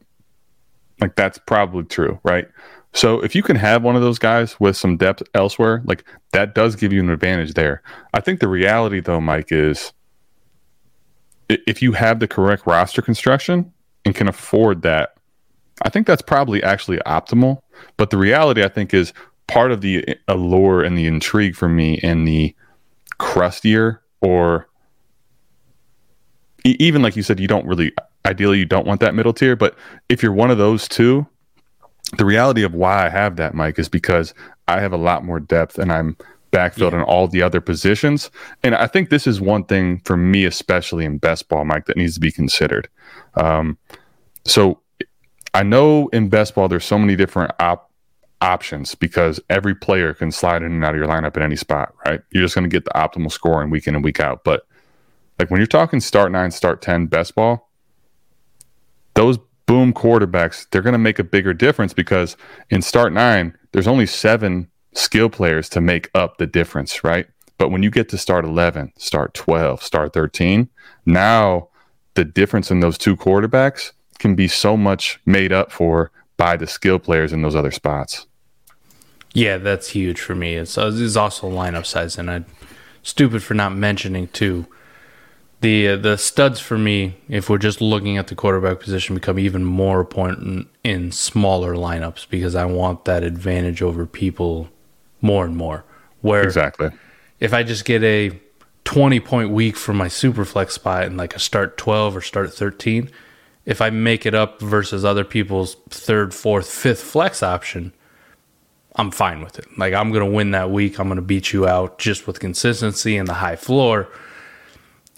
Like 1.00 1.16
that's 1.16 1.38
probably 1.46 1.84
true, 1.84 2.18
right? 2.24 2.48
So 2.94 3.20
if 3.20 3.34
you 3.34 3.42
can 3.42 3.56
have 3.56 3.82
one 3.82 3.96
of 3.96 4.02
those 4.02 4.18
guys 4.18 4.58
with 4.58 4.76
some 4.76 4.96
depth 4.96 5.22
elsewhere, 5.34 5.82
like 5.84 6.04
that 6.32 6.54
does 6.54 6.74
give 6.74 6.92
you 6.92 7.00
an 7.00 7.10
advantage 7.10 7.54
there. 7.54 7.82
I 8.14 8.20
think 8.20 8.40
the 8.40 8.48
reality 8.48 9.00
though, 9.00 9.20
Mike, 9.20 9.52
is 9.52 9.92
if 11.48 11.82
you 11.82 11.92
have 11.92 12.20
the 12.20 12.28
correct 12.28 12.66
roster 12.66 13.02
construction 13.02 13.72
and 14.04 14.14
can 14.14 14.28
afford 14.28 14.82
that, 14.82 15.14
I 15.82 15.88
think 15.88 16.06
that's 16.06 16.22
probably 16.22 16.62
actually 16.62 16.98
optimal. 16.98 17.60
But 17.96 18.10
the 18.10 18.18
reality, 18.18 18.64
I 18.64 18.68
think, 18.68 18.92
is 18.92 19.12
part 19.46 19.72
of 19.72 19.80
the 19.80 20.06
uh, 20.06 20.14
allure 20.28 20.82
and 20.82 20.96
the 20.96 21.06
intrigue 21.06 21.56
for 21.56 21.68
me 21.68 21.94
in 21.94 22.24
the 22.24 22.54
crustier 23.18 24.02
or 24.20 24.68
even 26.64 27.02
like 27.02 27.16
you 27.16 27.22
said, 27.22 27.40
you 27.40 27.48
don't 27.48 27.66
really, 27.66 27.92
ideally, 28.26 28.58
you 28.58 28.66
don't 28.66 28.86
want 28.86 29.00
that 29.00 29.14
middle 29.14 29.32
tier. 29.32 29.56
But 29.56 29.76
if 30.08 30.22
you're 30.22 30.32
one 30.32 30.50
of 30.50 30.58
those 30.58 30.88
two, 30.88 31.26
the 32.16 32.24
reality 32.24 32.62
of 32.62 32.74
why 32.74 33.06
I 33.06 33.08
have 33.08 33.36
that, 33.36 33.54
Mike, 33.54 33.78
is 33.78 33.88
because 33.88 34.34
I 34.66 34.80
have 34.80 34.92
a 34.92 34.98
lot 34.98 35.24
more 35.24 35.40
depth 35.40 35.78
and 35.78 35.92
I'm 35.92 36.16
backfilled 36.50 36.92
and 36.92 37.02
all 37.02 37.28
the 37.28 37.42
other 37.42 37.60
positions. 37.60 38.30
And 38.62 38.74
I 38.74 38.86
think 38.86 39.10
this 39.10 39.26
is 39.26 39.40
one 39.40 39.64
thing 39.64 40.00
for 40.00 40.16
me, 40.16 40.44
especially 40.44 41.04
in 41.04 41.18
best 41.18 41.48
ball, 41.48 41.64
Mike, 41.64 41.86
that 41.86 41.96
needs 41.96 42.14
to 42.14 42.20
be 42.20 42.32
considered. 42.32 42.88
Um, 43.34 43.78
so 44.44 44.80
I 45.54 45.62
know 45.62 46.08
in 46.08 46.28
best 46.28 46.54
ball 46.54 46.68
there's 46.68 46.84
so 46.84 46.98
many 46.98 47.16
different 47.16 47.52
op- 47.60 47.90
options 48.40 48.94
because 48.94 49.40
every 49.50 49.74
player 49.74 50.14
can 50.14 50.30
slide 50.30 50.62
in 50.62 50.72
and 50.72 50.84
out 50.84 50.94
of 50.94 50.98
your 50.98 51.08
lineup 51.08 51.36
at 51.36 51.42
any 51.42 51.56
spot, 51.56 51.94
right? 52.06 52.20
You're 52.30 52.44
just 52.44 52.54
going 52.54 52.68
to 52.68 52.74
get 52.74 52.84
the 52.84 52.90
optimal 52.92 53.32
scoring 53.32 53.70
week 53.70 53.86
in 53.86 53.94
and 53.94 54.04
week 54.04 54.20
out. 54.20 54.44
But 54.44 54.66
like 55.38 55.50
when 55.50 55.60
you're 55.60 55.66
talking 55.66 56.00
start 56.00 56.32
nine, 56.32 56.50
start 56.50 56.82
10 56.82 57.06
best 57.06 57.34
ball, 57.34 57.68
those 59.14 59.38
boom 59.66 59.92
quarterbacks, 59.92 60.66
they're 60.70 60.82
going 60.82 60.92
to 60.92 60.98
make 60.98 61.18
a 61.18 61.24
bigger 61.24 61.52
difference 61.52 61.92
because 61.92 62.36
in 62.70 62.82
start 62.82 63.12
nine, 63.12 63.56
there's 63.72 63.88
only 63.88 64.06
seven 64.06 64.70
skill 64.92 65.28
players 65.28 65.68
to 65.70 65.80
make 65.80 66.10
up 66.14 66.38
the 66.38 66.46
difference, 66.46 67.04
right? 67.04 67.26
But 67.58 67.70
when 67.70 67.82
you 67.82 67.90
get 67.90 68.08
to 68.10 68.18
start 68.18 68.44
11, 68.44 68.92
start 68.96 69.34
12, 69.34 69.82
start 69.82 70.12
13, 70.12 70.68
now 71.04 71.68
the 72.14 72.24
difference 72.24 72.70
in 72.70 72.80
those 72.80 72.98
two 72.98 73.16
quarterbacks 73.16 73.92
can 74.18 74.34
be 74.34 74.48
so 74.48 74.76
much 74.76 75.20
made 75.26 75.52
up 75.52 75.70
for 75.70 76.10
by 76.36 76.56
the 76.56 76.66
skill 76.66 76.98
players 76.98 77.32
in 77.32 77.42
those 77.42 77.56
other 77.56 77.70
spots. 77.70 78.26
Yeah, 79.34 79.58
that's 79.58 79.88
huge 79.88 80.20
for 80.20 80.34
me. 80.34 80.54
It's, 80.54 80.78
uh, 80.78 80.90
it's 80.94 81.16
also 81.16 81.50
lineup 81.50 81.86
size, 81.86 82.16
and 82.16 82.30
I'm 82.30 82.46
stupid 83.02 83.42
for 83.42 83.54
not 83.54 83.74
mentioning 83.74 84.28
too. 84.28 84.66
The 85.60 85.88
uh, 85.88 85.96
the 85.96 86.16
studs 86.16 86.60
for 86.60 86.78
me, 86.78 87.16
if 87.28 87.50
we're 87.50 87.58
just 87.58 87.80
looking 87.80 88.16
at 88.16 88.28
the 88.28 88.36
quarterback 88.36 88.78
position, 88.78 89.16
become 89.16 89.40
even 89.40 89.64
more 89.64 90.00
important 90.00 90.68
in 90.84 91.10
smaller 91.10 91.74
lineups 91.74 92.28
because 92.28 92.54
I 92.54 92.64
want 92.64 93.06
that 93.06 93.24
advantage 93.24 93.82
over 93.82 94.06
people 94.06 94.68
more 95.20 95.44
and 95.44 95.56
more. 95.56 95.84
Where 96.20 96.42
Exactly. 96.42 96.90
if 97.40 97.54
I 97.54 97.62
just 97.62 97.84
get 97.84 98.02
a 98.02 98.38
20 98.84 99.20
point 99.20 99.50
week 99.50 99.76
for 99.76 99.92
my 99.92 100.08
super 100.08 100.44
flex 100.44 100.74
spot 100.74 101.04
and 101.04 101.16
like 101.16 101.36
a 101.36 101.38
start 101.38 101.76
12 101.76 102.16
or 102.16 102.20
start 102.20 102.52
13, 102.52 103.10
if 103.66 103.80
I 103.82 103.90
make 103.90 104.24
it 104.24 104.34
up 104.34 104.60
versus 104.60 105.04
other 105.04 105.24
people's 105.24 105.76
third, 105.90 106.32
fourth, 106.34 106.68
fifth 106.70 107.02
flex 107.02 107.42
option, 107.42 107.92
I'm 108.96 109.10
fine 109.10 109.42
with 109.42 109.58
it. 109.58 109.66
Like 109.78 109.94
I'm 109.94 110.10
going 110.10 110.24
to 110.24 110.30
win 110.34 110.50
that 110.52 110.70
week. 110.70 110.98
I'm 110.98 111.06
going 111.06 111.16
to 111.16 111.22
beat 111.22 111.52
you 111.52 111.68
out 111.68 111.98
just 111.98 112.26
with 112.26 112.40
consistency 112.40 113.16
and 113.16 113.28
the 113.28 113.34
high 113.34 113.56
floor. 113.56 114.08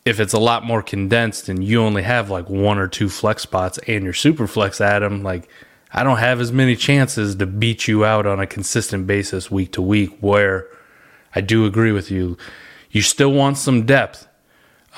If 0.04 0.18
it's 0.18 0.32
a 0.32 0.38
lot 0.38 0.64
more 0.64 0.82
condensed 0.82 1.48
and 1.48 1.62
you 1.62 1.80
only 1.80 2.02
have 2.02 2.28
like 2.30 2.48
one 2.50 2.78
or 2.78 2.88
two 2.88 3.08
flex 3.08 3.42
spots 3.42 3.78
and 3.86 4.02
your 4.04 4.12
super 4.14 4.46
flex 4.46 4.80
Adam, 4.80 5.22
like 5.22 5.48
I 5.92 6.02
don't 6.04 6.18
have 6.18 6.40
as 6.40 6.52
many 6.52 6.76
chances 6.76 7.34
to 7.36 7.46
beat 7.46 7.88
you 7.88 8.04
out 8.04 8.26
on 8.26 8.38
a 8.38 8.46
consistent 8.46 9.06
basis 9.06 9.50
week 9.50 9.72
to 9.72 9.82
week 9.82 10.16
where 10.20 10.66
I 11.34 11.40
do 11.40 11.66
agree 11.66 11.92
with 11.92 12.10
you. 12.10 12.36
You 12.90 13.02
still 13.02 13.32
want 13.32 13.58
some 13.58 13.86
depth. 13.86 14.28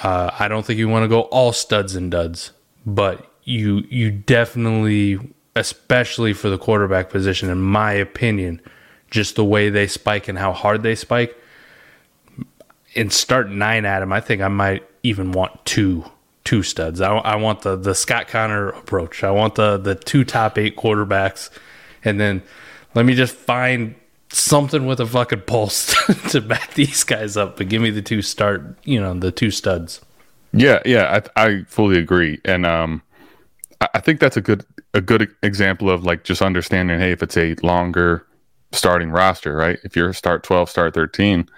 Uh, 0.03 0.31
I 0.39 0.49
don't 0.49 0.65
think 0.65 0.79
you 0.79 0.89
want 0.89 1.05
to 1.05 1.09
go 1.09 1.23
all 1.23 1.53
studs 1.53 1.95
and 1.95 2.11
duds, 2.11 2.53
but 2.87 3.27
you 3.45 3.85
you 3.89 4.11
definitely, 4.11 5.19
especially 5.57 6.33
for 6.33 6.49
the 6.49 6.59
quarterback 6.59 7.11
position, 7.11 7.51
in 7.51 7.61
my 7.61 7.93
opinion, 7.93 8.61
just 9.11 9.37
the 9.37 9.45
way 9.45 9.69
they 9.71 9.87
spike 9.87 10.29
and 10.29 10.39
how 10.39 10.53
hard 10.53 10.83
they 10.83 10.95
spike. 10.95 11.37
and 12.95 13.13
start 13.13 13.51
nine, 13.51 13.85
Adam, 13.85 14.13
I 14.13 14.21
think 14.21 14.43
I 14.43 14.49
might 14.49 14.87
even 15.03 15.33
want 15.33 15.65
two 15.65 16.05
two 16.45 16.63
studs. 16.63 17.01
I, 17.01 17.15
I 17.17 17.37
want 17.37 17.63
the 17.63 17.77
the 17.77 17.95
Scott 17.95 18.29
Connor 18.29 18.69
approach. 18.71 19.23
I 19.25 19.31
want 19.31 19.55
the 19.55 19.79
the 19.79 19.95
two 19.95 20.25
top 20.25 20.59
eight 20.59 20.77
quarterbacks, 20.77 21.51
and 22.05 22.19
then 22.21 22.43
let 22.95 23.07
me 23.07 23.15
just 23.15 23.35
find 23.35 23.95
something 24.31 24.87
with 24.87 24.99
a 25.01 25.07
fucking 25.07 25.43
pulse 25.43 25.95
to 26.31 26.41
back 26.41 26.75
these 26.75 27.05
guys 27.05 27.37
up. 27.37 27.57
But 27.59 27.69
give 27.69 27.83
me 27.83 27.91
the 27.91 28.03
two 28.03 28.23
start, 28.23 28.77
you 28.85 29.01
know, 29.01 29.15
the 29.15 29.31
two 29.31 29.51
studs. 29.51 30.01
Yeah, 30.53 30.81
yeah, 30.85 31.21
I, 31.37 31.45
I 31.47 31.63
fully 31.65 31.99
agree. 31.99 32.41
And 32.45 32.67
um, 32.67 33.03
I- 33.81 34.01
think 34.01 34.21
that's 34.21 34.37
a 34.37 34.41
good 34.43 34.65
a 34.95 35.01
good 35.01 35.35
example 35.43 35.89
of 35.91 36.05
like 36.05 36.25
just 36.25 36.43
understanding. 36.43 36.99
Hey, 36.99 37.13
if 37.13 37.23
it's 37.23 37.37
a 37.37 37.55
longer 37.63 38.27
starting 38.73 39.11
roster, 39.11 39.55
right? 39.57 39.79
If 39.85 39.97
you're 39.97 40.13
start 40.13 40.43
twelve, 40.43 40.69
start 40.69 40.93
thirteen, 40.95 41.49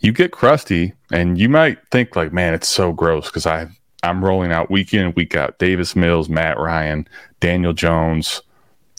you 0.00 0.12
get 0.12 0.32
crusty, 0.32 0.94
and 1.12 1.38
you 1.38 1.48
might 1.48 1.78
think 1.90 2.16
like, 2.16 2.32
man, 2.32 2.54
it's 2.54 2.68
so 2.68 2.92
gross 2.92 3.26
because 3.26 3.46
I 3.46 3.68
I'm 4.02 4.24
rolling 4.24 4.52
out 4.52 4.70
week 4.70 4.94
in 4.94 5.12
week 5.14 5.36
out. 5.36 5.58
Davis 5.58 5.94
Mills, 5.94 6.28
Matt 6.28 6.58
Ryan, 6.58 7.06
Daniel 7.40 7.72
Jones, 7.72 8.42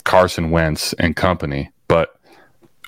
Carson 0.04 0.52
Wentz, 0.52 0.94
and 0.94 1.16
company. 1.16 1.72
But 1.88 2.16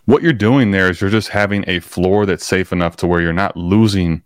what 0.05 0.21
you're 0.21 0.33
doing 0.33 0.71
there 0.71 0.89
is 0.89 1.01
you're 1.01 1.09
just 1.09 1.29
having 1.29 1.63
a 1.67 1.79
floor 1.79 2.25
that's 2.25 2.45
safe 2.45 2.71
enough 2.71 2.97
to 2.97 3.07
where 3.07 3.21
you're 3.21 3.33
not 3.33 3.57
losing 3.57 4.21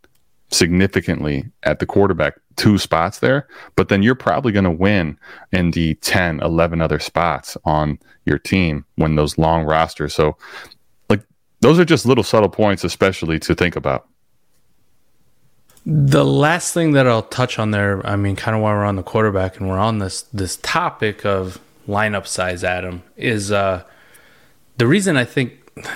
significantly 0.50 1.46
at 1.64 1.80
the 1.80 1.86
quarterback 1.86 2.36
two 2.56 2.78
spots 2.78 3.20
there, 3.20 3.48
but 3.76 3.90
then 3.90 4.02
you're 4.02 4.16
probably 4.16 4.52
going 4.52 4.66
to 4.66 4.72
win 4.72 5.18
in 5.52 5.72
the 5.72 5.94
10, 5.96 6.40
11 6.40 6.82
other 6.82 7.00
spots 7.00 7.56
on 7.66 8.00
your 8.26 8.40
team 8.40 8.86
when 8.96 9.16
those 9.16 9.38
long 9.38 9.64
rosters. 9.64 10.14
So, 10.14 10.38
those 11.62 11.80
are 11.80 11.86
just 11.86 12.06
little 12.06 12.24
subtle 12.24 12.50
points, 12.50 12.84
especially 12.84 13.40
to 13.40 13.56
think 13.56 13.76
about. 13.76 14.08
The 15.86 16.26
last 16.26 16.74
thing 16.74 16.92
that 16.94 17.08
I'll 17.08 17.24
touch 17.24 17.60
on 17.60 17.72
there, 17.72 18.06
I 18.06 18.18
mean, 18.18 18.36
kind 18.36 18.56
of 18.56 18.62
while 18.62 18.76
we're 18.76 18.84
on 18.84 18.98
the 18.98 19.04
quarterback 19.04 19.58
and 19.58 19.70
we're 19.70 19.80
on 19.80 20.00
this 20.00 20.24
this 20.34 20.58
topic 20.58 21.26
of 21.26 21.60
lineup 21.88 22.28
size, 22.28 22.64
Adam, 22.64 23.04
is 23.16 23.52
uh, 23.52 23.84
the 24.78 24.86
reason 24.86 25.16
I 25.16 25.24
think 25.24 25.54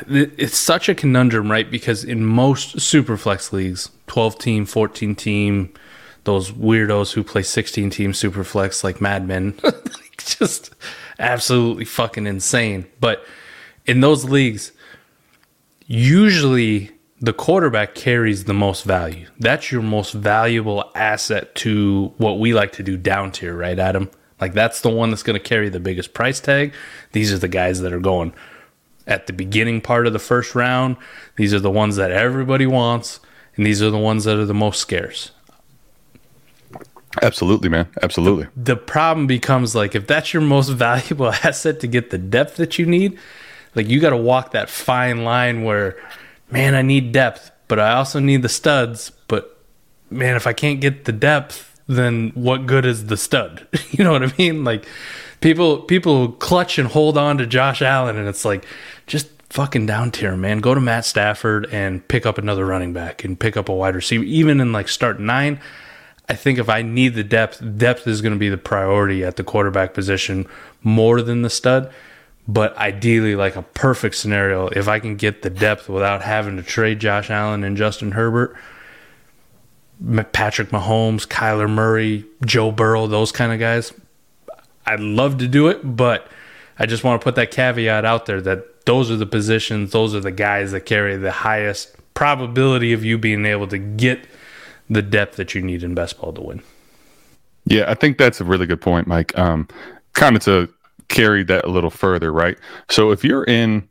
it's 0.07 0.57
such 0.57 0.89
a 0.89 0.95
conundrum, 0.95 1.51
right? 1.51 1.69
Because 1.69 2.03
in 2.03 2.25
most 2.25 2.79
super 2.79 3.17
flex 3.17 3.51
leagues, 3.51 3.89
12 4.07 4.39
team, 4.39 4.65
14 4.65 5.15
team, 5.15 5.73
those 6.23 6.51
weirdos 6.51 7.13
who 7.13 7.23
play 7.23 7.41
16 7.41 7.89
team 7.89 8.13
super 8.13 8.43
flex 8.43 8.83
like 8.83 9.01
madmen, 9.01 9.59
just 10.17 10.73
absolutely 11.19 11.85
fucking 11.85 12.27
insane. 12.27 12.85
But 12.99 13.25
in 13.85 14.01
those 14.01 14.25
leagues, 14.25 14.71
usually 15.91 16.89
the 17.19 17.33
quarterback 17.33 17.95
carries 17.95 18.45
the 18.45 18.53
most 18.53 18.83
value. 18.83 19.27
That's 19.39 19.71
your 19.71 19.81
most 19.81 20.13
valuable 20.13 20.89
asset 20.95 21.53
to 21.55 22.13
what 22.17 22.39
we 22.39 22.53
like 22.53 22.71
to 22.73 22.83
do 22.83 22.95
down 22.95 23.31
tier, 23.31 23.55
right, 23.55 23.77
Adam? 23.77 24.09
Like 24.39 24.53
that's 24.53 24.81
the 24.81 24.89
one 24.89 25.09
that's 25.09 25.21
going 25.21 25.39
to 25.39 25.43
carry 25.43 25.69
the 25.69 25.81
biggest 25.81 26.13
price 26.13 26.39
tag. 26.39 26.73
These 27.11 27.33
are 27.33 27.37
the 27.37 27.49
guys 27.49 27.81
that 27.81 27.91
are 27.91 27.99
going 27.99 28.33
at 29.05 29.27
the 29.27 29.33
beginning 29.33 29.81
part 29.81 30.07
of 30.07 30.13
the 30.13 30.19
first 30.19 30.55
round. 30.55 30.95
These 31.35 31.53
are 31.53 31.59
the 31.59 31.69
ones 31.69 31.97
that 31.97 32.11
everybody 32.11 32.65
wants, 32.65 33.19
and 33.57 33.65
these 33.65 33.81
are 33.81 33.89
the 33.89 33.97
ones 33.97 34.23
that 34.23 34.37
are 34.37 34.45
the 34.45 34.53
most 34.53 34.79
scarce. 34.79 35.31
Absolutely, 37.21 37.67
man. 37.67 37.89
Absolutely. 38.01 38.47
The 38.55 38.77
problem 38.77 39.27
becomes 39.27 39.75
like 39.75 39.93
if 39.93 40.07
that's 40.07 40.33
your 40.33 40.41
most 40.41 40.69
valuable 40.69 41.33
asset 41.43 41.81
to 41.81 41.87
get 41.87 42.11
the 42.11 42.17
depth 42.17 42.55
that 42.55 42.79
you 42.79 42.85
need, 42.85 43.19
like 43.75 43.87
you 43.87 43.99
got 43.99 44.11
to 44.11 44.17
walk 44.17 44.51
that 44.51 44.69
fine 44.69 45.23
line 45.23 45.63
where, 45.63 45.97
man, 46.49 46.75
I 46.75 46.81
need 46.81 47.11
depth, 47.11 47.51
but 47.67 47.79
I 47.79 47.93
also 47.93 48.19
need 48.19 48.41
the 48.41 48.49
studs. 48.49 49.11
But 49.27 49.57
man, 50.09 50.35
if 50.35 50.47
I 50.47 50.53
can't 50.53 50.81
get 50.81 51.05
the 51.05 51.11
depth, 51.11 51.79
then 51.87 52.31
what 52.35 52.65
good 52.65 52.85
is 52.85 53.07
the 53.07 53.17
stud? 53.17 53.67
you 53.91 54.03
know 54.03 54.11
what 54.11 54.23
I 54.23 54.33
mean? 54.37 54.63
Like 54.63 54.85
people 55.41 55.79
people 55.81 56.33
clutch 56.33 56.77
and 56.77 56.87
hold 56.87 57.17
on 57.17 57.37
to 57.37 57.45
Josh 57.45 57.81
Allen, 57.81 58.17
and 58.17 58.27
it's 58.27 58.45
like 58.45 58.65
just 59.07 59.27
fucking 59.49 59.85
down 59.85 60.11
tier, 60.11 60.37
man. 60.37 60.59
Go 60.59 60.73
to 60.73 60.81
Matt 60.81 61.05
Stafford 61.05 61.67
and 61.71 62.07
pick 62.07 62.25
up 62.25 62.37
another 62.37 62.65
running 62.65 62.93
back 62.93 63.23
and 63.23 63.39
pick 63.39 63.57
up 63.57 63.67
a 63.67 63.73
wide 63.73 63.95
receiver. 63.95 64.23
Even 64.23 64.61
in 64.61 64.71
like 64.71 64.87
start 64.87 65.19
nine, 65.19 65.59
I 66.29 66.35
think 66.35 66.59
if 66.59 66.69
I 66.69 66.81
need 66.81 67.15
the 67.15 67.23
depth, 67.23 67.61
depth 67.77 68.07
is 68.07 68.21
going 68.21 68.33
to 68.33 68.39
be 68.39 68.47
the 68.47 68.57
priority 68.57 69.25
at 69.25 69.35
the 69.35 69.43
quarterback 69.43 69.93
position 69.93 70.47
more 70.81 71.21
than 71.21 71.41
the 71.41 71.49
stud. 71.49 71.91
But 72.47 72.75
ideally, 72.77 73.35
like 73.35 73.55
a 73.55 73.61
perfect 73.61 74.15
scenario, 74.15 74.67
if 74.67 74.87
I 74.87 74.99
can 74.99 75.15
get 75.15 75.41
the 75.41 75.49
depth 75.49 75.87
without 75.87 76.21
having 76.21 76.57
to 76.57 76.63
trade 76.63 76.99
Josh 76.99 77.29
Allen 77.29 77.63
and 77.63 77.77
Justin 77.77 78.11
Herbert, 78.11 78.55
Patrick 80.33 80.69
Mahomes, 80.69 81.27
Kyler 81.27 81.69
Murray, 81.69 82.25
Joe 82.45 82.71
Burrow, 82.71 83.07
those 83.07 83.31
kind 83.31 83.53
of 83.53 83.59
guys, 83.59 83.93
I'd 84.85 84.99
love 84.99 85.37
to 85.37 85.47
do 85.47 85.67
it, 85.67 85.95
but 85.95 86.27
I 86.79 86.87
just 86.87 87.03
want 87.03 87.21
to 87.21 87.23
put 87.23 87.35
that 87.35 87.51
caveat 87.51 88.05
out 88.05 88.25
there 88.25 88.41
that 88.41 88.85
those 88.85 89.11
are 89.11 89.15
the 89.15 89.27
positions, 89.27 89.91
those 89.91 90.15
are 90.15 90.19
the 90.19 90.31
guys 90.31 90.71
that 90.71 90.81
carry 90.81 91.15
the 91.17 91.31
highest 91.31 91.95
probability 92.15 92.93
of 92.93 93.05
you 93.05 93.17
being 93.17 93.45
able 93.45 93.67
to 93.67 93.77
get 93.77 94.25
the 94.89 95.03
depth 95.03 95.35
that 95.37 95.53
you 95.53 95.61
need 95.61 95.83
in 95.83 95.93
best 95.93 96.19
ball 96.19 96.33
to 96.33 96.41
win. 96.41 96.61
Yeah, 97.65 97.85
I 97.87 97.93
think 97.93 98.17
that's 98.17 98.41
a 98.41 98.43
really 98.43 98.65
good 98.65 98.81
point, 98.81 99.05
Mike. 99.05 99.37
Um, 99.37 99.67
kind 100.13 100.35
of 100.35 100.41
to 100.43 100.67
carry 101.11 101.43
that 101.43 101.65
a 101.65 101.69
little 101.69 101.89
further, 101.89 102.31
right? 102.31 102.57
So 102.89 103.11
if 103.11 103.23
you're 103.23 103.43
in 103.43 103.87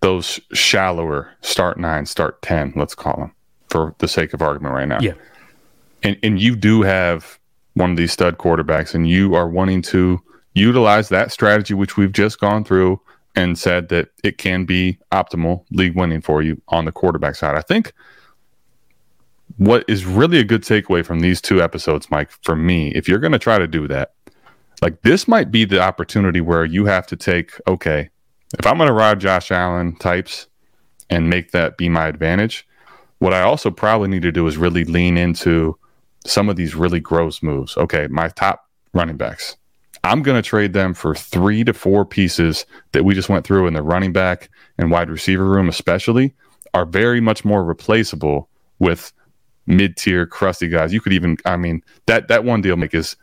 those 0.00 0.38
shallower 0.52 1.30
start 1.40 1.78
nine, 1.78 2.06
start 2.06 2.40
10, 2.42 2.74
let's 2.76 2.94
call 2.94 3.16
them 3.16 3.32
for 3.68 3.94
the 3.98 4.08
sake 4.08 4.32
of 4.32 4.42
argument 4.42 4.74
right 4.74 4.88
now. 4.88 5.00
Yeah. 5.00 5.14
And, 6.02 6.16
and 6.22 6.40
you 6.40 6.54
do 6.54 6.82
have 6.82 7.38
one 7.74 7.90
of 7.90 7.96
these 7.96 8.12
stud 8.12 8.38
quarterbacks 8.38 8.94
and 8.94 9.08
you 9.08 9.34
are 9.34 9.48
wanting 9.48 9.82
to 9.82 10.20
utilize 10.54 11.08
that 11.08 11.32
strategy, 11.32 11.74
which 11.74 11.96
we've 11.96 12.12
just 12.12 12.38
gone 12.38 12.64
through 12.64 13.00
and 13.34 13.58
said 13.58 13.88
that 13.88 14.08
it 14.24 14.38
can 14.38 14.64
be 14.64 14.98
optimal 15.12 15.64
league 15.70 15.96
winning 15.96 16.20
for 16.20 16.42
you 16.42 16.60
on 16.68 16.84
the 16.84 16.92
quarterback 16.92 17.34
side. 17.34 17.56
I 17.56 17.62
think 17.62 17.92
what 19.56 19.84
is 19.88 20.04
really 20.04 20.38
a 20.38 20.44
good 20.44 20.62
takeaway 20.62 21.04
from 21.04 21.20
these 21.20 21.40
two 21.40 21.62
episodes, 21.62 22.10
Mike, 22.10 22.30
for 22.42 22.56
me, 22.56 22.92
if 22.94 23.08
you're 23.08 23.18
going 23.18 23.32
to 23.32 23.38
try 23.38 23.58
to 23.58 23.66
do 23.66 23.88
that, 23.88 24.12
like 24.82 25.02
this 25.02 25.26
might 25.26 25.50
be 25.50 25.64
the 25.64 25.80
opportunity 25.80 26.40
where 26.40 26.64
you 26.64 26.84
have 26.86 27.06
to 27.08 27.16
take, 27.16 27.60
okay, 27.66 28.10
if 28.58 28.66
I'm 28.66 28.76
going 28.78 28.88
to 28.88 28.92
ride 28.94 29.20
Josh 29.20 29.50
Allen 29.50 29.96
types 29.96 30.46
and 31.10 31.28
make 31.28 31.52
that 31.52 31.76
be 31.76 31.88
my 31.88 32.06
advantage, 32.06 32.66
what 33.18 33.34
I 33.34 33.42
also 33.42 33.70
probably 33.70 34.08
need 34.08 34.22
to 34.22 34.32
do 34.32 34.46
is 34.46 34.56
really 34.56 34.84
lean 34.84 35.16
into 35.16 35.76
some 36.24 36.48
of 36.48 36.56
these 36.56 36.74
really 36.74 37.00
gross 37.00 37.42
moves. 37.42 37.76
Okay, 37.76 38.06
my 38.08 38.28
top 38.28 38.68
running 38.92 39.16
backs. 39.16 39.56
I'm 40.04 40.22
going 40.22 40.40
to 40.40 40.48
trade 40.48 40.72
them 40.72 40.94
for 40.94 41.14
three 41.14 41.64
to 41.64 41.72
four 41.72 42.04
pieces 42.04 42.64
that 42.92 43.04
we 43.04 43.14
just 43.14 43.28
went 43.28 43.46
through 43.46 43.66
in 43.66 43.74
the 43.74 43.82
running 43.82 44.12
back 44.12 44.48
and 44.78 44.90
wide 44.90 45.10
receiver 45.10 45.44
room, 45.44 45.68
especially, 45.68 46.34
are 46.72 46.86
very 46.86 47.20
much 47.20 47.44
more 47.44 47.64
replaceable 47.64 48.48
with 48.78 49.12
mid 49.66 49.96
tier 49.96 50.24
crusty 50.24 50.68
guys. 50.68 50.92
You 50.92 51.00
could 51.00 51.12
even, 51.12 51.36
I 51.44 51.56
mean, 51.56 51.82
that 52.06 52.28
that 52.28 52.44
one 52.44 52.62
deal 52.62 52.76
make 52.76 52.94
is 52.94 53.16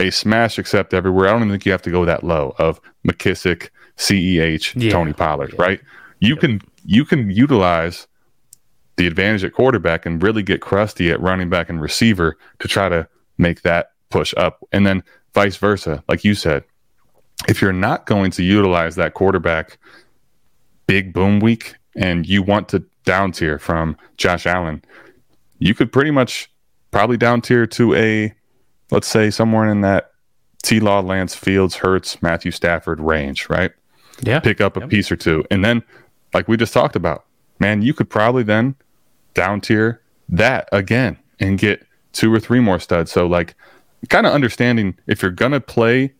a 0.00 0.10
smash 0.10 0.58
accept 0.58 0.92
everywhere. 0.94 1.28
I 1.28 1.32
don't 1.32 1.42
even 1.42 1.50
think 1.52 1.66
you 1.66 1.72
have 1.72 1.82
to 1.82 1.90
go 1.90 2.04
that 2.04 2.24
low 2.24 2.54
of 2.58 2.80
McKissic, 3.06 3.68
CEH, 3.96 4.80
Yeah. 4.80 4.90
Tony 4.90 5.12
Pollard, 5.12 5.54
right? 5.58 5.80
You 6.20 6.36
can 6.36 6.60
you 6.84 7.04
can 7.04 7.30
utilize 7.30 8.06
the 8.96 9.06
advantage 9.06 9.42
at 9.44 9.52
quarterback 9.52 10.06
and 10.06 10.22
really 10.22 10.42
get 10.42 10.60
crusty 10.60 11.10
at 11.10 11.20
running 11.20 11.48
back 11.48 11.68
and 11.68 11.80
receiver 11.80 12.36
to 12.60 12.68
try 12.68 12.88
to 12.88 13.08
make 13.38 13.62
that 13.62 13.92
push 14.10 14.32
up. 14.36 14.62
And 14.72 14.86
then 14.86 15.02
vice 15.34 15.56
versa, 15.56 16.04
like 16.08 16.24
you 16.24 16.34
said, 16.34 16.64
if 17.48 17.60
you're 17.60 17.72
not 17.72 18.06
going 18.06 18.30
to 18.32 18.42
utilize 18.44 18.94
that 18.96 19.14
quarterback 19.14 19.78
big 20.86 21.12
boom 21.12 21.40
week 21.40 21.74
and 21.96 22.26
you 22.26 22.42
want 22.42 22.68
to 22.68 22.84
down 23.04 23.32
tier 23.32 23.58
from 23.58 23.96
Josh 24.16 24.46
Allen, 24.46 24.82
you 25.58 25.74
could 25.74 25.92
pretty 25.92 26.10
much 26.10 26.50
probably 26.90 27.16
down 27.16 27.40
tier 27.40 27.66
to 27.66 27.94
a, 27.94 28.32
let's 28.90 29.08
say, 29.08 29.30
somewhere 29.30 29.68
in 29.68 29.80
that 29.82 30.12
T 30.62 30.80
Law, 30.80 31.00
Lance 31.00 31.34
Fields, 31.34 31.76
Hurts, 31.76 32.22
Matthew 32.22 32.50
Stafford 32.50 33.00
range, 33.00 33.48
right? 33.48 33.72
Yeah. 34.22 34.40
pick 34.40 34.60
up 34.60 34.76
a 34.76 34.86
piece 34.86 35.10
or 35.10 35.16
two. 35.16 35.44
And 35.50 35.64
then, 35.64 35.82
like 36.32 36.48
we 36.48 36.56
just 36.56 36.72
talked 36.72 36.96
about, 36.96 37.24
man, 37.58 37.82
you 37.82 37.92
could 37.92 38.08
probably 38.08 38.42
then 38.42 38.76
down 39.34 39.60
tier 39.60 40.00
that 40.28 40.68
again 40.72 41.18
and 41.40 41.58
get 41.58 41.84
two 42.12 42.32
or 42.32 42.40
three 42.40 42.60
more 42.60 42.78
studs. 42.78 43.10
So, 43.10 43.26
like, 43.26 43.54
kind 44.08 44.26
of 44.26 44.32
understanding 44.32 44.96
if 45.06 45.22
you're 45.22 45.30
going 45.30 45.52
to 45.52 45.60
play 45.60 46.12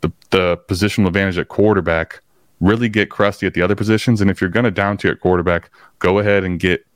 the, 0.00 0.10
the 0.30 0.56
positional 0.68 1.06
advantage 1.06 1.38
at 1.38 1.48
quarterback, 1.48 2.22
really 2.60 2.88
get 2.88 3.10
crusty 3.10 3.46
at 3.46 3.54
the 3.54 3.62
other 3.62 3.76
positions. 3.76 4.20
And 4.20 4.30
if 4.30 4.40
you're 4.40 4.50
going 4.50 4.64
to 4.64 4.70
down 4.70 4.96
tier 4.96 5.12
at 5.12 5.20
quarterback, 5.20 5.70
go 5.98 6.18
ahead 6.18 6.44
and 6.44 6.58
get 6.58 6.86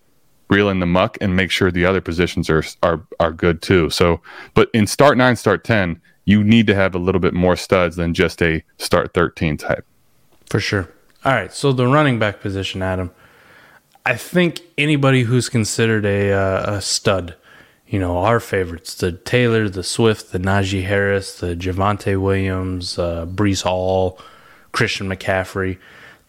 real 0.49 0.69
in 0.69 0.81
the 0.81 0.87
muck 0.87 1.19
and 1.21 1.35
make 1.35 1.51
sure 1.51 1.71
the 1.71 1.85
other 1.85 2.01
positions 2.01 2.49
are 2.49 2.65
are 2.83 3.01
are 3.19 3.33
good 3.33 3.63
too. 3.63 3.91
So, 3.91 4.21
but 4.55 4.71
in 4.73 4.87
start 4.87 5.19
nine, 5.19 5.37
start 5.37 5.65
ten, 5.65 6.01
you 6.25 6.45
need 6.45 6.67
to 6.67 6.75
have 6.75 6.95
a 6.95 6.99
little 6.99 7.21
bit 7.21 7.35
more 7.35 7.57
studs 7.57 7.97
than 7.97 8.15
just 8.15 8.43
a 8.43 8.63
start 8.79 9.15
thirteen 9.15 9.57
type. 9.57 9.85
For 10.49 10.61
sure. 10.61 10.89
All 11.25 11.33
right. 11.33 11.53
So 11.53 11.73
the 11.73 11.87
running 11.87 12.19
back 12.19 12.41
position, 12.41 12.83
Adam. 12.83 13.11
I 14.05 14.17
think 14.17 14.61
anybody 14.79 15.23
who's 15.23 15.49
considered 15.49 16.05
a 16.05 16.33
uh, 16.33 16.77
a 16.77 16.81
stud, 16.81 17.35
you 17.89 17.99
know, 17.99 18.19
our 18.19 18.39
favorites, 18.39 18.95
the 18.95 19.11
Taylor, 19.11 19.69
the 19.69 19.83
Swift, 19.83 20.31
the 20.31 20.39
Najee 20.39 20.85
Harris, 20.85 21.39
the 21.41 21.57
Javonte 21.57 22.21
Williams, 22.21 23.01
uh, 23.01 23.27
Breece 23.27 23.63
Hall, 23.63 24.21
Christian 24.71 25.09
McCaffrey, 25.09 25.79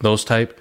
those 0.00 0.24
type. 0.24 0.60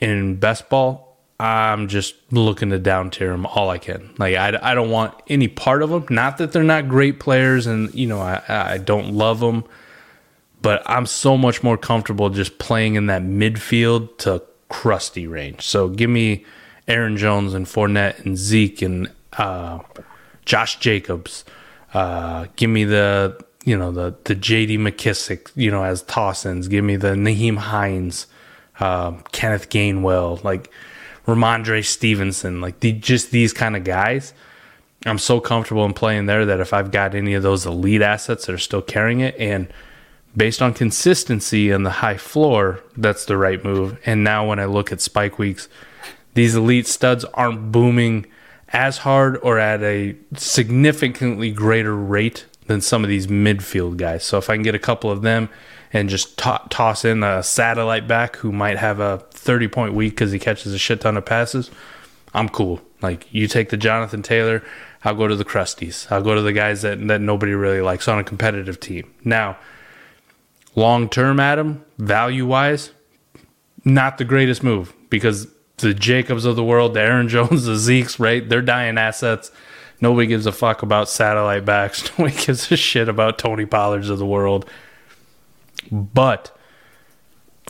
In 0.00 0.36
best 0.36 0.68
ball, 0.70 1.07
I'm 1.40 1.86
just 1.86 2.16
looking 2.32 2.70
to 2.70 2.78
down 2.78 3.10
tier 3.10 3.30
them 3.30 3.46
all 3.46 3.70
I 3.70 3.78
can. 3.78 4.12
Like 4.18 4.34
I, 4.34 4.58
I 4.60 4.74
don't 4.74 4.90
want 4.90 5.14
any 5.28 5.46
part 5.46 5.82
of 5.82 5.90
them. 5.90 6.06
Not 6.10 6.38
that 6.38 6.52
they're 6.52 6.64
not 6.64 6.88
great 6.88 7.20
players, 7.20 7.66
and 7.66 7.94
you 7.94 8.06
know 8.06 8.20
I 8.20 8.42
I 8.48 8.78
don't 8.78 9.14
love 9.14 9.38
them, 9.40 9.64
but 10.60 10.82
I'm 10.86 11.06
so 11.06 11.36
much 11.36 11.62
more 11.62 11.76
comfortable 11.76 12.28
just 12.30 12.58
playing 12.58 12.96
in 12.96 13.06
that 13.06 13.22
midfield 13.22 14.18
to 14.18 14.42
crusty 14.68 15.26
range. 15.26 15.62
So 15.62 15.88
give 15.88 16.10
me 16.10 16.44
Aaron 16.88 17.16
Jones 17.16 17.54
and 17.54 17.66
Fournette 17.66 18.24
and 18.24 18.36
Zeke 18.36 18.82
and 18.82 19.10
uh, 19.36 19.78
Josh 20.44 20.78
Jacobs. 20.80 21.44
Uh, 21.94 22.46
give 22.56 22.70
me 22.70 22.82
the 22.82 23.38
you 23.64 23.78
know 23.78 23.92
the 23.92 24.16
the 24.24 24.34
J.D. 24.34 24.76
McKissic 24.78 25.52
you 25.54 25.70
know 25.70 25.84
as 25.84 26.02
toss-ins. 26.02 26.66
Give 26.66 26.84
me 26.84 26.96
the 26.96 27.14
Nyheim 27.14 27.58
Hines, 27.58 28.26
uh, 28.80 29.12
Kenneth 29.30 29.70
Gainwell, 29.70 30.42
like 30.42 30.70
Rhamondre 31.28 31.84
Stevenson, 31.84 32.62
like 32.62 32.80
the, 32.80 32.90
just 32.92 33.30
these 33.30 33.52
kind 33.52 33.76
of 33.76 33.84
guys. 33.84 34.32
I'm 35.04 35.18
so 35.18 35.40
comfortable 35.40 35.84
in 35.84 35.92
playing 35.92 36.24
there 36.24 36.46
that 36.46 36.58
if 36.58 36.72
I've 36.72 36.90
got 36.90 37.14
any 37.14 37.34
of 37.34 37.42
those 37.42 37.66
elite 37.66 38.00
assets 38.00 38.46
that 38.46 38.54
are 38.54 38.58
still 38.58 38.80
carrying 38.80 39.20
it 39.20 39.36
and 39.38 39.70
based 40.34 40.62
on 40.62 40.72
consistency 40.72 41.70
and 41.70 41.84
the 41.84 41.90
high 41.90 42.16
floor, 42.16 42.82
that's 42.96 43.26
the 43.26 43.36
right 43.36 43.62
move. 43.62 43.98
And 44.06 44.24
now 44.24 44.48
when 44.48 44.58
I 44.58 44.64
look 44.64 44.90
at 44.90 45.02
spike 45.02 45.38
weeks, 45.38 45.68
these 46.32 46.54
elite 46.54 46.86
studs 46.86 47.26
aren't 47.34 47.72
booming 47.72 48.24
as 48.70 48.98
hard 48.98 49.36
or 49.42 49.58
at 49.58 49.82
a 49.82 50.16
significantly 50.34 51.50
greater 51.50 51.94
rate 51.94 52.46
than 52.68 52.80
some 52.80 53.02
of 53.02 53.10
these 53.10 53.26
midfield 53.26 53.96
guys. 53.96 54.22
So 54.22 54.38
if 54.38 54.48
I 54.48 54.54
can 54.54 54.62
get 54.62 54.74
a 54.74 54.78
couple 54.78 55.10
of 55.10 55.22
them 55.22 55.48
and 55.92 56.08
just 56.08 56.38
to- 56.38 56.60
toss 56.68 57.04
in 57.04 57.22
a 57.22 57.42
satellite 57.42 58.06
back 58.06 58.36
who 58.36 58.52
might 58.52 58.78
have 58.78 59.00
a 59.00 59.18
30 59.32 59.68
point 59.68 59.94
week 59.94 60.12
because 60.12 60.30
he 60.30 60.38
catches 60.38 60.72
a 60.72 60.78
shit 60.78 61.00
ton 61.00 61.16
of 61.16 61.24
passes, 61.24 61.70
I'm 62.32 62.48
cool. 62.48 62.80
Like 63.00 63.26
you 63.32 63.48
take 63.48 63.70
the 63.70 63.76
Jonathan 63.76 64.22
Taylor, 64.22 64.62
I'll 65.02 65.14
go 65.14 65.26
to 65.26 65.34
the 65.34 65.44
Crusties. 65.44 66.10
I'll 66.12 66.22
go 66.22 66.34
to 66.34 66.42
the 66.42 66.52
guys 66.52 66.82
that, 66.82 67.04
that 67.08 67.20
nobody 67.20 67.52
really 67.52 67.80
likes 67.80 68.06
on 68.06 68.18
a 68.18 68.24
competitive 68.24 68.78
team. 68.80 69.12
Now, 69.24 69.56
long 70.74 71.08
term, 71.08 71.40
Adam, 71.40 71.84
value 71.98 72.46
wise, 72.46 72.90
not 73.84 74.18
the 74.18 74.24
greatest 74.24 74.62
move 74.62 74.92
because 75.08 75.48
the 75.78 75.94
Jacobs 75.94 76.44
of 76.44 76.56
the 76.56 76.64
world, 76.64 76.94
the 76.94 77.00
Aaron 77.00 77.28
Jones, 77.30 77.64
the 77.64 77.76
Zeke's, 77.76 78.20
right? 78.20 78.46
They're 78.46 78.60
dying 78.60 78.98
assets. 78.98 79.50
Nobody 80.00 80.26
gives 80.26 80.46
a 80.46 80.52
fuck 80.52 80.82
about 80.82 81.08
satellite 81.08 81.64
backs. 81.64 82.10
Nobody 82.18 82.36
gives 82.36 82.70
a 82.70 82.76
shit 82.76 83.08
about 83.08 83.38
Tony 83.38 83.66
Pollards 83.66 84.10
of 84.10 84.18
the 84.18 84.26
world. 84.26 84.68
But 85.90 86.56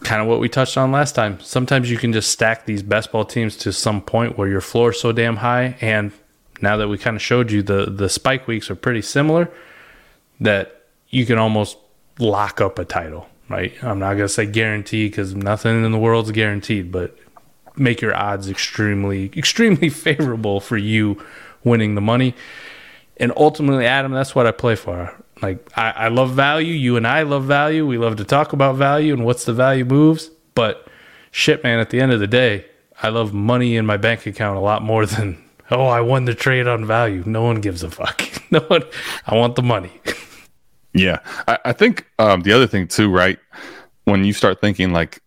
kind 0.03 0.23
of 0.23 0.29
what 0.29 0.41
we 0.41 0.49
touched 0.49 0.77
on 0.77 0.93
last 0.93 1.15
time. 1.15 1.41
Sometimes 1.41 1.91
you 1.91 1.97
can 1.97 2.13
just 2.13 2.31
stack 2.31 2.67
these 2.67 2.83
best 2.83 3.13
ball 3.13 3.25
teams 3.25 3.57
to 3.59 3.73
some 3.73 4.01
point 4.01 4.39
where 4.39 4.49
your 4.49 4.61
floor 4.61 4.91
is 4.91 5.01
so 5.01 5.13
damn 5.13 5.37
high. 5.37 5.77
And 5.81 6.13
now 6.61 6.77
that 6.77 6.89
we 6.89 6.99
kind 6.99 7.17
of 7.17 7.23
showed 7.23 7.51
you 7.51 7.63
the 7.63 7.87
the 7.87 8.09
spike 8.09 8.47
weeks 8.47 8.71
are 8.71 8.77
pretty 8.77 9.03
similar, 9.03 9.51
that 10.41 10.83
you 11.09 11.27
can 11.27 11.39
almost 11.39 11.79
lock 12.19 12.61
up 12.61 12.79
a 12.79 12.85
title. 12.85 13.29
Right? 13.49 13.73
I'm 13.83 13.99
not 13.99 14.15
gonna 14.15 14.29
say 14.29 14.45
guarantee 14.45 15.09
because 15.09 15.35
nothing 15.35 15.85
in 15.85 15.91
the 15.91 15.99
world's 15.99 16.31
guaranteed, 16.33 16.93
but 16.93 17.17
make 17.77 18.01
your 18.01 18.15
odds 18.15 18.49
extremely 18.49 19.31
extremely 19.37 19.89
favorable 19.89 20.61
for 20.61 20.77
you 20.77 21.23
winning 21.65 21.95
the 21.95 22.01
money. 22.01 22.35
And 23.17 23.33
ultimately, 23.37 23.87
Adam, 23.87 24.13
that's 24.13 24.35
what 24.35 24.47
I 24.47 24.53
play 24.53 24.77
for. 24.77 25.13
Like 25.43 25.71
I, 25.77 25.91
I 25.91 26.09
love 26.09 26.33
value. 26.33 26.73
You 26.73 26.97
and 26.97 27.07
I 27.07 27.23
love 27.23 27.45
value. 27.45 27.87
We 27.87 27.99
love 27.99 28.17
to 28.17 28.25
talk 28.25 28.53
about 28.53 28.77
value 28.77 29.13
and 29.13 29.25
what's 29.25 29.45
the 29.45 29.53
value 29.53 29.85
moves. 29.85 30.31
But 30.55 30.87
shit, 31.31 31.63
man, 31.63 31.79
at 31.79 31.91
the 31.91 32.01
end 32.01 32.13
of 32.13 32.21
the 32.21 32.27
day, 32.27 32.67
I 33.03 33.09
love 33.09 33.33
money 33.33 33.77
in 33.77 33.87
my 33.87 33.97
bank 33.97 34.27
account 34.27 34.57
a 34.57 34.61
lot 34.61 34.83
more 34.83 35.07
than 35.07 35.43
oh, 35.71 35.87
I 35.87 36.01
won 36.01 36.25
the 36.25 36.35
trade 36.35 36.67
on 36.67 36.85
value. 36.85 37.23
No 37.27 37.43
one 37.43 37.61
gives 37.61 37.83
a 37.83 37.91
fuck. 37.91 38.23
No 38.51 38.61
one. 38.61 38.83
I 39.27 39.37
want 39.37 39.57
the 39.57 39.63
money. 39.63 39.93
Yeah, 40.95 41.19
I, 41.47 41.59
I 41.67 41.73
think 41.75 42.07
um, 42.19 42.41
the 42.41 42.53
other 42.53 42.67
thing 42.67 42.89
too, 42.89 43.13
right? 43.13 43.39
When 44.05 44.25
you 44.25 44.33
start 44.33 44.61
thinking 44.61 44.91
like 44.91 45.21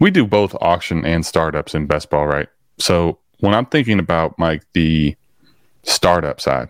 we 0.00 0.10
do 0.10 0.26
both 0.26 0.56
auction 0.60 1.04
and 1.06 1.24
startups 1.24 1.72
in 1.74 1.86
best 1.86 2.10
ball, 2.10 2.26
right? 2.26 2.48
So 2.78 3.18
when 3.38 3.54
I'm 3.54 3.64
thinking 3.66 4.00
about 4.00 4.38
like 4.38 4.64
the 4.72 5.16
startup 5.84 6.40
side, 6.40 6.68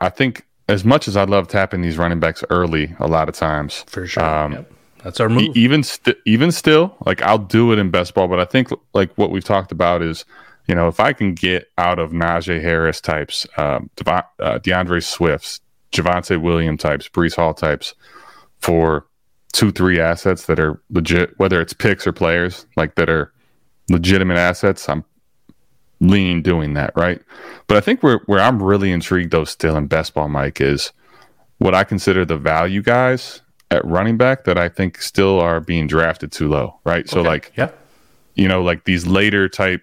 I- 0.00 0.08
think 0.10 0.46
as 0.68 0.84
much 0.84 1.08
as 1.08 1.16
I 1.16 1.24
love 1.24 1.48
tapping 1.48 1.82
these 1.82 1.98
running 1.98 2.20
backs 2.20 2.44
early, 2.50 2.94
a 3.00 3.06
lot 3.06 3.28
of 3.28 3.34
times 3.34 3.84
For 3.88 4.06
sure. 4.06 4.24
Um, 4.24 4.52
Yep. 4.52 4.72
That's 5.04 5.18
our 5.20 5.28
move. 5.28 5.56
even 5.56 5.82
st- 5.82 6.16
even 6.26 6.52
still, 6.52 6.96
like 7.04 7.20
I'll 7.22 7.36
do 7.38 7.72
it 7.72 7.78
in 7.80 7.90
best 7.90 8.14
ball, 8.14 8.28
but 8.28 8.38
I 8.38 8.44
think 8.44 8.68
like 8.94 9.10
what 9.16 9.32
we've 9.32 9.42
talked 9.44 9.72
about 9.72 10.00
is, 10.00 10.24
you 10.68 10.76
know, 10.76 10.86
if 10.86 11.00
I 11.00 11.12
can 11.12 11.34
get 11.34 11.66
out 11.76 11.98
of 11.98 12.12
Najee 12.12 12.62
Harris 12.62 13.00
types, 13.00 13.44
um, 13.56 13.90
Devon, 13.96 14.22
uh, 14.38 14.60
DeAndre 14.60 15.02
Swifts, 15.02 15.60
Javonte 15.90 16.40
William 16.40 16.76
types, 16.76 17.08
Breece 17.08 17.34
Hall 17.34 17.52
types, 17.52 17.94
for 18.60 19.06
two 19.52 19.72
three 19.72 19.98
assets 19.98 20.46
that 20.46 20.60
are 20.60 20.80
legit, 20.88 21.36
whether 21.36 21.60
it's 21.60 21.72
picks 21.72 22.06
or 22.06 22.12
players 22.12 22.64
like 22.76 22.94
that 22.94 23.10
are 23.10 23.32
legitimate 23.90 24.38
assets, 24.38 24.88
I'm 24.88 25.04
leaning 26.02 26.42
doing 26.42 26.74
that 26.74 26.92
right. 26.96 27.22
But 27.68 27.76
I 27.76 27.80
think 27.80 28.02
where 28.02 28.20
where 28.26 28.40
I'm 28.40 28.62
really 28.62 28.92
intrigued 28.92 29.30
though 29.30 29.44
still 29.44 29.76
in 29.76 29.86
best 29.86 30.12
ball, 30.14 30.28
Mike, 30.28 30.60
is 30.60 30.92
what 31.58 31.74
I 31.74 31.84
consider 31.84 32.24
the 32.24 32.36
value 32.36 32.82
guys 32.82 33.40
at 33.70 33.84
running 33.84 34.18
back 34.18 34.44
that 34.44 34.58
I 34.58 34.68
think 34.68 35.00
still 35.00 35.40
are 35.40 35.60
being 35.60 35.86
drafted 35.86 36.32
too 36.32 36.48
low, 36.48 36.78
right? 36.84 37.08
So 37.08 37.22
like 37.22 37.52
yeah. 37.56 37.70
you 38.34 38.48
know, 38.48 38.62
like 38.62 38.84
these 38.84 39.06
later 39.06 39.48
type 39.48 39.82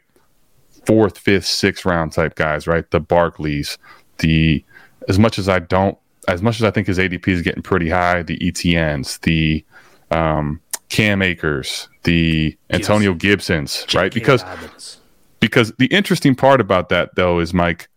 fourth, 0.85 1.17
fifth, 1.17 1.45
sixth 1.45 1.85
round 1.85 2.11
type 2.11 2.35
guys, 2.35 2.67
right? 2.67 2.89
The 2.91 2.99
Barclays, 2.99 3.77
the 4.19 4.63
as 5.07 5.17
much 5.17 5.39
as 5.39 5.47
I 5.47 5.59
don't, 5.59 5.97
as 6.27 6.41
much 6.41 6.57
as 6.57 6.63
I 6.63 6.71
think 6.71 6.87
his 6.87 6.97
ADP 6.97 7.27
is 7.27 7.41
getting 7.41 7.63
pretty 7.63 7.89
high, 7.89 8.23
the 8.23 8.37
ETNs, 8.39 9.21
the 9.21 9.63
um, 10.11 10.59
Cam 10.89 11.21
Akers, 11.21 11.87
the 12.03 12.57
Antonio 12.69 13.13
Gibsons, 13.13 13.85
right? 13.93 14.11
J.K. 14.11 14.19
Because 14.19 14.43
Dobbins. 14.43 14.98
Because 15.39 15.71
the 15.77 15.87
interesting 15.87 16.35
part 16.35 16.61
about 16.61 16.89
that 16.89 17.15
though 17.15 17.39
is 17.39 17.53
Mike, 17.53 17.87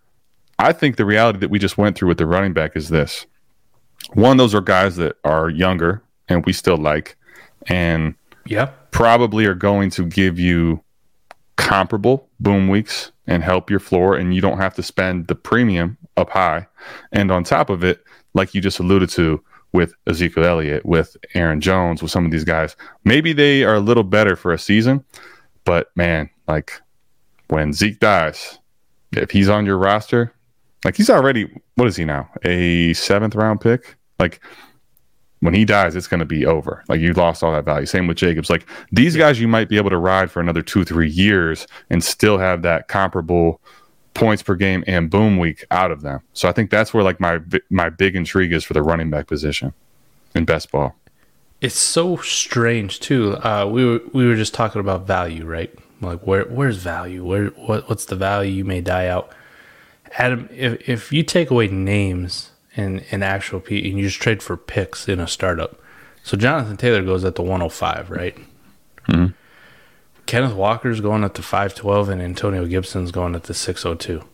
I 0.58 0.72
think 0.72 0.96
the 0.96 1.04
reality 1.04 1.38
that 1.40 1.50
we 1.50 1.58
just 1.58 1.78
went 1.78 1.96
through 1.96 2.08
with 2.08 2.18
the 2.18 2.26
running 2.26 2.52
back 2.52 2.76
is 2.76 2.88
this. 2.88 3.26
One, 4.14 4.36
those 4.36 4.54
are 4.54 4.60
guys 4.60 4.96
that 4.96 5.16
are 5.24 5.48
younger 5.48 6.02
and 6.28 6.44
we 6.44 6.52
still 6.52 6.76
like, 6.76 7.16
and 7.66 8.14
yeah. 8.46 8.66
probably 8.90 9.46
are 9.46 9.54
going 9.54 9.90
to 9.90 10.06
give 10.06 10.38
you 10.38 10.82
comparable 11.56 12.28
boom 12.40 12.68
weeks 12.68 13.12
and 13.26 13.42
help 13.42 13.70
your 13.70 13.78
floor 13.78 14.16
and 14.16 14.34
you 14.34 14.40
don't 14.40 14.58
have 14.58 14.74
to 14.74 14.82
spend 14.82 15.26
the 15.26 15.34
premium 15.34 15.96
up 16.16 16.30
high 16.30 16.66
and 17.12 17.30
on 17.30 17.44
top 17.44 17.70
of 17.70 17.84
it 17.84 18.02
like 18.34 18.54
you 18.54 18.60
just 18.60 18.78
alluded 18.78 19.08
to 19.08 19.42
with 19.72 19.94
Ezekiel 20.06 20.44
Elliott 20.44 20.84
with 20.84 21.16
Aaron 21.34 21.60
Jones 21.60 22.02
with 22.02 22.10
some 22.10 22.24
of 22.24 22.30
these 22.30 22.44
guys 22.44 22.74
maybe 23.04 23.32
they 23.32 23.64
are 23.64 23.76
a 23.76 23.80
little 23.80 24.02
better 24.02 24.34
for 24.34 24.52
a 24.52 24.58
season 24.58 25.04
but 25.64 25.90
man 25.94 26.28
like 26.48 26.80
when 27.52 27.72
Zeke 27.72 28.00
dies 28.00 28.58
if 29.12 29.30
he's 29.30 29.48
on 29.48 29.66
your 29.66 29.78
roster 29.78 30.32
like 30.84 30.96
he's 30.96 31.10
already 31.10 31.48
what 31.76 31.86
is 31.86 31.96
he 31.96 32.04
now 32.04 32.28
a 32.44 32.92
seventh 32.94 33.34
round 33.34 33.60
pick 33.60 33.96
like 34.18 34.40
when 35.42 35.54
he 35.54 35.64
dies, 35.64 35.96
it's 35.96 36.06
going 36.06 36.20
to 36.20 36.24
be 36.24 36.46
over. 36.46 36.84
Like 36.88 37.00
you 37.00 37.12
lost 37.14 37.42
all 37.42 37.50
that 37.50 37.64
value. 37.64 37.84
Same 37.84 38.06
with 38.06 38.16
Jacobs. 38.16 38.48
Like 38.48 38.64
these 38.92 39.16
guys, 39.16 39.40
you 39.40 39.48
might 39.48 39.68
be 39.68 39.76
able 39.76 39.90
to 39.90 39.96
ride 39.96 40.30
for 40.30 40.38
another 40.38 40.62
two, 40.62 40.84
three 40.84 41.10
years 41.10 41.66
and 41.90 42.02
still 42.02 42.38
have 42.38 42.62
that 42.62 42.86
comparable 42.86 43.60
points 44.14 44.40
per 44.40 44.54
game 44.54 44.84
and 44.86 45.10
boom 45.10 45.38
week 45.38 45.64
out 45.72 45.90
of 45.90 46.02
them. 46.02 46.20
So 46.32 46.48
I 46.48 46.52
think 46.52 46.70
that's 46.70 46.94
where 46.94 47.02
like 47.02 47.18
my 47.18 47.40
my 47.70 47.90
big 47.90 48.14
intrigue 48.14 48.52
is 48.52 48.62
for 48.62 48.72
the 48.72 48.82
running 48.82 49.10
back 49.10 49.26
position 49.26 49.72
in 50.36 50.44
best 50.44 50.70
ball. 50.70 50.94
It's 51.60 51.78
so 51.78 52.18
strange 52.18 53.00
too. 53.00 53.36
Uh, 53.38 53.66
we 53.66 53.84
were 53.84 54.00
we 54.12 54.24
were 54.26 54.36
just 54.36 54.54
talking 54.54 54.80
about 54.80 55.08
value, 55.08 55.44
right? 55.44 55.76
Like 56.02 56.26
where 56.26 56.44
where's 56.44 56.78
value? 56.78 57.24
Where 57.24 57.46
what 57.48 57.88
what's 57.88 58.04
the 58.04 58.16
value 58.16 58.52
you 58.52 58.64
may 58.64 58.80
die 58.80 59.06
out? 59.06 59.32
Adam, 60.18 60.48
if 60.52 60.88
if 60.88 61.12
you 61.12 61.22
take 61.22 61.50
away 61.50 61.68
names 61.68 62.50
and 62.76 63.04
and 63.10 63.22
actual 63.22 63.60
P 63.60 63.88
and 63.88 63.98
you 63.98 64.06
just 64.06 64.20
trade 64.20 64.42
for 64.42 64.56
picks 64.56 65.08
in 65.08 65.20
a 65.20 65.28
startup, 65.28 65.80
so 66.22 66.36
Jonathan 66.36 66.76
Taylor 66.76 67.02
goes 67.02 67.24
at 67.24 67.36
the 67.36 67.42
105, 67.42 68.10
right? 68.10 68.36
Mm-hmm. 69.08 69.26
Kenneth 70.26 70.54
Walker's 70.54 71.00
going 71.00 71.24
at 71.24 71.34
the 71.34 71.42
512 71.42 72.08
and 72.08 72.22
Antonio 72.22 72.66
Gibson's 72.66 73.12
going 73.12 73.34
at 73.34 73.44
the 73.44 73.54
602. 73.54 74.24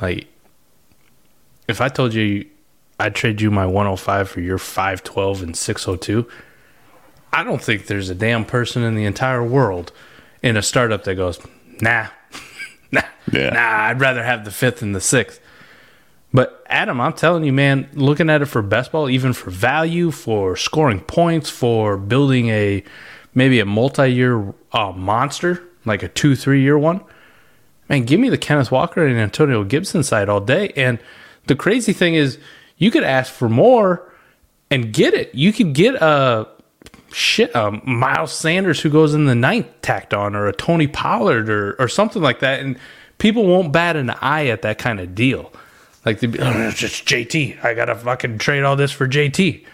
Like 0.00 0.26
if 1.68 1.80
I 1.80 1.88
told 1.88 2.14
you 2.14 2.46
I'd 2.98 3.14
trade 3.14 3.40
you 3.40 3.50
my 3.50 3.66
105 3.66 4.28
for 4.28 4.40
your 4.40 4.58
512 4.58 5.42
and 5.42 5.56
602, 5.56 6.28
I 7.32 7.44
don't 7.44 7.62
think 7.62 7.86
there's 7.86 8.10
a 8.10 8.14
damn 8.14 8.44
person 8.44 8.82
in 8.82 8.96
the 8.96 9.04
entire 9.04 9.42
world 9.42 9.92
in 10.42 10.56
a 10.56 10.62
startup 10.62 11.04
that 11.04 11.14
goes, 11.14 11.38
nah, 11.80 12.06
nah, 12.92 13.02
Yeah. 13.32 13.50
nah, 13.50 13.84
I'd 13.88 14.00
rather 14.00 14.22
have 14.22 14.44
the 14.44 14.50
fifth 14.50 14.82
and 14.82 14.94
the 14.94 15.00
sixth. 15.00 15.40
But 16.34 16.64
Adam, 16.68 17.00
I'm 17.00 17.12
telling 17.12 17.44
you, 17.44 17.52
man, 17.52 17.88
looking 17.92 18.30
at 18.30 18.40
it 18.40 18.46
for 18.46 18.62
best 18.62 18.92
ball, 18.92 19.10
even 19.10 19.32
for 19.34 19.50
value, 19.50 20.10
for 20.10 20.56
scoring 20.56 21.00
points, 21.00 21.50
for 21.50 21.96
building 21.98 22.48
a 22.48 22.82
maybe 23.34 23.60
a 23.60 23.66
multi-year 23.66 24.54
uh, 24.72 24.92
monster, 24.92 25.62
like 25.84 26.02
a 26.02 26.08
two, 26.08 26.34
three 26.34 26.62
year 26.62 26.78
one, 26.78 27.02
man, 27.88 28.04
give 28.04 28.18
me 28.18 28.30
the 28.30 28.38
Kenneth 28.38 28.70
Walker 28.70 29.06
and 29.06 29.18
Antonio 29.18 29.62
Gibson 29.64 30.02
side 30.02 30.28
all 30.30 30.40
day. 30.40 30.72
And 30.76 30.98
the 31.46 31.56
crazy 31.56 31.92
thing 31.92 32.14
is, 32.14 32.38
you 32.78 32.90
could 32.90 33.04
ask 33.04 33.32
for 33.32 33.48
more 33.48 34.10
and 34.70 34.92
get 34.92 35.12
it. 35.12 35.34
You 35.34 35.52
could 35.52 35.74
get 35.74 35.96
a 35.96 36.48
shit, 37.12 37.50
a 37.54 37.70
Miles 37.84 38.32
Sanders 38.32 38.80
who 38.80 38.90
goes 38.90 39.14
in 39.14 39.26
the 39.26 39.34
ninth 39.34 39.66
tacked 39.82 40.14
on, 40.14 40.34
or 40.34 40.46
a 40.46 40.52
Tony 40.52 40.86
Pollard, 40.86 41.48
or 41.48 41.74
or 41.78 41.88
something 41.88 42.22
like 42.22 42.40
that, 42.40 42.60
and 42.60 42.78
people 43.18 43.46
won't 43.46 43.72
bat 43.72 43.96
an 43.96 44.10
eye 44.10 44.46
at 44.46 44.62
that 44.62 44.78
kind 44.78 45.00
of 45.00 45.14
deal. 45.14 45.52
Like, 46.04 46.20
they'd 46.20 46.32
be, 46.32 46.40
oh, 46.40 46.68
it's 46.68 46.78
just 46.78 47.06
JT. 47.06 47.64
I 47.64 47.74
gotta 47.74 47.94
fucking 47.94 48.38
trade 48.38 48.64
all 48.64 48.74
this 48.76 48.90
for 48.90 49.06
JT 49.06 49.64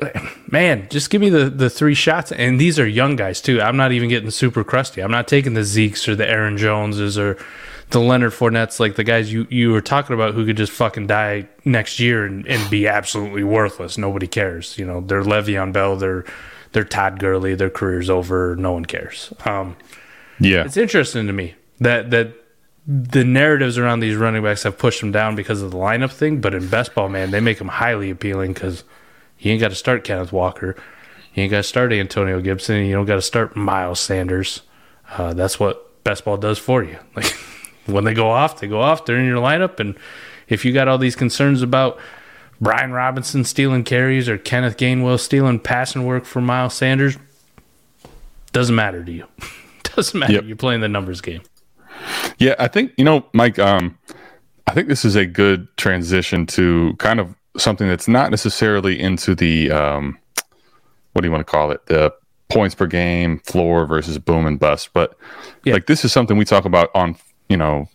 man, 0.50 0.86
just 0.90 1.10
give 1.10 1.20
me 1.20 1.28
the 1.28 1.50
the 1.50 1.70
three 1.70 1.94
shots. 1.94 2.32
And 2.32 2.60
these 2.60 2.78
are 2.78 2.86
young 2.86 3.16
guys 3.16 3.40
too. 3.40 3.60
I'm 3.60 3.76
not 3.76 3.92
even 3.92 4.08
getting 4.08 4.30
super 4.30 4.64
crusty. 4.64 5.02
I'm 5.02 5.10
not 5.10 5.28
taking 5.28 5.54
the 5.54 5.62
Zekes 5.62 6.08
or 6.08 6.14
the 6.14 6.28
Aaron 6.28 6.56
Joneses 6.56 7.18
or 7.18 7.36
the 7.90 8.00
Leonard 8.00 8.32
Fournettes, 8.32 8.78
like 8.80 8.96
the 8.96 9.04
guys 9.04 9.32
you 9.32 9.46
you 9.50 9.72
were 9.72 9.80
talking 9.80 10.14
about 10.14 10.34
who 10.34 10.44
could 10.44 10.56
just 10.56 10.72
fucking 10.72 11.06
die 11.06 11.48
next 11.64 11.98
year 11.98 12.26
and, 12.26 12.46
and 12.46 12.70
be 12.70 12.86
absolutely 12.86 13.44
worthless. 13.44 13.96
Nobody 13.96 14.26
cares. 14.26 14.76
You 14.78 14.84
know, 14.86 15.00
they're 15.00 15.22
Le'Veon 15.22 15.72
Bell, 15.72 15.96
they're 15.96 16.24
they're 16.72 16.84
Todd 16.84 17.18
Gurley, 17.18 17.54
their 17.54 17.70
career's 17.70 18.10
over, 18.10 18.54
no 18.56 18.72
one 18.72 18.84
cares. 18.84 19.32
Um, 19.46 19.76
Yeah. 20.38 20.64
it's 20.64 20.76
interesting 20.76 21.26
to 21.26 21.32
me 21.32 21.54
that 21.80 22.10
that 22.10 22.32
the 22.86 23.24
narratives 23.24 23.76
around 23.78 24.00
these 24.00 24.16
running 24.16 24.42
backs 24.42 24.62
have 24.62 24.78
pushed 24.78 25.00
them 25.00 25.12
down 25.12 25.34
because 25.36 25.60
of 25.62 25.70
the 25.70 25.76
lineup 25.76 26.10
thing, 26.10 26.40
but 26.40 26.54
in 26.54 26.68
best 26.68 26.94
ball, 26.94 27.08
man, 27.10 27.30
they 27.30 27.40
make 27.40 27.58
them 27.58 27.68
highly 27.68 28.08
appealing 28.10 28.52
because 28.54 28.82
you 29.38 29.52
ain't 29.52 29.60
got 29.60 29.68
to 29.68 29.74
start 29.74 30.04
Kenneth 30.04 30.32
Walker, 30.32 30.74
you 31.34 31.42
ain't 31.42 31.50
got 31.50 31.58
to 31.58 31.62
start 31.64 31.92
Antonio 31.92 32.40
Gibson, 32.40 32.84
you 32.86 32.94
don't 32.94 33.04
got 33.04 33.16
to 33.16 33.22
start 33.22 33.54
Miles 33.56 34.00
Sanders. 34.00 34.62
Uh, 35.10 35.34
that's 35.34 35.60
what 35.60 36.02
best 36.02 36.24
ball 36.24 36.36
does 36.38 36.58
for 36.58 36.82
you. 36.82 36.96
Like 37.14 37.26
when 37.88 38.04
they 38.04 38.14
go 38.14 38.30
off, 38.30 38.60
they 38.60 38.68
go 38.68 38.80
off. 38.80 39.04
They're 39.04 39.18
in 39.18 39.26
your 39.26 39.42
lineup, 39.42 39.80
and 39.80 39.96
if 40.48 40.64
you 40.64 40.72
got 40.72 40.88
all 40.88 40.98
these 40.98 41.16
concerns 41.16 41.62
about 41.62 41.98
Brian 42.60 42.92
Robinson 42.92 43.44
stealing 43.44 43.84
carries 43.84 44.28
or 44.28 44.38
Kenneth 44.38 44.76
Gainwell 44.76 45.18
stealing 45.20 45.58
passing 45.60 46.04
work 46.06 46.24
for 46.24 46.40
Miles 46.40 46.74
Sanders, 46.74 47.16
doesn't 48.52 48.74
matter 48.74 49.04
to 49.04 49.12
you. 49.12 49.26
doesn't 49.82 50.18
matter. 50.18 50.34
Yep. 50.34 50.44
You're 50.44 50.56
playing 50.56 50.80
the 50.80 50.88
numbers 50.88 51.20
game. 51.20 51.42
Yeah, 52.38 52.54
I 52.58 52.68
think 52.68 52.92
you 52.96 53.04
know, 53.04 53.24
Mike. 53.32 53.58
Um, 53.58 53.98
I 54.66 54.74
think 54.74 54.88
this 54.88 55.04
is 55.04 55.16
a 55.16 55.26
good 55.26 55.66
transition 55.76 56.46
to 56.48 56.94
kind 56.98 57.20
of 57.20 57.34
something 57.56 57.88
that's 57.88 58.06
not 58.06 58.30
necessarily 58.30 59.00
into 59.00 59.34
the 59.34 59.70
um, 59.70 60.18
what 61.12 61.22
do 61.22 61.26
you 61.28 61.32
want 61.32 61.44
to 61.46 61.50
call 61.50 61.70
it? 61.72 61.84
The 61.86 62.12
points 62.48 62.74
per 62.74 62.86
game 62.86 63.40
floor 63.40 63.86
versus 63.86 64.18
boom 64.18 64.46
and 64.46 64.58
bust. 64.58 64.90
But 64.92 65.16
Yeah. 65.64 65.74
like 65.74 65.86
this 65.86 66.04
is 66.04 66.12
something 66.12 66.36
we 66.36 66.44
talk 66.44 66.64
about 66.64 66.90
on 66.94 67.16
you 67.48 67.56
know 67.56 67.88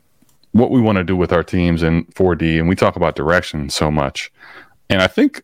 what 0.52 0.72
we 0.72 0.80
want 0.80 0.98
to 0.98 1.04
do 1.04 1.16
with 1.16 1.34
our 1.34 1.44
teams 1.44 1.84
in 1.84 2.06
4D, 2.06 2.60
and 2.60 2.70
we 2.70 2.76
talk 2.76 2.96
about 2.96 3.16
direction 3.16 3.70
so 3.70 3.90
much. 3.90 4.32
And 4.90 5.02
I 5.02 5.08
think 5.08 5.44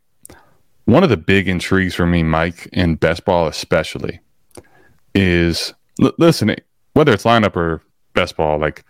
one 0.85 1.03
of 1.03 1.09
the 1.09 1.17
big 1.17 1.47
intrigues 1.47 1.95
for 1.95 2.05
me, 2.05 2.23
Mike, 2.23 2.67
in 2.71 2.95
best 2.95 3.25
ball 3.25 3.47
especially, 3.47 4.19
is 5.15 5.73
l- 6.01 6.13
listen, 6.17 6.55
whether 6.93 7.11
it's 7.11 7.23
lineup 7.23 7.55
or 7.55 7.81
best 8.13 8.37
ball, 8.37 8.59
like 8.59 8.83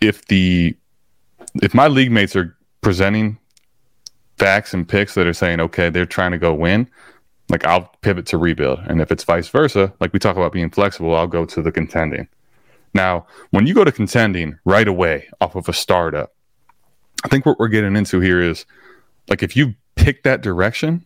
if 0.00 0.26
the 0.26 0.76
if 1.62 1.74
my 1.74 1.88
league 1.88 2.12
mates 2.12 2.36
are 2.36 2.56
presenting 2.80 3.38
facts 4.36 4.72
and 4.72 4.88
picks 4.88 5.14
that 5.14 5.26
are 5.26 5.32
saying, 5.32 5.60
okay, 5.60 5.90
they're 5.90 6.06
trying 6.06 6.30
to 6.30 6.38
go 6.38 6.54
win, 6.54 6.88
like 7.48 7.66
I'll 7.66 7.92
pivot 8.02 8.26
to 8.26 8.38
rebuild. 8.38 8.80
And 8.86 9.00
if 9.00 9.10
it's 9.10 9.24
vice 9.24 9.48
versa, 9.48 9.92
like 10.00 10.12
we 10.12 10.18
talk 10.18 10.36
about 10.36 10.52
being 10.52 10.70
flexible, 10.70 11.14
I'll 11.14 11.26
go 11.26 11.44
to 11.44 11.62
the 11.62 11.72
contending. 11.72 12.28
Now, 12.94 13.26
when 13.50 13.66
you 13.66 13.74
go 13.74 13.84
to 13.84 13.92
contending 13.92 14.58
right 14.64 14.88
away 14.88 15.28
off 15.40 15.54
of 15.54 15.68
a 15.68 15.72
startup, 15.72 16.34
I 17.24 17.28
think 17.28 17.46
what 17.46 17.58
we're 17.58 17.68
getting 17.68 17.96
into 17.96 18.20
here 18.20 18.40
is 18.40 18.64
like 19.28 19.42
if 19.42 19.56
you 19.56 19.74
pick 19.96 20.22
that 20.22 20.40
direction, 20.40 21.04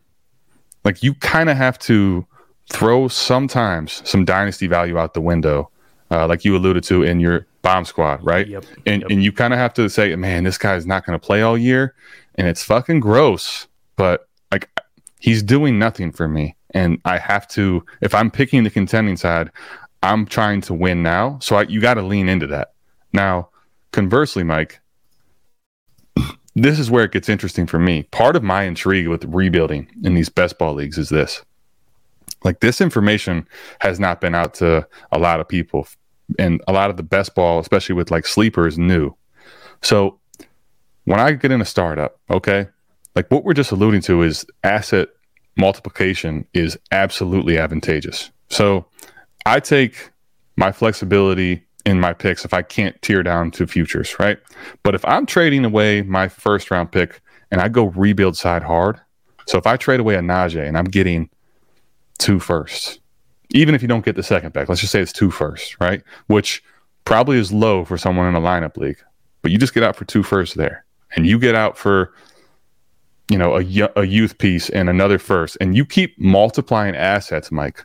like 0.84 1.02
you 1.02 1.14
kind 1.14 1.48
of 1.48 1.56
have 1.56 1.78
to 1.80 2.26
throw 2.70 3.08
sometimes 3.08 4.02
some 4.08 4.24
dynasty 4.24 4.66
value 4.66 4.98
out 4.98 5.14
the 5.14 5.20
window, 5.20 5.70
uh, 6.10 6.26
like 6.26 6.44
you 6.44 6.56
alluded 6.56 6.84
to 6.84 7.02
in 7.02 7.20
your 7.20 7.46
bomb 7.62 7.84
squad, 7.84 8.24
right? 8.24 8.46
Yep, 8.46 8.64
And 8.86 9.02
yep. 9.02 9.10
and 9.10 9.24
you 9.24 9.32
kind 9.32 9.52
of 9.52 9.58
have 9.58 9.74
to 9.74 9.88
say, 9.88 10.14
man, 10.16 10.44
this 10.44 10.58
guy's 10.58 10.86
not 10.86 11.06
going 11.06 11.18
to 11.18 11.24
play 11.24 11.42
all 11.42 11.56
year, 11.56 11.94
and 12.34 12.46
it's 12.46 12.62
fucking 12.62 13.00
gross, 13.00 13.66
but 13.96 14.28
like 14.50 14.68
he's 15.20 15.42
doing 15.42 15.78
nothing 15.78 16.12
for 16.12 16.28
me, 16.28 16.56
and 16.70 17.00
I 17.04 17.18
have 17.18 17.48
to. 17.48 17.84
If 18.00 18.14
I'm 18.14 18.30
picking 18.30 18.64
the 18.64 18.70
contending 18.70 19.16
side, 19.16 19.50
I'm 20.03 20.26
trying 20.26 20.61
to 20.62 20.74
win 20.74 21.03
now, 21.03 21.38
so 21.40 21.57
I, 21.57 21.62
you 21.62 21.80
got 21.80 21.94
to 21.94 22.03
lean 22.03 22.28
into 22.28 22.46
that. 22.48 22.72
Now, 23.12 23.50
conversely, 23.92 24.42
Mike, 24.42 24.80
this 26.55 26.78
is 26.78 26.90
where 26.90 27.05
it 27.05 27.12
gets 27.12 27.28
interesting 27.28 27.66
for 27.66 27.78
me. 27.78 28.05
Part 28.05 28.36
of 28.36 28.42
my 28.42 28.64
intrigue 28.64 29.09
with 29.09 29.24
rebuilding 29.24 29.88
in 30.03 30.14
these 30.14 30.28
best 30.28 30.59
ball 30.59 30.74
leagues 30.74 30.98
is 30.98 31.09
this. 31.09 31.42
Like 32.44 32.61
this 32.61 32.80
information 32.80 33.46
has 33.80 34.00
not 34.00 34.20
been 34.20 34.34
out 34.34 34.55
to 34.55 34.86
a 35.12 35.18
lot 35.18 35.40
of 35.40 35.48
people 35.48 35.86
and 36.38 36.61
a 36.66 36.72
lot 36.72 36.90
of 36.90 36.96
the 36.96 37.03
best 37.03 37.34
ball, 37.34 37.61
especially 37.61 37.94
with 37.94 38.11
like 38.11 38.26
sleepers, 38.26 38.78
new. 38.78 39.14
So 39.82 40.18
when 41.05 41.20
I 41.20 41.32
get 41.32 41.53
in 41.53 41.61
a 41.61 41.66
startup, 41.66 42.18
okay, 42.30 42.68
like 43.14 43.30
what 43.30 43.44
we're 43.44 43.55
just 43.55 43.72
alluding 43.72 44.00
to 44.03 44.22
is 44.22 44.44
asset 44.64 45.09
multiplication 45.57 46.46
is 46.55 46.78
absolutely 46.90 47.59
advantageous. 47.59 48.30
So 48.48 48.86
I 49.47 49.61
take 49.61 50.11
my 50.57 50.72
flexibility 50.72 51.64
in 51.84 52.01
my 52.01 52.12
picks 52.12 52.45
if 52.45 52.55
I 52.55 52.62
can't 52.62 53.01
tear 53.03 53.22
down 53.22 53.51
to 53.53 53.66
futures, 53.66 54.18
right? 54.18 54.38
But 54.82 54.95
if 54.95 55.05
I'm 55.05 55.26
trading 55.26 55.64
away 55.64 56.03
my 56.03 56.28
first 56.28 56.70
round 56.70 56.93
pick 56.93 57.20
and 57.51 57.61
I 57.61 57.68
go 57.68 57.86
rebuild 57.86 58.36
side 58.36 58.62
hard, 58.62 59.01
so 59.47 59.59
if 59.59 59.66
I 59.66 59.76
trade 59.76 60.01
away 60.01 60.14
a 60.14 60.20
Najee 60.20 60.66
and 60.66 60.78
I'm 60.78 60.84
getting 60.84 61.28
two 62.18 62.38
firsts, 62.38 62.99
even 63.51 63.74
if 63.74 63.82
you 63.82 63.88
don't 63.88 64.05
get 64.05 64.16
the 64.16 64.22
second 64.22 64.53
back, 64.53 64.68
let's 64.68 64.80
just 64.80 64.93
say 64.93 65.01
it's 65.01 65.12
two 65.12 65.30
firsts, 65.30 65.80
right? 65.80 66.03
Which 66.28 66.62
probably 67.05 67.38
is 67.38 67.53
low 67.53 67.84
for 67.84 67.99
someone 67.99 68.26
in 68.26 68.34
a 68.34 68.40
lineup 68.40 68.76
league, 68.76 69.03
but 69.43 69.51
you 69.51 69.59
just 69.59 69.74
get 69.74 69.82
out 69.82 69.97
for 69.97 70.05
two 70.05 70.22
firsts 70.22 70.55
there, 70.55 70.84
and 71.16 71.26
you 71.26 71.38
get 71.38 71.55
out 71.55 71.76
for 71.76 72.14
you 73.28 73.38
know 73.38 73.57
a, 73.57 73.90
a 73.97 74.05
youth 74.05 74.38
piece 74.38 74.70
and 74.70 74.88
another 74.88 75.18
first, 75.18 75.57
and 75.61 75.76
you 75.76 75.84
keep 75.84 76.18
multiplying 76.18 76.95
assets, 76.95 77.51
Mike. 77.51 77.84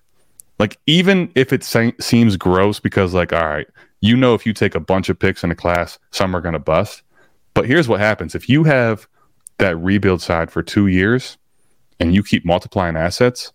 Like 0.59 0.77
even 0.87 1.31
if 1.35 1.53
it 1.53 1.63
se- 1.63 1.95
seems 1.99 2.37
gross, 2.37 2.79
because 2.79 3.13
like 3.13 3.33
all 3.33 3.47
right, 3.47 3.67
you 4.01 4.15
know 4.15 4.33
if 4.33 4.45
you 4.45 4.53
take 4.53 4.75
a 4.75 4.79
bunch 4.79 5.09
of 5.09 5.19
picks 5.19 5.43
in 5.43 5.51
a 5.51 5.55
class, 5.55 5.99
some 6.11 6.35
are 6.35 6.41
going 6.41 6.53
to 6.53 6.59
bust. 6.59 7.03
But 7.53 7.65
here's 7.65 7.87
what 7.87 7.99
happens 7.99 8.35
if 8.35 8.49
you 8.49 8.63
have 8.63 9.07
that 9.57 9.75
rebuild 9.77 10.21
side 10.21 10.51
for 10.51 10.61
two 10.61 10.87
years, 10.87 11.37
and 11.99 12.13
you 12.13 12.23
keep 12.23 12.45
multiplying 12.45 12.95
assets 12.95 13.51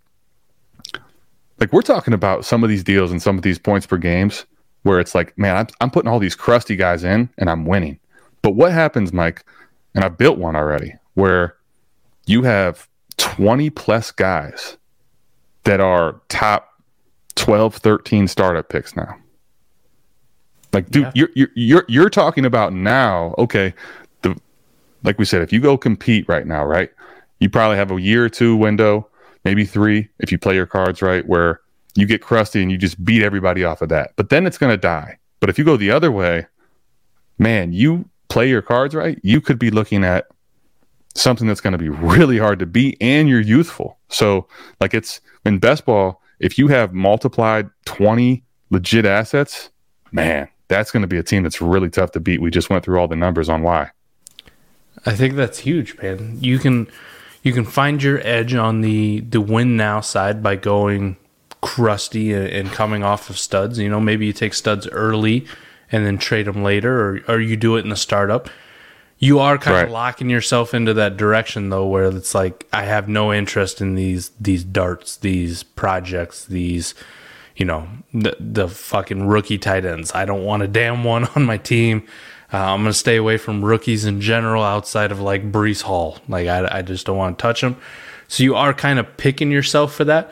like 1.62 1.72
we're 1.72 1.80
talking 1.80 2.12
about 2.12 2.44
some 2.44 2.64
of 2.64 2.68
these 2.68 2.82
deals 2.82 3.12
and 3.12 3.22
some 3.22 3.36
of 3.36 3.42
these 3.42 3.56
points 3.56 3.86
per 3.86 3.96
games 3.96 4.46
where 4.82 4.98
it's 4.98 5.14
like, 5.14 5.32
man, 5.38 5.56
I'm, 5.56 5.66
I'm 5.80 5.90
putting 5.90 6.10
all 6.10 6.18
these 6.18 6.34
crusty 6.34 6.74
guys 6.74 7.04
in 7.04 7.30
and 7.38 7.48
I'm 7.48 7.66
winning. 7.66 8.00
But 8.42 8.56
what 8.56 8.72
happens, 8.72 9.12
Mike? 9.12 9.44
And 9.94 10.04
I've 10.04 10.18
built 10.18 10.38
one 10.38 10.56
already 10.56 10.92
where 11.14 11.56
you 12.26 12.42
have 12.42 12.88
20 13.18 13.70
plus 13.70 14.10
guys 14.10 14.76
that 15.62 15.78
are 15.78 16.20
top 16.28 16.71
12, 17.36 17.76
13 17.76 18.28
startup 18.28 18.68
picks 18.68 18.96
now. 18.96 19.16
Like, 20.72 20.88
dude, 20.90 21.04
Yeah. 21.04 21.10
you're, 21.14 21.28
you're 21.34 21.48
you're 21.54 21.84
you're 21.88 22.10
talking 22.10 22.44
about 22.44 22.72
now. 22.72 23.34
Okay, 23.38 23.74
the 24.22 24.38
like 25.02 25.18
we 25.18 25.24
said, 25.24 25.42
if 25.42 25.52
you 25.52 25.60
go 25.60 25.76
compete 25.76 26.26
right 26.28 26.46
now, 26.46 26.64
right, 26.64 26.90
you 27.40 27.50
probably 27.50 27.76
have 27.76 27.90
a 27.90 28.00
year 28.00 28.24
or 28.24 28.28
two 28.30 28.56
window, 28.56 29.08
maybe 29.44 29.64
three, 29.66 30.08
if 30.20 30.32
you 30.32 30.38
play 30.38 30.54
your 30.54 30.66
cards 30.66 31.02
right, 31.02 31.26
where 31.28 31.60
you 31.94 32.06
get 32.06 32.22
crusty 32.22 32.62
and 32.62 32.70
you 32.72 32.78
just 32.78 33.04
beat 33.04 33.22
everybody 33.22 33.64
off 33.64 33.82
of 33.82 33.90
that. 33.90 34.12
But 34.16 34.30
then 34.30 34.46
it's 34.46 34.56
going 34.56 34.72
to 34.72 34.78
die. 34.78 35.18
But 35.40 35.50
if 35.50 35.58
you 35.58 35.64
go 35.64 35.76
the 35.76 35.90
other 35.90 36.10
way, 36.10 36.46
man, 37.38 37.72
you 37.74 38.08
play 38.30 38.48
your 38.48 38.62
cards 38.62 38.94
right, 38.94 39.18
you 39.22 39.42
could 39.42 39.58
be 39.58 39.70
looking 39.70 40.04
at 40.04 40.26
something 41.14 41.46
that's 41.46 41.60
going 41.60 41.72
to 41.72 41.78
be 41.78 41.90
really 41.90 42.38
hard 42.38 42.58
to 42.60 42.64
beat 42.66 42.96
and 42.98 43.28
you're 43.28 43.40
youthful. 43.42 43.98
So, 44.08 44.46
like 44.80 44.94
it's 44.94 45.20
in 45.44 45.58
best 45.58 45.84
ball, 45.84 46.21
if 46.42 46.58
you 46.58 46.68
have 46.68 46.92
multiplied 46.92 47.70
20 47.86 48.44
legit 48.70 49.06
assets, 49.06 49.70
man, 50.10 50.48
that's 50.68 50.90
going 50.90 51.02
to 51.02 51.06
be 51.06 51.16
a 51.16 51.22
team 51.22 51.44
that's 51.44 51.62
really 51.62 51.88
tough 51.88 52.10
to 52.12 52.20
beat. 52.20 52.42
We 52.42 52.50
just 52.50 52.68
went 52.68 52.84
through 52.84 52.98
all 52.98 53.08
the 53.08 53.16
numbers 53.16 53.48
on 53.48 53.62
why. 53.62 53.90
I 55.06 55.12
think 55.12 55.36
that's 55.36 55.60
huge, 55.60 55.96
man. 56.02 56.36
You 56.40 56.58
can 56.58 56.88
you 57.42 57.52
can 57.52 57.64
find 57.64 58.02
your 58.02 58.20
edge 58.26 58.54
on 58.54 58.82
the 58.82 59.20
the 59.20 59.40
win 59.40 59.76
now 59.76 60.00
side 60.00 60.42
by 60.42 60.56
going 60.56 61.16
crusty 61.60 62.34
and, 62.34 62.70
coming 62.70 63.04
off 63.04 63.30
of 63.30 63.38
studs. 63.38 63.78
You 63.78 63.88
know, 63.88 64.00
maybe 64.00 64.26
you 64.26 64.32
take 64.32 64.52
studs 64.52 64.88
early 64.88 65.46
and 65.92 66.04
then 66.04 66.18
trade 66.18 66.46
them 66.46 66.62
later, 66.62 67.00
or 67.00 67.20
or 67.28 67.40
you 67.40 67.56
do 67.56 67.76
it 67.76 67.84
in 67.84 67.88
the 67.88 67.96
startup. 67.96 68.50
You 69.22 69.38
are 69.38 69.56
kind 69.56 69.76
Right. 69.76 69.84
of 69.86 69.92
locking 69.92 70.28
yourself 70.28 70.74
into 70.74 70.92
that 70.94 71.16
direction 71.16 71.68
though, 71.70 71.86
where 71.86 72.06
it's 72.06 72.34
like 72.34 72.66
I 72.72 72.82
have 72.82 73.08
no 73.08 73.32
interest 73.32 73.80
in 73.80 73.94
these 73.94 74.32
these 74.40 74.64
darts, 74.64 75.16
these 75.16 75.62
projects, 75.62 76.44
these 76.44 76.94
you 77.54 77.64
know, 77.64 77.86
the 78.12 78.36
the 78.40 78.66
fucking 78.68 79.28
rookie 79.28 79.58
tight 79.58 79.84
ends. 79.84 80.10
I 80.12 80.24
don't 80.24 80.42
want 80.42 80.64
a 80.64 80.68
damn 80.68 81.04
one 81.04 81.28
on 81.36 81.44
my 81.44 81.56
team. 81.56 82.02
Uh, 82.52 82.58
I'm 82.58 82.80
gonna 82.80 82.92
stay 82.92 83.16
away 83.16 83.36
from 83.36 83.64
rookies 83.64 84.04
in 84.04 84.20
general, 84.20 84.64
outside 84.64 85.12
of 85.12 85.20
like 85.20 85.52
Breece 85.52 85.82
Hall. 85.82 86.18
Like 86.28 86.48
I, 86.48 86.78
I 86.78 86.82
just 86.82 87.06
don't 87.06 87.16
want 87.16 87.38
to 87.38 87.42
touch 87.42 87.60
them. 87.60 87.76
So 88.26 88.42
you 88.42 88.56
are 88.56 88.74
kind 88.74 88.98
of 88.98 89.16
picking 89.18 89.52
yourself 89.52 89.94
for 89.94 90.04
that. 90.04 90.30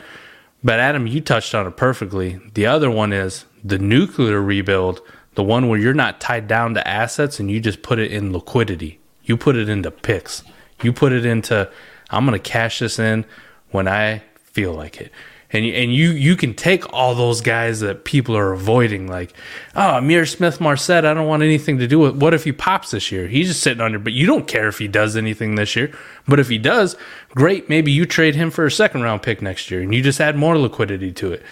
But 0.63 0.79
Adam, 0.81 1.07
you 1.07 1.21
touched 1.21 1.55
on 1.55 1.65
it 1.65 1.77
perfectly. 1.77 2.39
The 2.55 2.65
other 2.65 2.91
one 2.91 3.13
is 3.13 3.45
the 3.63 3.79
nuclear 3.79 4.41
rebuild, 4.41 4.99
the 5.35 5.43
one 5.43 5.67
where 5.67 5.79
you're 5.79 5.93
not 5.93 6.19
tied 6.19 6.47
down 6.47 6.73
to 6.73 6.87
assets 6.87 7.39
and 7.39 7.49
you 7.49 7.59
just 7.59 7.81
put 7.81 7.99
it 7.99 8.11
in 8.11 8.33
liquidity. 8.33 8.99
You 9.23 9.37
put 9.37 9.55
it 9.55 9.69
into 9.69 9.91
picks. 9.91 10.43
You 10.81 10.91
put 10.91 11.11
it 11.11 11.25
into 11.25 11.69
I'm 12.09 12.25
going 12.25 12.39
to 12.39 12.49
cash 12.49 12.79
this 12.79 12.99
in 12.99 13.25
when 13.69 13.87
I 13.87 14.23
feel 14.37 14.73
like 14.73 14.99
it. 14.99 15.11
And 15.53 15.65
you, 15.65 15.73
and 15.73 15.93
you 15.93 16.11
you 16.11 16.37
can 16.37 16.53
take 16.53 16.93
all 16.93 17.13
those 17.13 17.41
guys 17.41 17.81
that 17.81 18.05
people 18.05 18.37
are 18.37 18.53
avoiding, 18.53 19.07
like, 19.07 19.33
oh, 19.75 19.99
Ihmir 19.99 20.25
Smith 20.29 20.61
Marsette, 20.61 21.05
I 21.05 21.13
don't 21.13 21.27
want 21.27 21.43
anything 21.43 21.77
to 21.79 21.87
do 21.87 21.99
with. 21.99 22.15
What 22.15 22.33
if 22.33 22.45
he 22.45 22.53
pops 22.53 22.91
this 22.91 23.11
year? 23.11 23.27
He's 23.27 23.49
just 23.49 23.61
sitting 23.61 23.81
under, 23.81 23.99
but 23.99 24.13
you 24.13 24.25
don't 24.25 24.47
care 24.47 24.69
if 24.69 24.77
he 24.77 24.87
does 24.87 25.17
anything 25.17 25.55
this 25.55 25.75
year. 25.75 25.93
But 26.25 26.39
if 26.39 26.47
he 26.47 26.57
does, 26.57 26.95
great. 27.31 27.67
Maybe 27.67 27.91
you 27.91 28.05
trade 28.05 28.35
him 28.35 28.49
for 28.49 28.65
a 28.65 28.71
second 28.71 29.01
round 29.01 29.23
pick 29.23 29.41
next 29.41 29.69
year, 29.69 29.81
and 29.81 29.93
you 29.93 30.01
just 30.01 30.21
add 30.21 30.37
more 30.37 30.57
liquidity 30.57 31.11
to 31.13 31.33
it. 31.33 31.43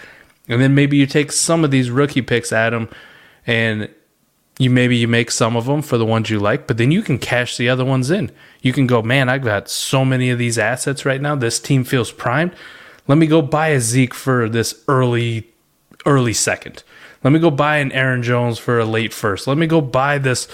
And 0.48 0.62
then 0.62 0.74
maybe 0.74 0.96
you 0.96 1.06
take 1.06 1.34
some 1.34 1.66
of 1.66 1.72
these 1.72 1.92
rookie 1.92 2.22
picks, 2.22 2.54
Adam, 2.54 2.88
and 3.50 3.89
you 4.60 4.70
maybe 4.70 4.95
you 4.95 5.08
make 5.08 5.32
some 5.32 5.56
of 5.56 5.66
them 5.66 5.82
for 5.82 5.97
the 5.97 6.06
ones 6.06 6.30
you 6.30 6.39
like, 6.39 6.68
but 6.68 6.78
then 6.78 6.91
you 6.91 7.02
can 7.02 7.18
cash 7.18 7.58
the 7.58 7.68
other 7.68 7.84
ones 7.84 8.12
in. 8.12 8.30
You 8.62 8.74
can 8.74 8.86
go, 8.86 9.02
man, 9.02 9.28
I've 9.28 9.43
got 9.43 9.70
so 9.70 10.06
many 10.06 10.30
of 10.30 10.38
these 10.38 10.60
assets 10.60 11.04
right 11.04 11.20
now. 11.20 11.36
This 11.36 11.60
team 11.60 11.84
feels 11.84 12.12
primed. 12.12 12.54
Let 13.08 13.18
me 13.18 13.26
go 13.26 13.41
buy 13.41 13.70
a 13.70 13.80
Zeke 13.80 14.14
for 14.14 14.47
this 14.47 14.84
early, 14.88 15.47
early 16.06 16.34
second. 16.34 16.84
Let 17.24 17.34
me 17.34 17.39
go 17.39 17.50
buy 17.50 17.78
an 17.78 17.91
Aaron 17.91 18.22
Jones 18.22 18.60
for 18.60 18.78
a 18.78 18.86
late 18.86 19.14
first. 19.14 19.47
Let 19.47 19.58
me 19.58 19.66
go 19.66 19.82
buy 19.82 20.20
this 20.20 20.47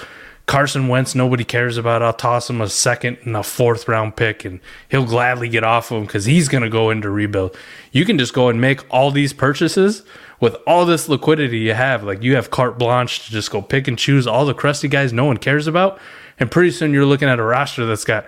Carson 0.45 0.87
Wentz. 0.87 1.15
Nobody 1.15 1.43
cares 1.43 1.75
about. 1.75 2.01
I'll 2.01 2.13
toss 2.13 2.49
him 2.49 2.61
a 2.61 2.69
second 2.69 3.17
and 3.23 3.35
a 3.35 3.43
fourth 3.43 3.89
round 3.89 4.15
pick, 4.15 4.45
and 4.45 4.61
he'll 4.87 5.05
gladly 5.05 5.49
get 5.49 5.65
off 5.65 5.91
of 5.91 5.97
him 5.97 6.05
because 6.05 6.23
he's 6.23 6.47
going 6.47 6.63
to 6.63 6.69
go 6.69 6.91
into 6.91 7.09
rebuild. 7.09 7.57
You 7.91 8.05
can 8.05 8.17
just 8.17 8.33
go 8.33 8.47
and 8.47 8.61
make 8.61 8.85
all 8.89 9.11
these 9.11 9.33
purchases 9.33 10.03
with 10.39 10.55
all 10.67 10.85
this 10.85 11.07
liquidity 11.09 11.59
you 11.59 11.73
have. 11.73 12.03
Like 12.03 12.21
you 12.23 12.35
have 12.35 12.49
carte 12.51 12.77
blanche 12.77 13.25
to 13.25 13.31
just 13.31 13.51
go 13.51 13.61
pick 13.61 13.87
and 13.87 13.97
choose 13.97 14.27
all 14.27 14.45
the 14.45 14.53
crusty 14.53 14.87
guys 14.87 15.13
no 15.13 15.25
one 15.25 15.37
cares 15.37 15.67
about, 15.67 15.99
and 16.39 16.51
pretty 16.51 16.71
soon 16.71 16.93
you're 16.93 17.05
looking 17.05 17.29
at 17.29 17.39
a 17.39 17.43
roster 17.43 17.85
that's 17.85 18.03
got 18.05 18.25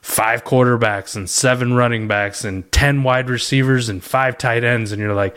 five 0.00 0.42
quarterbacks 0.44 1.14
and 1.14 1.30
seven 1.30 1.74
running 1.74 2.08
backs 2.08 2.44
and 2.44 2.70
10 2.72 3.02
wide 3.04 3.30
receivers 3.30 3.88
and 3.88 4.02
five 4.02 4.36
tight 4.36 4.64
ends. 4.64 4.90
And 4.90 5.00
you're 5.00 5.14
like, 5.14 5.36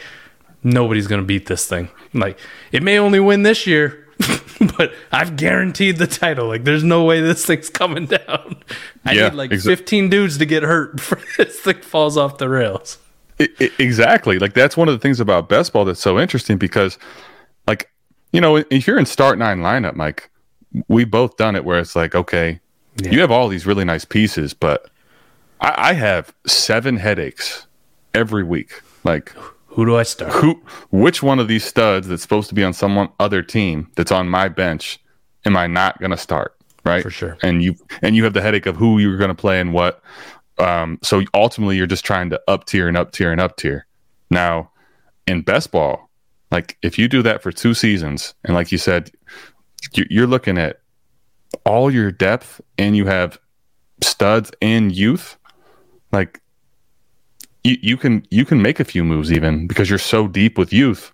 nobody's 0.64 1.06
going 1.06 1.22
to 1.22 1.26
beat 1.26 1.46
this 1.46 1.68
thing. 1.68 1.88
Like, 2.16 2.40
it 2.72 2.82
may 2.82 2.98
only 2.98 3.20
win 3.20 3.44
this 3.44 3.68
year, 3.68 4.08
but 4.78 4.92
I've 5.12 5.36
guaranteed 5.36 5.98
the 5.98 6.08
title. 6.08 6.48
Like, 6.48 6.64
there's 6.64 6.84
no 6.84 7.04
way 7.04 7.22
this 7.22 7.46
thing's 7.46 7.70
coming 7.70 8.08
down. 8.08 8.56
I 9.06 9.12
Yeah, 9.14 9.30
need 9.30 9.36
like 9.36 9.52
exa- 9.52 9.66
15 9.66 10.10
dudes 10.10 10.40
to 10.40 10.48
get 10.48 10.64
hurt 10.64 10.96
before 10.96 11.20
this 11.38 11.60
thing 11.60 11.82
falls 11.82 12.18
off 12.18 12.40
the 12.40 12.50
rails. 12.50 12.98
Exactly. 13.40 14.40
Like 14.40 14.54
that's 14.54 14.78
one 14.78 14.88
of 14.88 14.94
the 14.94 15.00
things 15.00 15.20
about 15.20 15.50
best 15.50 15.74
ball 15.74 15.86
that's 15.86 16.00
so 16.00 16.20
interesting 16.20 16.58
because, 16.58 16.98
like, 17.68 17.92
you 18.32 18.42
know, 18.42 18.58
if 18.58 18.88
you're 18.88 18.98
in 19.00 19.06
start 19.06 19.38
nine 19.38 19.60
lineup, 19.60 19.96
Mike, 19.96 20.30
we 20.88 21.06
both 21.06 21.38
done 21.38 21.56
it 21.56 21.66
where 21.66 21.80
it's 21.80 21.96
like, 21.96 22.16
okay, 22.16 22.60
you 23.02 23.20
have 23.22 23.32
all 23.32 23.48
these 23.48 23.66
really 23.66 23.86
nice 23.86 24.06
pieces, 24.06 24.54
but 24.54 24.90
I, 25.62 25.90
I 25.90 25.94
have 25.94 26.34
seven 26.46 26.98
headaches 26.98 27.68
every 28.14 28.44
week. 28.44 28.82
Like, 29.04 29.34
Who 29.68 29.86
do 29.86 29.98
I 29.98 30.04
start? 30.04 30.32
who, 30.34 30.62
which 30.92 31.22
one 31.22 31.40
of 31.40 31.48
these 31.48 31.64
studs 31.64 32.08
that's 32.08 32.22
supposed 32.22 32.50
to 32.50 32.56
be 32.56 32.64
on 32.64 32.74
someone 32.74 33.10
other 33.20 33.42
team 33.42 33.90
that's 33.96 34.12
on 34.12 34.28
my 34.30 34.48
bench 34.48 35.00
am 35.46 35.56
I 35.56 35.68
not 35.68 36.00
going 36.00 36.12
to 36.12 36.18
start? 36.18 36.56
Right, 36.84 37.04
For 37.04 37.10
sure. 37.10 37.38
And 37.42 37.64
you 37.64 37.76
and 38.02 38.16
you 38.16 38.24
have 38.26 38.34
the 38.34 38.42
headache 38.42 38.66
of 38.68 38.76
who 38.76 39.00
you're 39.00 39.18
going 39.18 39.30
to 39.30 39.36
play 39.36 39.60
and 39.60 39.74
what. 39.74 40.02
Um, 40.58 41.00
so 41.04 41.24
ultimately, 41.34 41.78
you're 41.78 41.88
just 41.88 42.06
trying 42.06 42.30
to 42.30 42.42
up 42.48 42.66
tier 42.66 42.88
and 42.88 42.98
up 42.98 43.12
tier 43.12 43.32
and 43.32 43.42
up 43.42 43.58
tier. 43.58 43.86
Now, 44.30 44.72
in 45.28 45.42
best 45.42 45.72
ball, 45.72 46.10
like 46.52 46.78
if 46.82 46.98
you 46.98 47.08
do 47.08 47.22
that 47.24 47.42
for 47.42 47.52
two 47.52 47.74
seasons, 47.74 48.34
and 48.44 48.54
like 48.56 48.72
you 48.72 48.78
said, 48.78 49.12
you- 49.94 50.08
you're 50.10 50.28
looking 50.28 50.58
at 50.58 50.80
all 51.66 51.92
your 51.92 52.12
depth, 52.12 52.62
and 52.78 52.96
you 52.98 53.06
have 53.06 53.38
studs 54.02 54.52
and 54.62 54.96
youth. 54.96 55.38
Like 56.12 56.42
you, 57.64 57.78
you 57.82 57.98
can 57.98 58.26
you 58.30 58.46
can 58.46 58.62
make 58.62 58.80
a 58.80 58.84
few 58.86 59.04
moves 59.04 59.32
even 59.32 59.68
because 59.68 59.90
you're 59.90 60.00
so 60.00 60.28
deep 60.28 60.58
with 60.58 60.72
youth. 60.74 61.12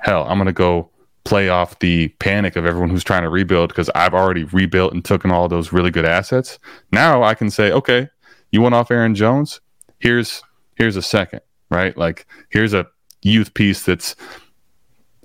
Hell, 0.00 0.24
I'm 0.28 0.38
gonna 0.38 0.52
go 0.52 0.90
play 1.24 1.48
off 1.48 1.78
the 1.80 2.08
panic 2.18 2.56
of 2.56 2.64
everyone 2.64 2.88
who's 2.90 3.04
trying 3.04 3.22
to 3.22 3.28
rebuild 3.28 3.68
because 3.68 3.90
I've 3.94 4.14
already 4.14 4.44
rebuilt 4.44 4.92
and 4.92 5.04
taken 5.04 5.30
all 5.30 5.48
those 5.48 5.72
really 5.72 5.90
good 5.90 6.06
assets. 6.06 6.58
Now 6.92 7.22
I 7.22 7.34
can 7.34 7.50
say, 7.50 7.70
okay, 7.72 8.08
you 8.50 8.62
went 8.62 8.74
off 8.74 8.90
Aaron 8.90 9.14
Jones. 9.14 9.60
Here's 9.98 10.42
here's 10.76 10.96
a 10.96 11.02
second, 11.02 11.40
right? 11.70 11.96
Like 11.96 12.26
here's 12.48 12.74
a 12.74 12.86
youth 13.22 13.54
piece 13.54 13.84
that's 13.84 14.16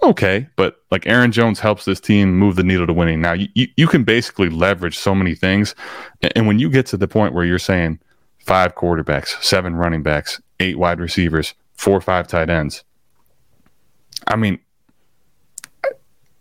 okay, 0.04 0.48
but 0.56 0.78
like 0.92 1.08
Aaron 1.08 1.32
Jones 1.32 1.60
helps 1.60 1.86
this 1.86 2.00
team 2.00 2.38
move 2.38 2.56
the 2.56 2.64
needle 2.64 2.88
to 2.88 2.94
winning. 2.94 3.22
Now 3.22 3.34
you, 3.34 3.48
you, 3.54 3.68
you 3.78 3.88
can 3.88 4.04
basically 4.04 4.50
leverage 4.50 4.98
so 4.98 5.16
many 5.16 5.36
things. 5.36 5.76
And, 6.22 6.34
and 6.36 6.48
when 6.48 6.60
you 6.60 6.70
get 6.70 6.86
to 6.88 6.98
the 6.98 7.08
point 7.08 7.34
where 7.34 7.46
you're 7.46 7.60
saying 7.60 8.00
five 8.40 8.76
quarterbacks, 8.76 9.42
seven 9.44 9.76
running 9.76 10.04
backs, 10.04 10.42
eight 10.60 10.78
wide 10.78 11.00
receivers, 11.00 11.54
four 11.74 11.98
or 11.98 12.02
five 12.02 12.28
tight 12.28 12.50
ends, 12.50 12.84
I 14.28 14.36
mean, 14.36 14.60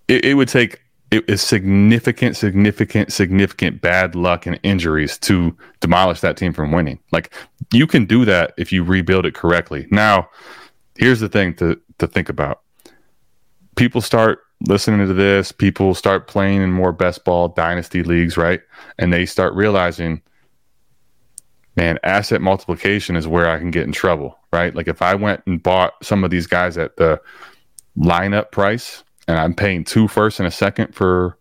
it, 0.09 0.25
it 0.25 0.35
would 0.35 0.49
take 0.49 0.81
it 1.15 1.31
is 1.31 1.41
significant, 1.41 2.37
significant, 2.37 3.13
significant 3.13 3.81
bad 3.81 4.17
luck 4.17 4.47
and 4.47 4.59
injuries 4.65 5.17
to 5.19 5.57
demolish 5.79 6.21
that 6.21 6.37
team 6.37 6.53
from 6.53 6.73
winning. 6.73 6.99
Like 7.13 7.33
you 7.73 7.87
can 7.87 8.05
do 8.05 8.25
that 8.25 8.53
if 8.59 8.73
you 8.73 8.83
rebuild 8.83 9.25
it 9.25 9.35
correctly. 9.35 9.87
Now, 9.93 10.29
here's 10.97 11.21
the 11.21 11.29
thing 11.29 11.55
to 11.57 11.81
to 11.99 12.09
think 12.09 12.29
about. 12.29 12.63
People 13.77 14.01
start 14.01 14.41
listening 14.67 15.07
to 15.07 15.15
this, 15.15 15.53
people 15.53 15.95
start 15.95 16.27
playing 16.27 16.63
in 16.63 16.73
more 16.73 16.93
best 16.93 17.25
ball 17.25 17.49
dynasty 17.49 18.03
leagues, 18.03 18.37
right? 18.37 18.61
And 18.99 19.13
they 19.13 19.25
start 19.25 19.55
realizing 19.55 20.21
man, 21.77 21.99
asset 22.05 22.41
multiplication 22.41 23.17
is 23.17 23.27
where 23.27 23.51
I 23.51 23.59
can 23.59 23.73
get 23.73 23.85
in 23.85 23.93
trouble, 23.93 24.39
right? 24.53 24.75
Like 24.75 24.87
if 24.89 25.03
I 25.03 25.15
went 25.15 25.43
and 25.47 25.63
bought 25.63 25.93
some 26.03 26.23
of 26.23 26.31
these 26.31 26.47
guys 26.47 26.79
at 26.79 26.97
the 26.97 27.21
lineup 27.97 28.53
price 28.53 29.03
and 29.29 29.39
I'm 29.39 29.55
paying 29.55 29.85
two 29.85 30.09
first 30.09 30.41
and 30.41 30.47
a 30.47 30.51
second 30.51 30.95
for 30.95 31.39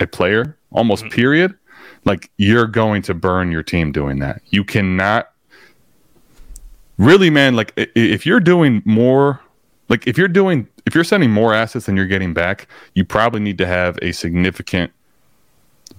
a 0.00 0.06
player, 0.06 0.56
almost 0.72 1.04
mm-hmm. 1.04 1.14
period, 1.14 1.54
like 2.04 2.30
you're 2.36 2.66
going 2.66 3.02
to 3.02 3.14
burn 3.14 3.50
your 3.50 3.62
team 3.62 3.92
doing 3.92 4.18
that. 4.20 4.42
You 4.50 4.64
cannot 4.64 5.30
really, 6.96 7.30
man, 7.30 7.56
like 7.56 7.72
if 7.76 8.26
you're 8.26 8.40
doing 8.40 8.82
more, 8.84 9.40
like 9.88 10.06
if 10.06 10.18
you're 10.18 10.28
doing, 10.28 10.68
if 10.86 10.94
you're 10.94 11.04
sending 11.04 11.30
more 11.30 11.54
assets 11.54 11.86
than 11.86 11.96
you're 11.96 12.06
getting 12.06 12.34
back, 12.34 12.68
you 12.94 13.04
probably 13.04 13.40
need 13.40 13.58
to 13.58 13.66
have 13.66 13.98
a 14.02 14.12
significant 14.12 14.92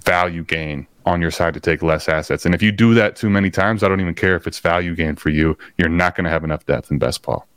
value 0.06 0.44
gain 0.44 0.88
on 1.06 1.22
your 1.22 1.32
side 1.32 1.54
to 1.56 1.60
take 1.60 1.82
less 1.82 2.08
assets. 2.08 2.46
And 2.46 2.54
if 2.54 2.62
you 2.62 2.72
do 2.72 2.94
that 2.94 3.16
too 3.16 3.30
many 3.30 3.50
times, 3.50 3.84
I 3.84 3.88
don't 3.88 4.02
even 4.02 4.14
care 4.14 4.36
if 4.36 4.46
it's 4.46 4.60
value 4.60 4.96
gain 4.96 5.16
for 5.16 5.30
you. 5.30 5.58
You're 5.78 5.90
not 5.90 6.16
going 6.16 6.26
to 6.26 6.30
have 6.30 6.44
enough 6.44 6.66
depth 6.66 6.92
in 6.92 7.00
best 7.00 7.24
ball. 7.24 7.48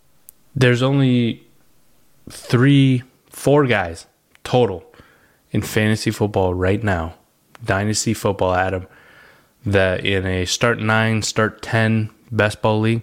There's 0.54 0.82
only 0.82 1.46
three, 2.30 3.02
four 3.42 3.66
guys 3.66 4.06
total 4.44 4.84
in 5.50 5.60
fantasy 5.60 6.12
football 6.12 6.54
right 6.54 6.80
now, 6.80 7.12
dynasty 7.64 8.14
football, 8.14 8.54
Adam, 8.54 8.86
that 9.66 10.06
in 10.06 10.24
a 10.24 10.44
start 10.44 10.78
nine, 10.78 11.22
start 11.22 11.60
10 11.60 12.08
best 12.30 12.62
ball 12.62 12.78
league, 12.78 13.02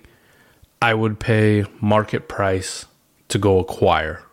I 0.81 0.93
would 0.93 1.19
pay 1.19 1.65
market 1.81 2.29
price 2.29 2.85
to 3.27 3.37
go 3.37 3.59
acquire. 3.59 4.23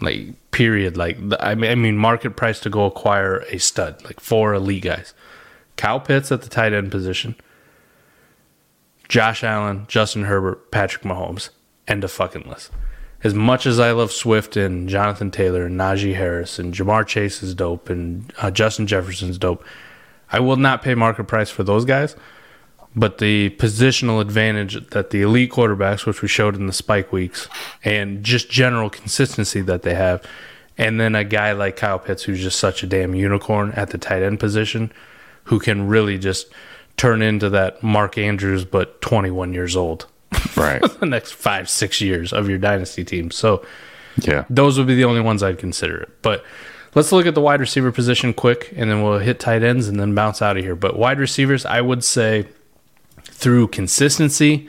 Like, 0.00 0.34
period. 0.52 0.96
Like, 0.96 1.18
I 1.40 1.56
mean, 1.56 1.96
market 1.96 2.36
price 2.36 2.60
to 2.60 2.70
go 2.70 2.84
acquire 2.84 3.38
a 3.50 3.58
stud, 3.58 4.04
like 4.04 4.20
four 4.20 4.54
elite 4.54 4.84
guys. 4.84 5.14
Kyle 5.76 5.98
Pitts 5.98 6.30
at 6.30 6.42
the 6.42 6.48
tight 6.48 6.72
end 6.72 6.92
position. 6.92 7.34
Josh 9.08 9.42
Allen, 9.42 9.86
Justin 9.88 10.26
Herbert, 10.26 10.70
Patrick 10.70 11.02
Mahomes. 11.02 11.48
End 11.88 12.04
of 12.04 12.12
fucking 12.12 12.48
list. 12.48 12.70
As 13.22 13.34
much 13.34 13.66
as 13.66 13.78
I 13.78 13.92
love 13.92 14.12
Swift 14.12 14.56
and 14.56 14.88
Jonathan 14.88 15.30
Taylor 15.30 15.66
and 15.66 15.78
Najee 15.78 16.14
Harris 16.14 16.58
and 16.58 16.72
Ja'Marr 16.72 17.06
Chase 17.06 17.42
is 17.42 17.54
dope 17.54 17.90
and 17.90 18.32
uh, 18.38 18.50
Justin 18.50 18.86
Jefferson's 18.86 19.36
dope, 19.36 19.62
I 20.32 20.40
will 20.40 20.56
not 20.56 20.82
pay 20.82 20.94
market 20.94 21.24
price 21.24 21.50
for 21.50 21.62
those 21.62 21.84
guys. 21.84 22.16
But 22.96 23.18
the 23.18 23.50
positional 23.50 24.20
advantage 24.20 24.88
that 24.90 25.10
the 25.10 25.22
elite 25.22 25.52
quarterbacks, 25.52 26.06
which 26.06 26.22
we 26.22 26.28
showed 26.28 26.56
in 26.56 26.66
the 26.66 26.72
spike 26.72 27.12
weeks, 27.12 27.46
and 27.84 28.24
just 28.24 28.50
general 28.50 28.90
consistency 28.90 29.60
that 29.60 29.82
they 29.82 29.94
have, 29.94 30.24
and 30.76 30.98
then 30.98 31.14
a 31.14 31.22
guy 31.22 31.52
like 31.52 31.76
Kyle 31.76 32.00
Pitts, 32.00 32.24
who's 32.24 32.40
just 32.40 32.58
such 32.58 32.82
a 32.82 32.86
damn 32.86 33.14
unicorn 33.14 33.70
at 33.72 33.90
the 33.90 33.98
tight 33.98 34.22
end 34.22 34.40
position, 34.40 34.92
who 35.44 35.60
can 35.60 35.86
really 35.86 36.18
just 36.18 36.52
turn 36.96 37.22
into 37.22 37.48
that 37.50 37.82
Mark 37.82 38.18
Andrews, 38.18 38.64
but 38.64 39.00
21 39.02 39.52
years 39.52 39.76
old. 39.76 40.06
Right. 40.56 40.82
the 41.00 41.06
next 41.06 41.32
five, 41.32 41.68
six 41.68 42.00
years 42.00 42.32
of 42.32 42.48
your 42.48 42.58
dynasty 42.58 43.04
team. 43.04 43.30
So 43.30 43.64
yeah. 44.18 44.44
those 44.50 44.78
would 44.78 44.86
be 44.86 44.94
the 44.94 45.04
only 45.04 45.20
ones 45.20 45.42
I'd 45.42 45.58
consider 45.58 45.98
it. 45.98 46.22
But 46.22 46.44
let's 46.94 47.12
look 47.12 47.26
at 47.26 47.34
the 47.34 47.40
wide 47.40 47.60
receiver 47.60 47.92
position 47.92 48.34
quick, 48.34 48.72
and 48.76 48.90
then 48.90 49.02
we'll 49.02 49.18
hit 49.18 49.40
tight 49.40 49.62
ends 49.62 49.88
and 49.88 49.98
then 49.98 50.14
bounce 50.14 50.42
out 50.42 50.56
of 50.56 50.64
here. 50.64 50.76
But 50.76 50.98
wide 50.98 51.18
receivers, 51.18 51.64
I 51.64 51.80
would 51.80 52.04
say 52.04 52.46
through 53.22 53.68
consistency, 53.68 54.68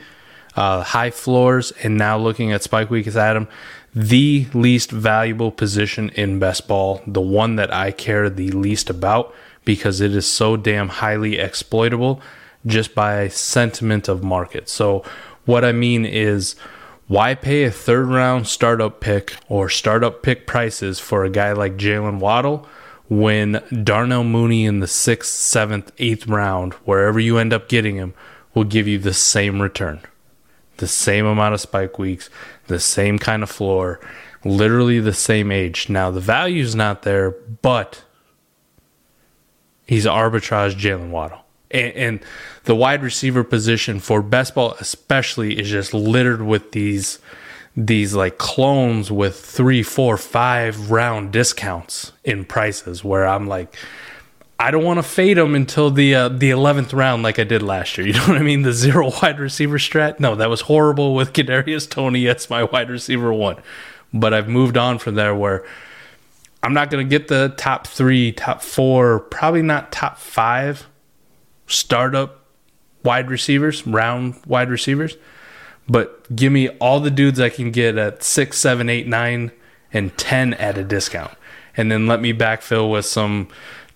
uh, 0.56 0.82
high 0.82 1.10
floors, 1.10 1.72
and 1.82 1.96
now 1.96 2.18
looking 2.18 2.52
at 2.52 2.62
Spike 2.62 2.90
Week 2.90 3.06
as 3.06 3.16
Adam, 3.16 3.48
the 3.94 4.46
least 4.54 4.90
valuable 4.90 5.50
position 5.50 6.08
in 6.10 6.38
best 6.38 6.66
ball, 6.66 7.02
the 7.06 7.20
one 7.20 7.56
that 7.56 7.72
I 7.72 7.90
care 7.90 8.30
the 8.30 8.50
least 8.50 8.88
about 8.88 9.34
because 9.64 10.00
it 10.00 10.14
is 10.14 10.26
so 10.26 10.56
damn 10.56 10.88
highly 10.88 11.38
exploitable 11.38 12.20
just 12.66 12.94
by 12.94 13.28
sentiment 13.28 14.08
of 14.08 14.22
market. 14.22 14.68
So, 14.68 15.04
what 15.44 15.64
I 15.64 15.72
mean 15.72 16.04
is, 16.04 16.56
why 17.08 17.34
pay 17.34 17.64
a 17.64 17.70
third 17.70 18.06
round 18.06 18.46
startup 18.46 19.00
pick 19.00 19.36
or 19.48 19.68
startup 19.68 20.22
pick 20.22 20.46
prices 20.46 20.98
for 20.98 21.24
a 21.24 21.30
guy 21.30 21.52
like 21.52 21.76
Jalen 21.76 22.20
Waddle 22.20 22.66
when 23.08 23.62
Darnell 23.84 24.24
Mooney 24.24 24.64
in 24.64 24.80
the 24.80 24.86
sixth, 24.86 25.30
seventh, 25.34 25.92
eighth 25.98 26.26
round, 26.26 26.72
wherever 26.84 27.20
you 27.20 27.36
end 27.36 27.52
up 27.52 27.68
getting 27.68 27.96
him, 27.96 28.14
will 28.54 28.64
give 28.64 28.88
you 28.88 28.98
the 28.98 29.12
same 29.12 29.60
return? 29.60 30.00
The 30.78 30.86
same 30.86 31.26
amount 31.26 31.52
of 31.52 31.60
spike 31.60 31.98
weeks, 31.98 32.30
the 32.68 32.80
same 32.80 33.18
kind 33.18 33.42
of 33.42 33.50
floor, 33.50 34.00
literally 34.44 34.98
the 34.98 35.12
same 35.12 35.52
age. 35.52 35.90
Now, 35.90 36.10
the 36.10 36.20
value's 36.20 36.74
not 36.74 37.02
there, 37.02 37.32
but 37.32 38.02
he's 39.86 40.06
arbitrage 40.06 40.74
Jalen 40.74 41.10
Waddle. 41.10 41.40
And, 41.70 41.92
and, 41.94 42.20
the 42.64 42.74
wide 42.74 43.02
receiver 43.02 43.44
position 43.44 43.98
for 43.98 44.22
best 44.22 44.54
ball 44.54 44.76
especially 44.80 45.58
is 45.58 45.68
just 45.68 45.92
littered 45.92 46.42
with 46.42 46.72
these 46.72 47.18
these 47.74 48.14
like 48.14 48.36
clones 48.36 49.10
with 49.10 49.38
three, 49.38 49.82
four, 49.82 50.16
five 50.16 50.90
round 50.90 51.32
discounts 51.32 52.12
in 52.22 52.44
prices 52.44 53.02
where 53.02 53.26
I'm 53.26 53.46
like 53.46 53.74
I 54.58 54.70
don't 54.70 54.84
want 54.84 54.98
to 54.98 55.02
fade 55.02 55.38
them 55.38 55.56
until 55.56 55.90
the 55.90 56.14
uh, 56.14 56.28
the 56.28 56.50
eleventh 56.50 56.92
round, 56.92 57.24
like 57.24 57.40
I 57.40 57.44
did 57.44 57.62
last 57.62 57.98
year. 57.98 58.06
You 58.08 58.12
know 58.12 58.26
what 58.28 58.36
I 58.36 58.42
mean? 58.42 58.62
The 58.62 58.72
zero 58.72 59.10
wide 59.20 59.40
receiver 59.40 59.78
strat. 59.78 60.20
No, 60.20 60.36
that 60.36 60.48
was 60.48 60.62
horrible 60.62 61.14
with 61.14 61.32
Kadarius 61.32 61.90
Toney. 61.90 62.24
That's 62.24 62.48
my 62.50 62.62
wide 62.64 62.88
receiver 62.88 63.32
one. 63.32 63.56
But 64.14 64.34
I've 64.34 64.48
moved 64.48 64.76
on 64.76 64.98
from 64.98 65.16
there 65.16 65.34
where 65.34 65.64
I'm 66.62 66.74
not 66.74 66.90
going 66.90 67.04
to 67.04 67.10
get 67.10 67.26
the 67.26 67.54
top 67.56 67.88
three, 67.88 68.30
top 68.30 68.62
four, 68.62 69.20
probably 69.20 69.62
not 69.62 69.90
top 69.90 70.18
five 70.18 70.86
startup 71.66 72.41
wide 73.04 73.30
receivers, 73.30 73.86
round 73.86 74.34
wide 74.46 74.70
receivers. 74.70 75.16
But 75.88 76.34
give 76.34 76.52
me 76.52 76.68
all 76.78 77.00
the 77.00 77.10
dudes 77.10 77.40
I 77.40 77.48
can 77.48 77.70
get 77.70 77.98
at 77.98 78.22
six, 78.22 78.58
seven, 78.58 78.88
eight, 78.88 79.06
nine, 79.06 79.50
and 79.92 80.16
ten 80.16 80.54
at 80.54 80.78
a 80.78 80.84
discount, 80.84 81.32
and 81.76 81.90
then 81.90 82.06
let 82.06 82.20
me 82.20 82.32
backfill 82.32 82.90
with 82.90 83.04
some 83.04 83.48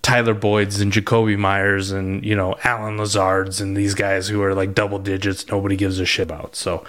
Tyler 0.03 0.35
Boyd's 0.35 0.81
and 0.81 0.93
Jakobi 0.93 1.39
Meyers 1.39 1.91
and 1.91 2.25
you 2.25 2.35
know 2.37 2.57
Allen 2.65 2.99
Lazard's 2.99 3.61
and 3.61 3.77
these 3.77 3.95
guys 3.95 4.29
who 4.29 4.43
are 4.43 4.55
like 4.55 4.75
double 4.75 4.99
digits 4.99 5.49
nobody 5.49 5.77
gives 5.77 5.99
a 5.99 6.05
shit 6.05 6.25
about. 6.31 6.55
So 6.57 6.85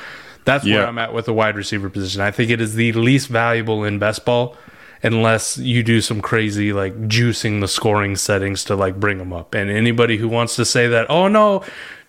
that's 0.46 0.66
Yeah. 0.66 0.78
where 0.80 0.88
I'm 0.88 0.98
at 0.98 1.14
with 1.14 1.26
the 1.26 1.34
wide 1.34 1.56
receiver 1.56 1.90
position. 1.90 2.22
I 2.22 2.32
think 2.32 2.50
it 2.52 2.60
is 2.62 2.76
the 2.76 2.92
least 2.94 3.28
valuable 3.30 3.84
in 3.84 3.98
best 4.00 4.24
ball 4.26 4.56
unless 5.04 5.58
you 5.58 5.84
do 5.84 6.02
some 6.02 6.22
crazy 6.22 6.74
like 6.74 6.96
juicing 7.08 7.62
the 7.62 7.68
scoring 7.68 8.16
settings 8.16 8.64
to 8.66 8.76
like 8.76 9.00
bring 9.00 9.20
them 9.20 9.32
up. 9.34 9.54
And 9.56 9.70
anybody 9.70 10.18
who 10.18 10.28
wants 10.28 10.56
to 10.58 10.66
say 10.66 10.88
that, 10.88 11.06
oh 11.10 11.28
no, 11.28 11.64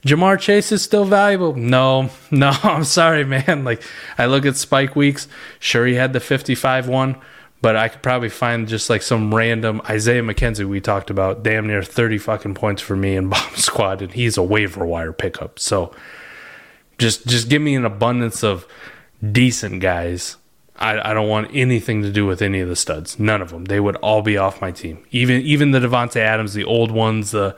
Ja'Marr 0.04 0.38
Chase 0.38 0.70
is 0.72 0.82
still 0.82 1.04
valuable. 1.04 1.54
No, 1.54 2.10
no, 2.30 2.52
I'm 2.62 2.84
sorry, 2.84 3.24
man. 3.24 3.64
Like 3.64 3.82
I 4.16 4.26
look 4.26 4.46
at 4.46 4.56
Spike 4.56 4.94
Weeks, 4.96 5.28
sure 5.58 5.86
he 5.86 5.94
had 5.94 6.12
the 6.12 6.20
55 6.20 6.88
one, 6.88 7.16
but 7.60 7.76
I 7.76 7.88
could 7.88 8.02
probably 8.02 8.28
find 8.28 8.68
just 8.68 8.88
like 8.88 9.02
some 9.02 9.34
random 9.34 9.80
Isaiah 9.88 10.22
McKenzie 10.22 10.68
we 10.68 10.80
talked 10.80 11.10
about, 11.10 11.42
damn 11.42 11.66
near 11.66 11.82
30 11.82 12.18
fucking 12.18 12.54
points 12.54 12.82
for 12.82 12.96
me 12.96 13.16
in 13.16 13.28
bomb 13.30 13.56
squad, 13.56 14.02
and 14.02 14.12
he's 14.12 14.36
a 14.36 14.42
waiver 14.42 14.86
wire 14.86 15.12
pickup. 15.12 15.58
So 15.58 15.94
just 16.98 17.26
just 17.26 17.48
give 17.48 17.62
me 17.62 17.74
an 17.74 17.84
abundance 17.84 18.44
of 18.44 18.66
decent 19.32 19.80
guys. 19.80 20.36
I, 20.80 21.10
I 21.10 21.12
don't 21.12 21.28
want 21.28 21.50
anything 21.52 22.02
to 22.02 22.12
do 22.12 22.24
with 22.24 22.40
any 22.40 22.60
of 22.60 22.68
the 22.68 22.76
studs. 22.76 23.18
None 23.18 23.42
of 23.42 23.50
them. 23.50 23.64
They 23.64 23.80
would 23.80 23.96
all 23.96 24.22
be 24.22 24.36
off 24.36 24.60
my 24.60 24.70
team. 24.70 25.04
Even 25.10 25.42
even 25.42 25.72
the 25.72 25.80
Davante 25.80 26.20
Adams, 26.20 26.54
the 26.54 26.62
old 26.62 26.92
ones. 26.92 27.32
The 27.32 27.56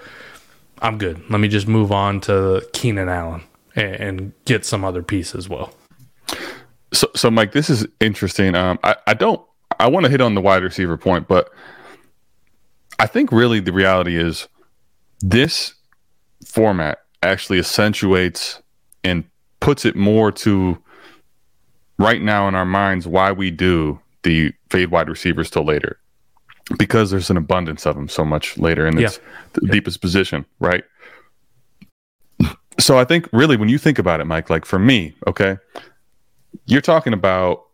I'm 0.80 0.98
good. 0.98 1.22
Let 1.30 1.40
me 1.40 1.48
just 1.48 1.68
move 1.68 1.92
on 1.92 2.20
to 2.22 2.66
Keenan 2.72 3.08
Allen 3.08 3.42
and, 3.76 3.94
and 3.94 4.32
get 4.44 4.64
some 4.64 4.84
other 4.84 5.02
piece 5.02 5.34
as 5.34 5.48
well. 5.48 5.72
So, 6.92 7.08
so 7.14 7.30
Mike, 7.30 7.52
this 7.52 7.70
is 7.70 7.86
interesting. 8.00 8.54
Um, 8.54 8.78
I, 8.82 8.96
I 9.06 9.14
don't, 9.14 9.40
I 9.78 9.88
want 9.88 10.04
to 10.04 10.10
hit 10.10 10.20
on 10.20 10.34
the 10.34 10.40
wide 10.40 10.62
receiver 10.62 10.96
point, 10.96 11.28
but 11.28 11.50
I 12.98 13.06
think 13.06 13.30
really 13.30 13.60
the 13.60 13.72
reality 13.72 14.16
is 14.16 14.48
this 15.20 15.74
format 16.44 16.98
actually 17.22 17.58
accentuates 17.58 18.60
and 19.04 19.24
puts 19.60 19.84
it 19.84 19.94
more 19.94 20.32
to 20.32 20.82
right 21.98 22.22
now 22.22 22.48
in 22.48 22.54
our 22.54 22.64
minds 22.64 23.06
why 23.06 23.30
we 23.30 23.50
do 23.50 24.00
the 24.22 24.52
fade 24.70 24.90
wide 24.90 25.08
receivers 25.08 25.50
till 25.50 25.64
later 25.64 25.99
because 26.78 27.10
there's 27.10 27.30
an 27.30 27.36
abundance 27.36 27.86
of 27.86 27.96
them 27.96 28.08
so 28.08 28.24
much 28.24 28.56
later 28.58 28.86
in 28.86 28.98
its 28.98 29.20
the 29.54 29.66
deepest 29.68 30.00
position, 30.00 30.44
right? 30.58 30.84
So 32.78 32.98
I 32.98 33.04
think 33.04 33.28
really 33.32 33.56
when 33.56 33.68
you 33.68 33.78
think 33.78 33.98
about 33.98 34.20
it, 34.20 34.24
Mike, 34.24 34.48
like 34.48 34.64
for 34.64 34.78
me, 34.78 35.14
okay, 35.26 35.58
you're 36.66 36.80
talking 36.80 37.12
about 37.12 37.64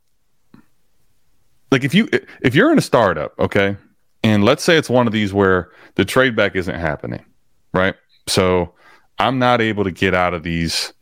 like 1.71 1.85
if 1.85 1.95
you 1.95 2.09
if 2.43 2.55
you're 2.55 2.73
in 2.73 2.79
a 2.79 2.83
startup, 2.83 3.39
okay, 3.39 3.77
and 4.23 4.45
let's 4.45 4.65
say 4.65 4.77
it's 4.77 4.91
one 4.91 5.07
of 5.07 5.13
these 5.13 5.33
where 5.33 5.71
the 5.95 6.05
trade 6.05 6.35
back 6.35 6.57
isn't 6.57 6.75
happening, 6.75 7.25
right? 7.73 7.95
So 8.27 8.75
I'm 9.19 9.39
not 9.39 9.61
able 9.61 9.85
to 9.85 9.91
get 9.91 10.15
out 10.15 10.35
of 10.35 10.43
these. 10.43 10.93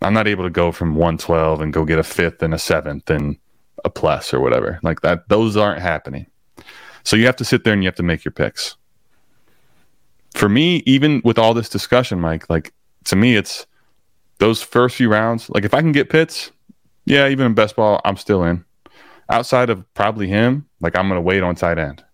I'm 0.00 0.14
not 0.14 0.26
able 0.26 0.44
to 0.44 0.50
go 0.50 0.72
from 0.72 0.96
112 0.96 1.60
and 1.60 1.72
go 1.72 1.84
get 1.84 1.98
a 1.98 2.02
fifth 2.02 2.42
and 2.42 2.52
a 2.52 2.58
seventh 2.58 3.08
and 3.08 3.36
a 3.84 3.90
plus 3.90 4.34
or 4.34 4.40
whatever 4.40 4.80
like 4.82 5.02
that. 5.02 5.28
Those 5.28 5.56
aren't 5.56 5.80
happening. 5.80 6.26
So 7.04 7.16
you 7.16 7.26
have 7.26 7.36
to 7.36 7.44
sit 7.44 7.64
there 7.64 7.72
and 7.72 7.82
you 7.82 7.86
have 7.88 7.96
to 7.96 8.02
make 8.02 8.24
your 8.24 8.32
picks. 8.32 8.76
For 10.34 10.48
me, 10.48 10.82
even 10.86 11.20
with 11.24 11.38
all 11.38 11.54
this 11.54 11.68
discussion, 11.68 12.20
Mike, 12.20 12.48
like 12.48 12.72
to 13.04 13.16
me, 13.16 13.36
it's 13.36 13.66
those 14.38 14.62
first 14.62 14.96
few 14.96 15.08
rounds. 15.08 15.50
Like 15.50 15.64
if 15.64 15.74
I 15.74 15.80
can 15.80 15.92
get 15.92 16.10
Pitts, 16.10 16.50
yeah, 17.04 17.28
even 17.28 17.46
in 17.46 17.54
best 17.54 17.76
ball, 17.76 18.00
I'm 18.04 18.16
still 18.16 18.42
in. 18.44 18.64
Outside 19.28 19.70
of 19.70 19.84
probably 19.94 20.28
him, 20.28 20.66
like 20.80 20.96
I'm 20.96 21.08
going 21.08 21.18
to 21.18 21.22
wait 21.22 21.42
on 21.42 21.54
tight 21.54 21.78
end. 21.78 22.04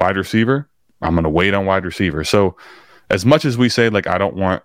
Wide 0.00 0.16
receiver, 0.16 0.68
I'm 1.02 1.14
going 1.14 1.24
to 1.24 1.30
wait 1.30 1.54
on 1.54 1.66
wide 1.66 1.84
receiver. 1.84 2.24
So 2.24 2.56
as 3.10 3.24
much 3.24 3.44
as 3.44 3.56
we 3.58 3.68
say, 3.68 3.88
like, 3.88 4.06
I 4.06 4.18
don't 4.18 4.34
want 4.34 4.62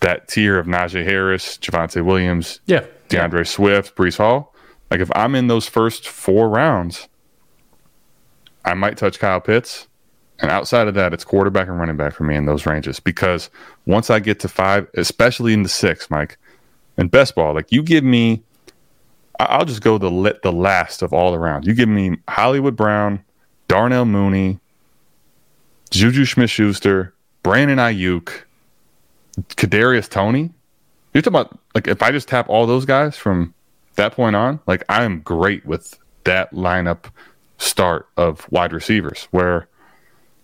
that 0.00 0.28
tier 0.28 0.58
of 0.58 0.66
Najee 0.66 1.04
Harris, 1.04 1.58
Javonte 1.58 2.04
Williams, 2.04 2.60
Yeah. 2.66 2.84
DeAndre 3.08 3.46
Swift, 3.46 3.96
Breece 3.96 4.16
Hall, 4.16 4.54
like 4.90 5.00
if 5.00 5.10
I'm 5.14 5.34
in 5.34 5.48
those 5.48 5.66
first 5.66 6.08
four 6.08 6.48
rounds, 6.48 7.08
I 8.70 8.74
might 8.74 8.96
touch 8.96 9.18
Kyle 9.18 9.40
Pitts. 9.40 9.88
And 10.38 10.50
outside 10.50 10.88
of 10.88 10.94
that, 10.94 11.12
it's 11.12 11.24
quarterback 11.24 11.68
and 11.68 11.78
running 11.78 11.96
back 11.96 12.14
for 12.14 12.24
me 12.24 12.34
in 12.34 12.46
those 12.46 12.64
ranges 12.64 12.98
because 12.98 13.50
once 13.84 14.08
I 14.08 14.20
get 14.20 14.40
to 14.40 14.48
five, 14.48 14.88
especially 14.94 15.52
in 15.52 15.64
the 15.64 15.68
six, 15.68 16.08
Mike, 16.08 16.38
and 16.96 17.10
best 17.10 17.34
ball, 17.34 17.52
like 17.52 17.70
you 17.70 17.82
give 17.82 18.04
me, 18.04 18.42
I'll 19.38 19.66
just 19.66 19.82
go 19.82 19.98
the 19.98 20.38
the 20.42 20.52
last 20.52 21.02
of 21.02 21.12
all 21.12 21.30
the 21.30 21.38
rounds. 21.38 21.66
You 21.66 21.74
give 21.74 21.88
me 21.88 22.16
Hollywood 22.28 22.74
Brown, 22.74 23.22
Darnell 23.68 24.06
Mooney, 24.06 24.58
Juju 25.90 26.24
Smith 26.24 26.50
Schuster, 26.50 27.12
Brandon 27.42 27.78
Aiyuk, 27.78 28.30
Kadarius 29.56 30.08
Toney. 30.08 30.50
You're 31.12 31.22
talking 31.22 31.40
about 31.40 31.58
like 31.74 31.86
if 31.86 32.02
I 32.02 32.12
just 32.12 32.28
tap 32.28 32.48
all 32.48 32.66
those 32.66 32.86
guys 32.86 33.16
from 33.16 33.52
that 33.96 34.12
point 34.12 34.36
on, 34.36 34.60
like 34.66 34.84
I 34.88 35.04
am 35.04 35.20
great 35.20 35.66
with 35.66 35.98
that 36.24 36.52
lineup 36.52 37.10
start 37.60 38.08
of 38.16 38.50
wide 38.50 38.72
receivers. 38.72 39.28
Where 39.30 39.68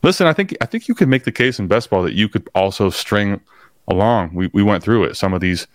listen, 0.03 0.27
I 0.27 0.33
think 0.33 0.57
I 0.61 0.67
think 0.67 0.87
you 0.87 0.95
could 0.95 1.09
make 1.09 1.25
the 1.25 1.33
case 1.33 1.59
in 1.59 1.67
best 1.67 1.91
ball 1.91 2.03
that 2.05 2.15
you 2.15 2.29
could 2.29 2.49
also 2.55 2.91
string 2.91 3.41
along. 3.89 4.35
We 4.35 4.49
we 4.53 4.63
went 4.63 4.85
through 4.85 5.05
it. 5.05 5.17
Some 5.17 5.35
of 5.35 5.41
these 5.41 5.67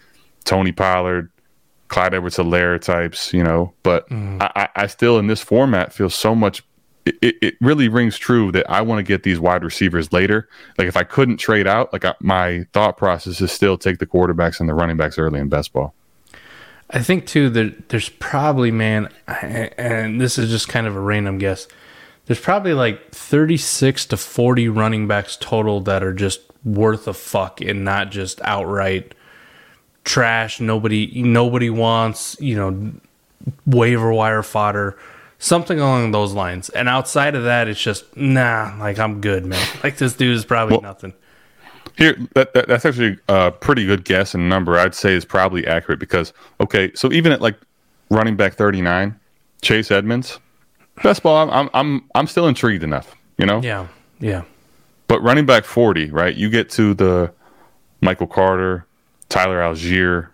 Tony 0.45 0.71
Pollard, 0.71 1.29
Clyde 1.89 2.13
Edwards 2.13 2.37
Helaire 2.37 2.79
types, 2.79 3.33
you 3.33 3.43
know, 3.43 3.73
but 3.83 4.07
mm. 4.09 4.41
I, 4.41 4.51
I, 4.55 4.83
I 4.83 4.87
still 4.87 5.19
in 5.19 5.27
this 5.27 5.41
format 5.41 5.91
feel 5.93 6.09
so 6.09 6.33
much 6.35 6.63
it, 7.05 7.15
it- 7.21 7.35
it 7.41 7.55
really 7.61 7.89
rings 7.89 8.17
true 8.17 8.51
that 8.51 8.69
I 8.69 8.81
want 8.81 8.99
to 8.99 9.03
get 9.03 9.23
these 9.23 9.39
wide 9.39 9.63
receivers 9.63 10.13
later. 10.13 10.47
Like 10.77 10.87
if 10.87 10.95
I 10.95 11.03
couldn't 11.03 11.37
trade 11.37 11.65
out, 11.67 11.91
like 11.91 12.05
I, 12.05 12.13
my 12.19 12.65
thought 12.73 12.95
process 12.97 13.41
is 13.41 13.51
still 13.51 13.77
take 13.77 13.97
the 13.97 14.05
quarterbacks 14.05 14.59
and 14.59 14.69
the 14.69 14.75
running 14.75 14.97
backs 14.97 15.17
early 15.17 15.39
in 15.39 15.49
best 15.49 15.73
ball. 15.73 15.95
I 16.93 16.99
think 17.01 17.25
too 17.25 17.49
that 17.51 17.89
there's 17.89 18.09
probably 18.09 18.69
man, 18.71 19.09
and 19.27 20.19
this 20.19 20.37
is 20.37 20.49
just 20.49 20.67
kind 20.67 20.87
of 20.87 20.95
a 20.95 20.99
random 20.99 21.37
guess. 21.37 21.67
There's 22.25 22.39
probably 22.39 22.73
like 22.73 23.11
36 23.11 24.05
to 24.07 24.17
40 24.17 24.69
running 24.69 25.07
backs 25.07 25.37
total 25.39 25.81
that 25.81 26.03
are 26.03 26.13
just 26.13 26.41
worth 26.63 27.07
a 27.07 27.13
fuck 27.13 27.59
and 27.61 27.83
not 27.83 28.11
just 28.11 28.39
outright 28.43 29.13
trash. 30.03 30.59
Nobody 30.59 31.21
nobody 31.23 31.69
wants 31.69 32.35
you 32.39 32.55
know 32.55 32.91
waiver 33.65 34.11
wire 34.13 34.43
fodder, 34.43 34.97
something 35.39 35.79
along 35.79 36.11
those 36.11 36.33
lines. 36.33 36.69
And 36.69 36.87
outside 36.89 37.35
of 37.35 37.43
that, 37.45 37.67
it's 37.67 37.81
just 37.81 38.15
nah. 38.17 38.75
Like 38.79 38.99
I'm 38.99 39.21
good, 39.21 39.45
man. 39.45 39.65
Like 39.83 39.97
this 39.97 40.13
dude 40.13 40.35
is 40.35 40.45
probably 40.45 40.73
Well- 40.73 40.81
nothing. 40.83 41.13
Here, 41.97 42.17
that, 42.33 42.53
that, 42.53 42.67
that's 42.67 42.85
actually 42.85 43.17
a 43.27 43.51
pretty 43.51 43.85
good 43.85 44.05
guess 44.05 44.33
and 44.33 44.47
number. 44.49 44.77
I'd 44.77 44.95
say 44.95 45.13
is 45.13 45.25
probably 45.25 45.67
accurate 45.67 45.99
because 45.99 46.33
okay, 46.59 46.91
so 46.95 47.11
even 47.11 47.31
at 47.31 47.41
like 47.41 47.57
running 48.09 48.35
back 48.35 48.53
thirty 48.53 48.81
nine, 48.81 49.19
Chase 49.61 49.91
Edmonds, 49.91 50.39
best 51.03 51.23
ball. 51.23 51.49
I'm 51.49 51.69
I'm 51.73 52.03
I'm, 52.15 52.27
still 52.27 52.47
intrigued 52.47 52.83
enough, 52.83 53.15
you 53.37 53.45
know. 53.45 53.61
Yeah, 53.61 53.87
yeah. 54.19 54.43
But 55.07 55.21
running 55.21 55.45
back 55.45 55.65
forty, 55.65 56.09
right? 56.09 56.35
You 56.35 56.49
get 56.49 56.69
to 56.71 56.93
the 56.93 57.33
Michael 58.01 58.27
Carter, 58.27 58.85
Tyler 59.29 59.59
Allgeier, 59.59 60.29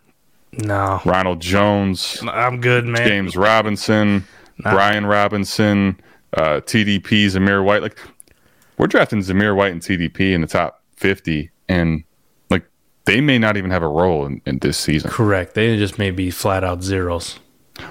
No, 0.54 1.02
Ronald 1.06 1.42
Jones, 1.42 2.22
I'm 2.24 2.62
good, 2.62 2.86
man. 2.86 3.08
James 3.08 3.36
Robinson, 3.36 4.26
Brian 4.60 5.06
Robinson, 5.06 6.00
uh, 6.34 6.62
TDP, 6.62 7.26
Zamir 7.26 7.64
White. 7.64 7.82
Like 7.82 7.98
we're 8.78 8.88
drafting 8.88 9.20
Zamir 9.20 9.56
White 9.56 9.72
and 9.72 9.82
TDP 9.82 10.34
in 10.34 10.42
the 10.42 10.48
top 10.48 10.77
fifty, 10.98 11.52
and 11.70 12.04
like 12.50 12.66
they 13.06 13.22
may 13.22 13.40
not 13.40 13.56
even 13.56 13.72
have 13.72 13.84
a 13.84 13.88
role 13.88 14.26
in, 14.26 14.42
in 14.46 14.60
this 14.60 14.78
season. 14.78 15.10
Correct. 15.10 15.54
They 15.54 15.78
just 15.78 15.98
may 15.98 16.12
be 16.12 16.30
flat 16.30 16.64
out 16.64 16.84
zeros. 16.84 17.40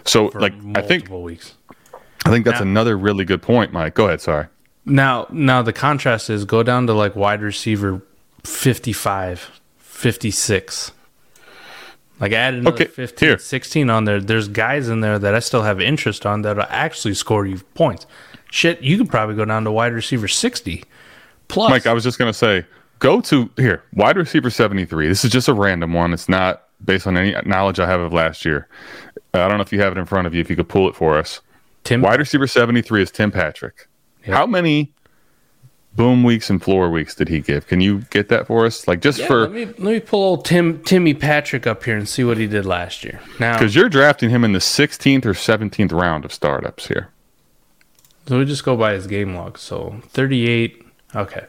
So 0.04 0.28
For 0.30 0.40
like 0.40 0.52
I 0.74 0.82
think 0.82 1.04
multiple 1.04 1.22
weeks. 1.22 1.54
I 2.24 2.30
think 2.30 2.44
that's 2.44 2.59
Yeah. 2.59 2.66
another 2.66 2.96
really 2.98 3.24
good 3.24 3.40
point, 3.40 3.72
Mike. 3.72 3.94
Go 3.94 4.07
ahead. 4.07 4.20
Sorry. 4.20 4.46
Now, 4.84 5.26
now 5.30 5.62
the 5.62 5.72
contrast 5.72 6.28
is 6.28 6.44
go 6.44 6.62
down 6.62 6.86
to 6.88 6.92
like 6.92 7.14
wide 7.16 7.40
receiver 7.40 8.02
55, 8.44 9.61
56. 9.78 10.92
Like 12.18 12.32
add 12.32 12.54
another 12.54 12.74
Okay, 12.74 12.84
15, 12.86 13.28
here. 13.28 13.38
16 13.38 13.90
on 13.90 14.04
there. 14.04 14.20
There's 14.20 14.48
guys 14.48 14.88
in 14.88 15.00
there 15.00 15.18
that 15.18 15.34
I 15.34 15.38
still 15.40 15.62
have 15.62 15.80
interest 15.80 16.24
on 16.24 16.42
that'll 16.42 16.64
actually 16.68 17.14
score 17.14 17.44
you 17.46 17.59
points. 17.74 18.07
Shit, 18.50 18.80
you 18.82 18.96
could 18.96 19.11
probably 19.11 19.34
go 19.34 19.44
down 19.44 19.64
to 19.64 19.70
wide 19.70 19.92
receiver 19.92 20.26
60 20.28 20.84
plus. 21.48 21.70
Mike, 21.70 21.86
I 21.86 21.92
was 21.92 22.04
just 22.04 22.18
gonna 22.18 22.32
say, 22.32 22.64
go 22.99 23.20
to 23.22 23.51
here, 23.57 23.82
wide 23.92 24.16
receiver 24.16 24.51
seventy 24.51 24.84
three. 24.84 25.09
This 25.09 25.24
is 25.24 25.30
just 25.30 25.49
a 25.49 25.55
random 25.55 25.92
one. 25.92 26.12
It's 26.12 26.28
not 26.28 26.64
based 26.84 27.07
on 27.07 27.16
any 27.16 27.34
knowledge 27.47 27.80
I 27.80 27.86
have 27.86 28.01
of 28.01 28.12
last 28.12 28.44
year. 28.44 28.68
Uh, 29.34 29.42
I 29.42 29.49
don't 29.49 29.59
know 29.59 29.62
if 29.62 29.72
you 29.72 29.80
have 29.80 29.97
it 29.97 29.99
in 29.99 30.07
front 30.07 30.26
of 30.26 30.34
you. 30.34 30.40
If 30.40 30.51
you 30.51 30.57
could 30.57 30.68
pull 30.68 30.88
it 30.88 30.94
for 30.94 31.18
us. 31.18 31.40
Tim, 31.84 32.03
Wide 32.03 32.18
receiver 32.18 32.47
seventy 32.47 32.82
three 32.82 33.03
is 33.03 33.11
Tim 33.11 33.30
Patrick. 33.30 33.88
How 34.24 34.47
many 34.47 34.92
boom 35.94 36.24
weeks 36.24 36.51
and 36.51 36.62
floor 36.62 36.90
weeks 36.90 37.14
did 37.14 37.28
he 37.28 37.40
give? 37.40 37.66
Can 37.68 37.80
you 37.80 38.01
get 38.11 38.28
that 38.28 38.49
for 38.49 38.66
us? 38.66 38.88
Like 38.88 39.01
just 39.01 39.20
yeah, 39.20 39.26
for 39.26 39.40
let 39.42 39.53
me 39.53 39.66
let 39.66 39.78
me 39.78 40.01
pull 40.01 40.22
old 40.22 40.44
Tim 40.44 40.82
Timmy 40.82 41.14
Patrick 41.14 41.66
up 41.66 41.84
here 41.84 41.97
and 41.97 42.09
see 42.09 42.24
what 42.24 42.38
he 42.38 42.47
did 42.47 42.66
last 42.66 43.05
year. 43.05 43.20
Now, 43.38 43.59
because 43.59 43.74
you're 43.74 43.88
drafting 43.88 44.30
him 44.30 44.44
in 44.44 44.53
the 44.53 44.61
sixteenth 44.61 45.24
or 45.24 45.34
seventeenth 45.34 45.92
round 45.92 46.24
of 46.24 46.32
startups 46.32 46.88
here. 46.88 47.11
So 48.26 48.38
we 48.38 48.44
just 48.44 48.64
go 48.64 48.76
by 48.76 48.94
his 48.94 49.07
game 49.07 49.34
log. 49.34 49.57
So 49.57 50.01
38, 50.09 50.84
okay. 51.14 51.47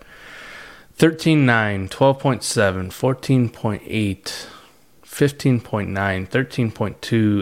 13 0.98 1.45
9, 1.45 1.89
12.7, 1.89 2.88
14.8, 2.89 4.48
15.9, 5.06 6.28
13.2, 6.28 7.00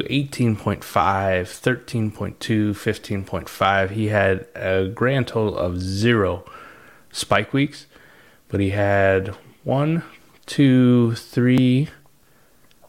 18.5, 0.09 0.79
13.2, 0.81 2.71
15.5. 2.71 3.89
He 3.91 4.07
had 4.07 4.45
a 4.55 4.89
grand 4.89 5.29
total 5.29 5.57
of 5.57 5.79
zero 5.79 6.43
spike 7.13 7.53
weeks, 7.53 7.85
but 8.49 8.59
he 8.59 8.71
had 8.71 9.29
one, 9.63 10.03
two, 10.45 11.15
three, 11.15 11.87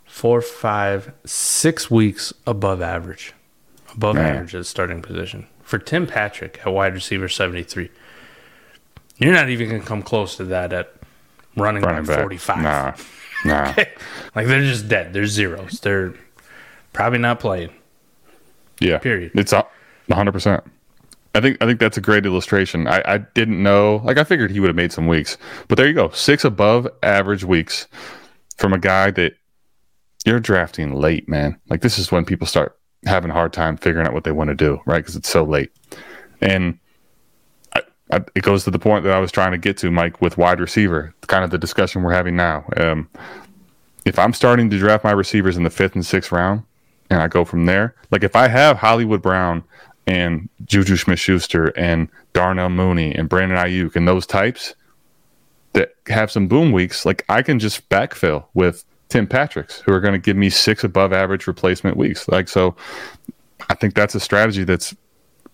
four, 0.05 0.43
five, 0.43 1.13
six 1.25 1.93
weeks 1.93 2.33
above 2.45 2.83
average. 2.83 3.35
Above 3.95 4.17
Man. 4.17 4.35
average 4.35 4.57
at 4.57 4.67
starting 4.67 5.01
position. 5.01 5.47
For 5.63 5.79
Tim 5.79 6.09
Patrick 6.09 6.59
at 6.67 6.73
wide 6.73 6.95
receiver 6.95 7.29
73. 7.29 7.89
You're 9.19 9.33
not 9.33 9.49
even 9.49 9.69
going 9.69 9.81
to 9.81 9.87
come 9.87 10.03
close 10.03 10.37
to 10.37 10.45
that 10.45 10.73
at 10.73 10.93
running, 11.57 11.83
Running 11.83 12.05
back 12.05 12.17
back. 12.17 12.25
45. 12.25 12.63
Nah, 12.63 12.95
nah. 13.45 13.75
Like 14.35 14.47
they're 14.47 14.63
just 14.63 14.89
dead. 14.89 15.13
They're 15.13 15.27
zeros. 15.27 15.81
They're 15.81 16.15
probably 16.93 17.19
not 17.19 17.41
playing. 17.41 17.71
Yeah. 18.81 18.99
Period. 18.99 19.33
It's 19.35 19.53
a 19.53 19.67
hundred 20.13 20.33
percent. 20.33 20.65
I 21.35 21.41
think 21.41 21.59
I 21.63 21.67
think 21.67 21.81
that's 21.81 21.97
a 21.97 22.01
great 22.01 22.25
illustration. 22.25 22.87
I, 22.87 23.03
I 23.05 23.19
didn't 23.19 23.63
know 23.63 24.01
like 24.05 24.19
I 24.19 24.25
figured 24.25 24.51
he 24.51 24.61
would 24.61 24.69
have 24.69 24.77
made 24.77 24.93
some 24.93 25.07
weeks. 25.07 25.37
But 25.69 25.77
there 25.77 25.87
you 25.87 25.95
go. 25.95 26.11
Six 26.11 26.45
above 26.45 26.89
average 27.03 27.45
weeks 27.45 27.87
from 28.57 28.73
a 28.73 28.79
guy 28.79 29.11
that 29.13 29.35
you're 30.25 30.41
drafting 30.41 30.95
late, 30.95 31.29
man. 31.29 31.59
Like 31.69 31.83
this 31.83 31.99
is 31.99 32.11
when 32.11 32.25
people 32.25 32.47
start 32.47 32.79
having 33.05 33.31
a 33.31 33.35
hard 33.35 33.53
time 33.53 33.77
figuring 33.77 34.07
out 34.07 34.13
what 34.15 34.25
they 34.25 34.33
want 34.33 34.49
to 34.49 34.55
do, 34.55 34.81
right? 34.87 34.99
Because 34.99 35.17
it's 35.17 35.29
so 35.29 35.45
late. 35.45 35.71
And 36.41 36.79
I, 38.11 38.21
it 38.35 38.43
goes 38.43 38.65
to 38.65 38.71
the 38.71 38.79
point 38.79 39.05
that 39.05 39.13
I 39.13 39.19
was 39.19 39.33
trying 39.33 39.53
to 39.53 39.59
get 39.59 39.77
to, 39.79 39.91
Mike, 39.91 40.21
with 40.21 40.39
wide 40.39 40.61
receiver, 40.61 41.13
kind 41.27 41.45
of 41.45 41.51
the 41.51 41.59
discussion 41.59 42.03
we're 42.03 42.13
having 42.13 42.37
now. 42.37 42.65
Um, 42.77 43.09
if 44.05 44.19
I'm 44.19 44.33
starting 44.33 44.71
to 44.71 44.79
draft 44.79 45.03
my 45.03 45.11
receivers 45.11 45.57
in 45.57 45.65
the 45.65 45.71
fifth 45.71 45.95
and 45.95 46.07
sixth 46.07 46.31
round, 46.31 46.63
and 47.11 47.21
I 47.21 47.29
go 47.29 47.45
from 47.45 47.67
there. 47.67 47.95
Like 48.11 48.25
if 48.25 48.37
I 48.37 48.49
have 48.49 48.77
Hollywood 48.77 49.23
Brown 49.23 49.65
and 50.07 50.49
Juju 50.65 50.97
Smith 50.97 51.19
Schuster 51.19 51.69
and 51.77 52.09
Darnell 52.33 52.71
Mooney 52.71 53.15
and 53.15 53.29
Brandon 53.29 53.59
Aiyuk 53.59 53.97
and 53.97 54.07
those 54.07 54.27
types 54.27 54.75
that 55.73 55.95
have 56.09 56.31
some 56.31 56.49
boom 56.49 56.73
weeks, 56.73 57.05
like 57.05 57.25
I 57.29 57.43
can 57.43 57.59
just 57.59 57.89
backfill 57.89 58.45
with 58.55 58.85
Tim 59.09 59.27
Patrick's 59.27 59.81
who 59.81 59.93
are 59.93 60.01
going 60.01 60.15
to 60.15 60.19
give 60.19 60.37
me 60.37 60.51
six 60.51 60.85
above 60.85 61.13
average 61.13 61.47
replacement 61.47 61.97
weeks. 61.97 62.29
Like 62.29 62.49
so 62.49 62.77
I 63.69 63.75
think 63.75 63.95
that's 63.95 64.15
a 64.15 64.21
strategy 64.21 64.65
that's 64.65 64.95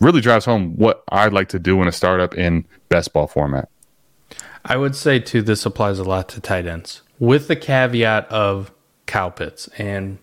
really 0.02 0.20
drives 0.20 0.44
home 0.44 0.76
what 0.76 1.02
I'd 1.10 1.32
like 1.32 1.48
to 1.50 1.58
do 1.58 1.80
in 1.80 1.88
a 1.88 1.92
startup 1.92 2.34
in 2.34 2.64
best 2.88 3.12
ball 3.12 3.26
format. 3.26 3.68
I 4.64 4.76
would 4.76 4.94
say 4.94 5.18
too 5.18 5.42
this 5.42 5.64
applies 5.64 5.98
a 5.98 6.04
lot 6.04 6.28
to 6.30 6.40
tight 6.40 6.66
ends, 6.66 7.02
with 7.18 7.48
the 7.48 7.56
caveat 7.56 8.26
of 8.28 8.72
Kyle 9.06 9.30
Pitts 9.30 9.68
and 9.78 10.18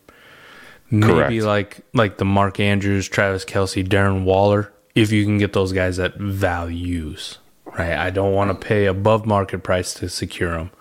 maybe 0.92 1.14
Correct. 1.14 1.44
like 1.44 1.82
like 1.94 2.18
the 2.18 2.26
Mark 2.26 2.60
Andrews, 2.60 3.08
Travis 3.08 3.46
Kelce, 3.46 3.88
Darren 3.88 4.24
Waller. 4.24 4.72
If 4.96 5.12
you 5.12 5.24
can 5.24 5.38
get 5.38 5.54
those 5.54 5.72
guys 5.72 6.00
at 6.00 6.16
values, 6.16 7.38
right? 7.66 7.94
I 7.94 8.10
don't 8.10 8.34
want 8.34 8.50
to 8.50 8.68
pay 8.68 8.86
above 8.86 9.26
market 9.26 9.60
price 9.60 9.94
to 9.96 10.10
secure 10.10 10.52
them. 10.52 10.72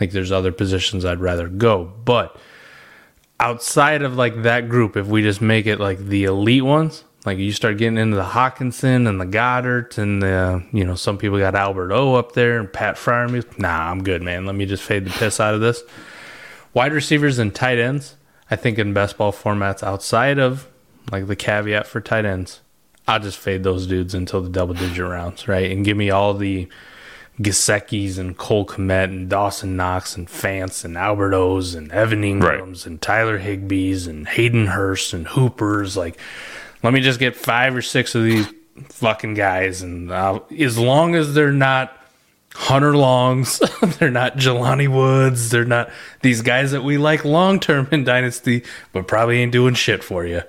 Like 0.00 0.10
there's 0.10 0.32
other 0.32 0.50
positions 0.50 1.04
I'd 1.04 1.20
rather 1.20 1.48
go, 1.48 1.84
but 2.04 2.36
outside 3.38 4.02
of 4.02 4.16
like 4.16 4.42
that 4.42 4.68
group, 4.68 4.96
if 4.96 5.06
we 5.06 5.22
just 5.22 5.40
make 5.40 5.66
it 5.66 5.78
like 5.78 5.98
the 5.98 6.24
elite 6.24 6.64
ones, 6.64 7.04
like 7.24 7.38
you 7.38 7.52
start 7.52 7.78
getting 7.78 7.96
into 7.96 8.16
the 8.16 8.22
Hockenson 8.22 9.08
and 9.08 9.20
the 9.20 9.24
Goddard 9.24 9.96
and 9.96 10.22
the, 10.22 10.62
you 10.72 10.84
know, 10.84 10.94
some 10.94 11.16
people 11.16 11.38
got 11.38 11.54
Albert 11.54 11.92
O 11.92 12.14
up 12.14 12.32
there 12.32 12.58
and 12.58 12.70
Pat 12.70 12.96
Freiermuth. 12.96 13.58
Nah, 13.58 13.90
I'm 13.90 14.02
good, 14.04 14.22
man. 14.22 14.44
Let 14.44 14.54
me 14.54 14.66
just 14.66 14.82
fade 14.82 15.06
the 15.06 15.10
piss 15.10 15.40
out 15.40 15.54
of 15.54 15.60
this. 15.60 15.82
Wide 16.74 16.92
receivers 16.92 17.38
and 17.38 17.54
tight 17.54 17.78
ends, 17.78 18.16
I 18.50 18.56
think 18.56 18.78
in 18.78 18.92
best 18.92 19.16
ball 19.16 19.32
formats 19.32 19.82
outside 19.82 20.38
of 20.38 20.68
like 21.10 21.26
the 21.26 21.36
caveat 21.36 21.86
for 21.86 22.00
tight 22.00 22.24
ends, 22.24 22.60
I'll 23.06 23.20
just 23.20 23.38
fade 23.38 23.62
those 23.62 23.86
dudes 23.86 24.14
until 24.14 24.42
the 24.42 24.48
double 24.48 24.74
digit 24.74 25.06
rounds, 25.06 25.48
right? 25.48 25.70
And 25.70 25.84
give 25.84 25.96
me 25.96 26.10
all 26.10 26.34
the 26.34 26.68
Gesicki's 27.40 28.16
and 28.18 28.36
Cole 28.36 28.66
Kmet 28.66 29.04
and 29.04 29.28
Dawson 29.28 29.76
Knox 29.76 30.16
and 30.16 30.28
Fance 30.28 30.84
and 30.84 30.96
Albert 30.96 31.34
O's 31.34 31.74
and 31.74 31.90
Evan 31.90 32.22
Engrams 32.22 32.86
and 32.86 33.00
Tyler 33.00 33.40
Higbee's 33.40 34.06
and 34.06 34.28
Hayden 34.28 34.68
Hurst 34.68 35.12
and 35.12 35.26
Hoopers. 35.28 35.96
Like, 35.96 36.18
let 36.84 36.92
me 36.92 37.00
just 37.00 37.18
get 37.18 37.34
five 37.34 37.74
or 37.74 37.82
six 37.82 38.14
of 38.14 38.22
these 38.24 38.46
fucking 38.90 39.34
guys. 39.34 39.82
And 39.82 40.12
I'll, 40.12 40.46
as 40.56 40.78
long 40.78 41.14
as 41.14 41.34
they're 41.34 41.50
not 41.50 41.96
Hunter 42.54 42.94
Longs, 42.94 43.58
they're 43.98 44.10
not 44.10 44.36
Jelani 44.36 44.88
Woods, 44.88 45.50
they're 45.50 45.64
not 45.64 45.90
these 46.20 46.42
guys 46.42 46.72
that 46.72 46.84
we 46.84 46.98
like 46.98 47.24
long 47.24 47.58
term 47.58 47.88
in 47.90 48.04
Dynasty, 48.04 48.62
but 48.92 49.08
probably 49.08 49.40
ain't 49.40 49.50
doing 49.50 49.74
shit 49.74 50.04
for 50.04 50.26
you. 50.26 50.42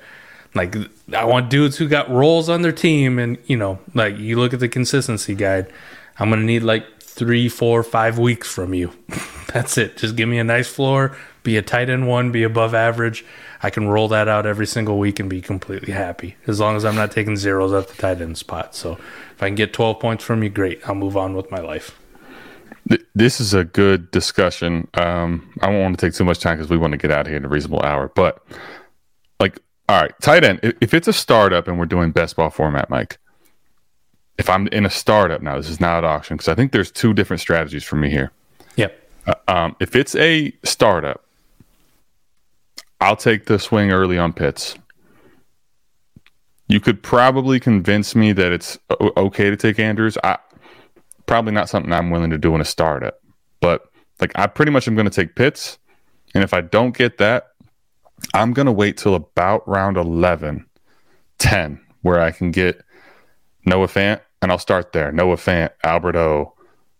Like 0.54 0.76
I 1.14 1.24
want 1.24 1.50
dudes 1.50 1.78
who 1.78 1.88
got 1.88 2.10
roles 2.10 2.50
on 2.50 2.62
their 2.62 2.72
team, 2.72 3.18
and 3.18 3.38
you 3.46 3.58
know, 3.58 3.80
like 3.94 4.18
you 4.18 4.38
look 4.38 4.54
at 4.54 4.60
the 4.60 4.70
consistency 4.70 5.36
guide. 5.36 5.72
I'm 6.20 6.30
gonna 6.30 6.44
need 6.44 6.64
like 6.64 7.02
three, 7.02 7.48
four, 7.50 7.82
five 7.82 8.20
weeks 8.20 8.52
from 8.52 8.74
you. 8.74 8.92
That's 9.54 9.78
it. 9.78 9.98
Just 9.98 10.16
give 10.16 10.28
me 10.28 10.38
a 10.38 10.44
nice 10.44 10.68
floor. 10.68 11.16
Be 11.44 11.58
a 11.58 11.62
tight 11.62 11.90
end 11.90 12.08
one. 12.08 12.32
Be 12.32 12.44
above 12.44 12.74
average. 12.74 13.26
I 13.66 13.72
can 13.72 13.88
roll 13.88 14.08
that 14.10 14.28
out 14.28 14.46
every 14.46 14.68
single 14.68 15.00
week 15.00 15.20
and 15.20 15.28
be 15.28 15.42
completely 15.42 15.92
happy 15.92 16.36
as 16.46 16.60
long 16.60 16.76
as 16.76 16.86
I'm 16.86 16.94
not 16.94 17.12
taking 17.12 17.36
zeros 17.36 17.74
at 17.74 17.88
the 17.88 18.00
tight 18.00 18.22
end 18.22 18.38
spot. 18.38 18.76
So 18.76 18.92
if 18.92 19.42
I 19.42 19.48
can 19.48 19.56
get 19.56 19.74
12 19.74 20.00
points 20.00 20.24
from 20.24 20.44
you, 20.44 20.50
great. 20.50 20.88
I'll 20.88 20.94
move 20.94 21.18
on 21.18 21.36
with 21.36 21.50
my 21.50 21.58
life. 21.62 22.00
This 23.16 23.42
is 23.42 23.56
a 23.56 23.64
good 23.64 24.12
discussion. 24.12 24.88
Um, 24.94 25.52
I 25.64 25.72
don't 25.72 25.82
want 25.82 25.98
to 25.98 26.06
take 26.06 26.14
too 26.14 26.24
much 26.24 26.42
time 26.42 26.58
because 26.58 26.70
we 26.70 26.78
want 26.78 26.92
to 26.92 26.98
get 26.98 27.10
out 27.10 27.22
of 27.22 27.28
here 27.28 27.38
in 27.38 27.44
a 27.44 27.48
reasonable 27.48 27.82
hour. 27.82 28.12
But 28.14 28.46
like, 29.40 29.58
all 29.90 30.00
right, 30.00 30.14
tight 30.22 30.44
end. 30.44 30.60
If, 30.80 30.94
it's 30.94 31.08
a 31.08 31.14
startup 31.14 31.68
and 31.68 31.80
we're 31.80 31.88
doing 31.88 32.12
best 32.12 32.36
ball 32.36 32.52
format, 32.52 32.92
Mike. 32.92 33.18
If 34.38 34.48
I'm 34.48 34.68
in 34.68 34.86
a 34.86 34.92
startup 34.92 35.42
now, 35.42 35.58
this 35.58 35.70
is 35.70 35.80
not 35.80 35.98
at 35.98 36.04
auction 36.04 36.38
because 36.38 36.50
I 36.50 36.54
think 36.54 36.72
there's 36.72 36.92
two 36.92 37.16
different 37.16 37.42
strategies 37.42 37.84
for 37.84 37.96
me 37.96 38.12
here. 38.12 38.32
Yep. 38.76 39.02
Um, 39.48 39.76
if 39.80 39.96
it's 39.96 40.16
a 40.18 40.54
startup, 40.64 41.25
I'll 43.06 43.16
take 43.16 43.46
the 43.46 43.60
swing 43.60 43.92
early 43.92 44.18
on 44.18 44.34
Pitts. 44.34 44.76
You 46.68 46.80
could 46.80 47.04
probably 47.04 47.60
convince 47.60 48.16
me 48.16 48.34
that 48.34 48.52
it's 48.52 48.80
okay 49.00 49.52
to 49.52 49.56
take 49.56 49.78
Andrews. 49.78 50.18
I 50.24 50.40
probably 51.28 51.52
not 51.52 51.70
something 51.70 51.94
I'm 51.94 52.10
willing 52.10 52.32
to 52.32 52.40
do 52.40 52.56
in 52.56 52.62
a 52.62 52.66
startup, 52.66 53.22
but 53.62 53.84
like 54.20 54.32
I 54.34 54.48
pretty 54.48 54.72
much 54.72 54.88
am 54.88 54.96
going 54.96 55.08
to 55.08 55.14
take 55.14 55.36
Pitts, 55.36 55.78
and 56.34 56.44
if 56.44 56.52
I 56.52 56.62
don't 56.62 56.98
get 56.98 57.20
that, 57.20 57.50
I'm 58.34 58.54
going 58.54 58.66
to 58.66 58.72
wait 58.72 58.98
till 58.98 59.14
about 59.14 59.68
round 59.68 59.98
11, 59.98 60.66
10, 61.38 61.80
where 62.02 62.20
I 62.20 62.32
can 62.32 62.50
get 62.50 62.82
Noah 63.68 63.86
Fant, 63.86 64.22
and 64.42 64.52
I'll 64.52 64.58
start 64.58 64.94
there. 64.94 65.12
Noah 65.12 65.36
Fant, 65.36 65.70
Alberto, 65.84 66.56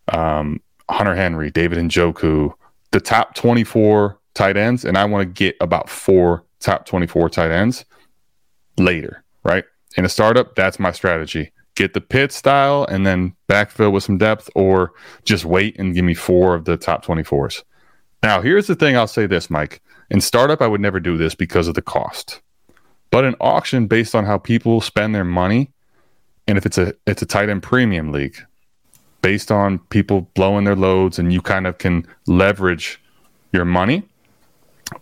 um, 0.10 0.62
Hunter 0.88 1.16
Henry, 1.16 1.50
David 1.50 1.80
Njoku, 1.80 2.54
the 2.92 3.00
top 3.00 3.34
24 3.34 4.20
tight 4.36 4.58
ends, 4.58 4.86
and 4.86 4.98
I 4.98 5.06
want 5.06 5.22
to 5.22 5.34
get 5.34 5.56
about 5.60 5.90
four 5.90 6.44
top 6.60 6.86
24 6.86 7.30
tight 7.30 7.52
ends 7.52 7.86
later, 8.78 9.24
right? 9.44 9.64
In 9.98 10.06
a 10.06 10.10
startup, 10.10 10.56
that's 10.56 10.80
my 10.80 10.92
strategy. 10.92 11.52
Get 11.76 11.94
the 11.94 12.02
pit 12.02 12.32
style 12.32 12.86
and 12.90 13.06
then 13.06 13.36
backfill 13.50 13.92
with 13.92 14.04
some 14.04 14.18
depth, 14.18 14.50
or 14.56 14.94
just 15.24 15.46
wait 15.46 15.78
and 15.80 15.96
give 15.96 16.06
me 16.06 16.14
four 16.14 16.54
of 16.54 16.66
the 16.66 16.78
top 16.78 17.04
24s. 17.04 17.64
Now, 18.22 18.42
here's 18.42 18.68
the 18.68 18.76
thing 18.76 18.96
I'll 18.96 19.08
say 19.08 19.26
this, 19.26 19.50
Mike. 19.50 19.82
In 20.10 20.22
startup, 20.22 20.62
I 20.62 20.68
would 20.68 20.82
never 20.82 21.00
do 21.00 21.18
this 21.18 21.36
because 21.36 21.68
of 21.68 21.76
the 21.76 21.82
cost. 21.82 22.42
But 23.12 23.26
in 23.26 23.36
auction, 23.40 23.88
based 23.88 24.16
on 24.16 24.26
how 24.26 24.38
people 24.38 24.82
spend 24.82 25.16
their 25.16 25.24
money, 25.24 25.72
and 26.48 26.58
if 26.58 26.66
it's 26.66 26.78
a 26.78 26.94
it's 27.08 27.22
a 27.22 27.26
tight 27.26 27.50
end 27.50 27.64
premium 27.64 28.12
league, 28.12 28.38
based 29.22 29.52
on 29.52 29.80
people 29.90 30.22
blowing 30.36 30.66
their 30.66 30.76
loads 30.76 31.18
and 31.18 31.34
you 31.34 31.42
kind 31.42 31.66
of 31.66 31.78
can 31.78 32.06
leverage 32.28 33.02
your 33.54 33.66
money. 33.66 34.04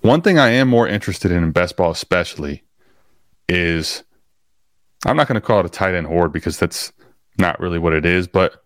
One 0.01 0.21
thing 0.21 0.39
I 0.39 0.49
am 0.49 0.67
more 0.67 0.87
interested 0.87 1.31
in 1.31 1.43
in 1.43 1.51
best 1.51 1.77
ball, 1.77 1.91
especially, 1.91 2.63
is 3.49 4.03
I'm 5.05 5.17
not 5.17 5.27
going 5.27 5.39
to 5.39 5.45
call 5.45 5.59
it 5.59 5.65
a 5.65 5.69
tight 5.69 5.95
end 5.95 6.07
horde 6.07 6.31
because 6.31 6.57
that's 6.57 6.93
not 7.37 7.59
really 7.59 7.79
what 7.79 7.93
it 7.93 8.05
is. 8.05 8.27
But 8.27 8.63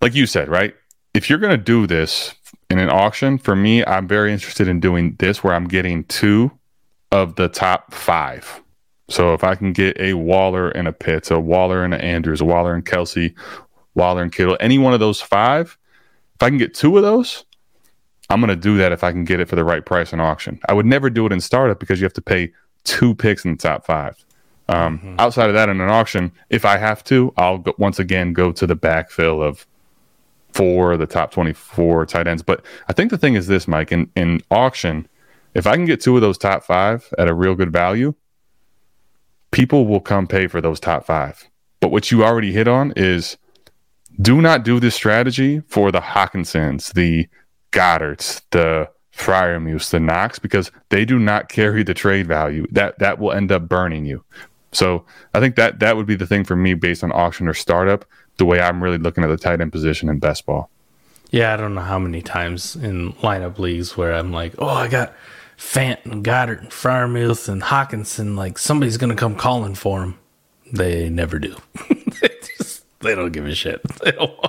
like 0.00 0.14
you 0.14 0.26
said, 0.26 0.48
right? 0.48 0.74
If 1.14 1.28
you're 1.28 1.38
going 1.38 1.56
to 1.56 1.62
do 1.62 1.86
this 1.86 2.34
in 2.70 2.78
an 2.78 2.90
auction, 2.90 3.38
for 3.38 3.56
me, 3.56 3.84
I'm 3.84 4.06
very 4.06 4.32
interested 4.32 4.68
in 4.68 4.80
doing 4.80 5.16
this 5.18 5.42
where 5.42 5.54
I'm 5.54 5.66
getting 5.66 6.04
two 6.04 6.50
of 7.10 7.36
the 7.36 7.48
top 7.48 7.94
five. 7.94 8.62
So 9.08 9.32
if 9.32 9.42
I 9.42 9.54
can 9.54 9.72
get 9.72 9.98
a 9.98 10.14
Waller 10.14 10.68
and 10.70 10.86
a 10.86 10.92
Pitts, 10.92 11.30
a 11.30 11.40
Waller 11.40 11.82
and 11.82 11.94
an 11.94 12.00
Andrews, 12.02 12.42
a 12.42 12.44
Waller 12.44 12.74
and 12.74 12.84
Kelce, 12.84 13.34
Waller 13.94 14.22
and 14.22 14.32
Kittle, 14.32 14.58
any 14.60 14.76
one 14.76 14.92
of 14.92 15.00
those 15.00 15.20
five, 15.20 15.78
if 16.34 16.42
I 16.42 16.50
can 16.50 16.58
get 16.58 16.74
two 16.74 16.96
of 16.96 17.02
those, 17.02 17.44
I'm 18.30 18.40
going 18.40 18.48
to 18.48 18.56
do 18.56 18.76
that 18.76 18.92
if 18.92 19.02
I 19.02 19.12
can 19.12 19.24
get 19.24 19.40
it 19.40 19.48
for 19.48 19.56
the 19.56 19.64
right 19.64 19.84
price 19.84 20.12
in 20.12 20.20
auction. 20.20 20.60
I 20.68 20.74
would 20.74 20.86
never 20.86 21.08
do 21.08 21.26
it 21.26 21.32
in 21.32 21.40
startup 21.40 21.80
because 21.80 22.00
you 22.00 22.04
have 22.04 22.12
to 22.14 22.22
pay 22.22 22.52
two 22.84 23.14
picks 23.14 23.44
in 23.44 23.52
the 23.52 23.56
top 23.56 23.86
five. 23.86 24.22
Um, 24.68 24.98
mm-hmm. 24.98 25.14
Outside 25.18 25.48
of 25.48 25.54
that, 25.54 25.68
in 25.68 25.80
an 25.80 25.88
auction, 25.88 26.30
if 26.50 26.64
I 26.64 26.76
have 26.76 27.02
to, 27.04 27.32
I'll 27.38 27.58
go, 27.58 27.74
once 27.78 27.98
again 27.98 28.34
go 28.34 28.52
to 28.52 28.66
the 28.66 28.76
backfill 28.76 29.42
of 29.42 29.66
four 30.52 30.92
of 30.92 30.98
the 30.98 31.06
top 31.06 31.30
24 31.30 32.06
tight 32.06 32.26
ends. 32.26 32.42
But 32.42 32.64
I 32.88 32.92
think 32.92 33.10
the 33.10 33.18
thing 33.18 33.34
is 33.34 33.46
this, 33.46 33.66
Mike, 33.66 33.92
in, 33.92 34.10
in 34.14 34.42
auction, 34.50 35.08
if 35.54 35.66
I 35.66 35.74
can 35.74 35.86
get 35.86 36.00
two 36.00 36.16
of 36.16 36.22
those 36.22 36.36
top 36.36 36.64
five 36.64 37.12
at 37.16 37.28
a 37.28 37.34
real 37.34 37.54
good 37.54 37.72
value, 37.72 38.14
people 39.50 39.86
will 39.86 40.00
come 40.00 40.26
pay 40.26 40.46
for 40.46 40.60
those 40.60 40.80
top 40.80 41.06
five. 41.06 41.48
But 41.80 41.90
what 41.90 42.10
you 42.10 42.24
already 42.24 42.52
hit 42.52 42.68
on 42.68 42.92
is 42.96 43.38
do 44.20 44.42
not 44.42 44.64
do 44.64 44.80
this 44.80 44.94
strategy 44.94 45.60
for 45.60 45.92
the 45.92 46.00
Hockensons, 46.00 46.92
the 46.92 47.28
Goederts, 47.72 48.42
the 48.50 48.88
Freiermuths, 49.14 49.90
the 49.90 50.00
Knox, 50.00 50.38
because 50.38 50.70
they 50.90 51.04
do 51.04 51.18
not 51.18 51.48
carry 51.48 51.82
the 51.82 51.94
trade 51.94 52.26
value. 52.26 52.66
That 52.70 52.98
that 52.98 53.18
will 53.18 53.32
end 53.32 53.50
up 53.52 53.68
burning 53.68 54.06
you. 54.06 54.24
So 54.72 55.04
I 55.34 55.40
think 55.40 55.56
that 55.56 55.80
that 55.80 55.96
would 55.96 56.06
be 56.06 56.14
the 56.14 56.26
thing 56.26 56.44
for 56.44 56.56
me 56.56 56.74
based 56.74 57.02
on 57.02 57.12
auction 57.12 57.48
or 57.48 57.54
startup, 57.54 58.04
the 58.36 58.44
way 58.44 58.60
I'm 58.60 58.82
really 58.82 58.98
looking 58.98 59.24
at 59.24 59.28
the 59.28 59.36
tight 59.36 59.60
end 59.60 59.72
position 59.72 60.08
in 60.08 60.18
best 60.18 60.46
ball. 60.46 60.70
Yeah, 61.30 61.52
I 61.52 61.56
don't 61.56 61.74
know 61.74 61.82
how 61.82 61.98
many 61.98 62.22
times 62.22 62.76
in 62.76 63.12
lineup 63.14 63.58
leagues 63.58 63.96
where 63.96 64.14
I'm 64.14 64.32
like, 64.32 64.54
oh, 64.58 64.68
I 64.68 64.88
got 64.88 65.14
Fant 65.58 66.04
and 66.04 66.24
Goedert 66.24 66.60
and 66.60 66.70
Freiermuth 66.70 67.48
and 67.48 67.62
Hockenson. 67.62 68.36
Like 68.36 68.58
somebody's 68.58 68.96
gonna 68.96 69.16
come 69.16 69.34
calling 69.34 69.74
for 69.74 70.02
him. 70.02 70.18
They 70.72 71.08
never 71.08 71.38
do. 71.38 71.56
they, 72.20 72.30
just, 72.56 72.84
they 73.00 73.14
don't 73.14 73.32
give 73.32 73.46
a 73.46 73.54
shit. 73.54 73.80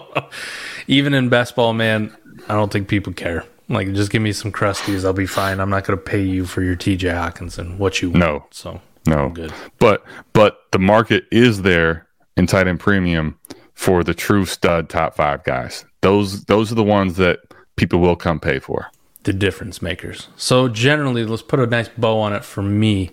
Even 0.87 1.13
in 1.13 1.29
best 1.29 1.55
ball, 1.55 1.73
man, 1.73 2.15
I 2.49 2.53
don't 2.53 2.71
think 2.71 2.87
people 2.87 3.13
care. 3.13 3.45
Like, 3.69 3.93
just 3.93 4.11
give 4.11 4.23
me 4.23 4.31
some 4.31 4.51
crusties. 4.51 5.05
I'll 5.05 5.13
be 5.13 5.27
fine. 5.27 5.59
I'm 5.59 5.69
not 5.69 5.85
going 5.85 5.97
to 5.97 6.03
pay 6.03 6.23
you 6.23 6.45
for 6.45 6.63
your 6.63 6.75
TJ 6.75 7.13
Hockenson. 7.13 7.77
What 7.77 8.01
you 8.01 8.09
want. 8.09 8.19
No. 8.19 8.45
So 8.49 8.81
no. 9.05 9.25
I'm 9.25 9.33
good. 9.33 9.53
But 9.77 10.03
but 10.33 10.59
the 10.71 10.79
market 10.79 11.25
is 11.31 11.61
there 11.61 12.07
in 12.35 12.47
tight 12.47 12.67
end 12.67 12.79
premium 12.79 13.37
for 13.75 14.03
the 14.03 14.13
true 14.13 14.45
stud 14.45 14.89
top 14.89 15.15
five 15.15 15.43
guys. 15.43 15.85
Those 16.01 16.45
those 16.45 16.71
are 16.71 16.75
the 16.75 16.83
ones 16.83 17.17
that 17.17 17.39
people 17.75 17.99
will 17.99 18.15
come 18.15 18.39
pay 18.39 18.59
for. 18.59 18.89
The 19.23 19.33
difference 19.33 19.81
makers. 19.81 20.29
So 20.35 20.67
generally, 20.67 21.23
let's 21.25 21.43
put 21.43 21.59
a 21.59 21.67
nice 21.67 21.89
bow 21.89 22.19
on 22.19 22.33
it 22.33 22.43
for 22.43 22.63
me. 22.63 23.11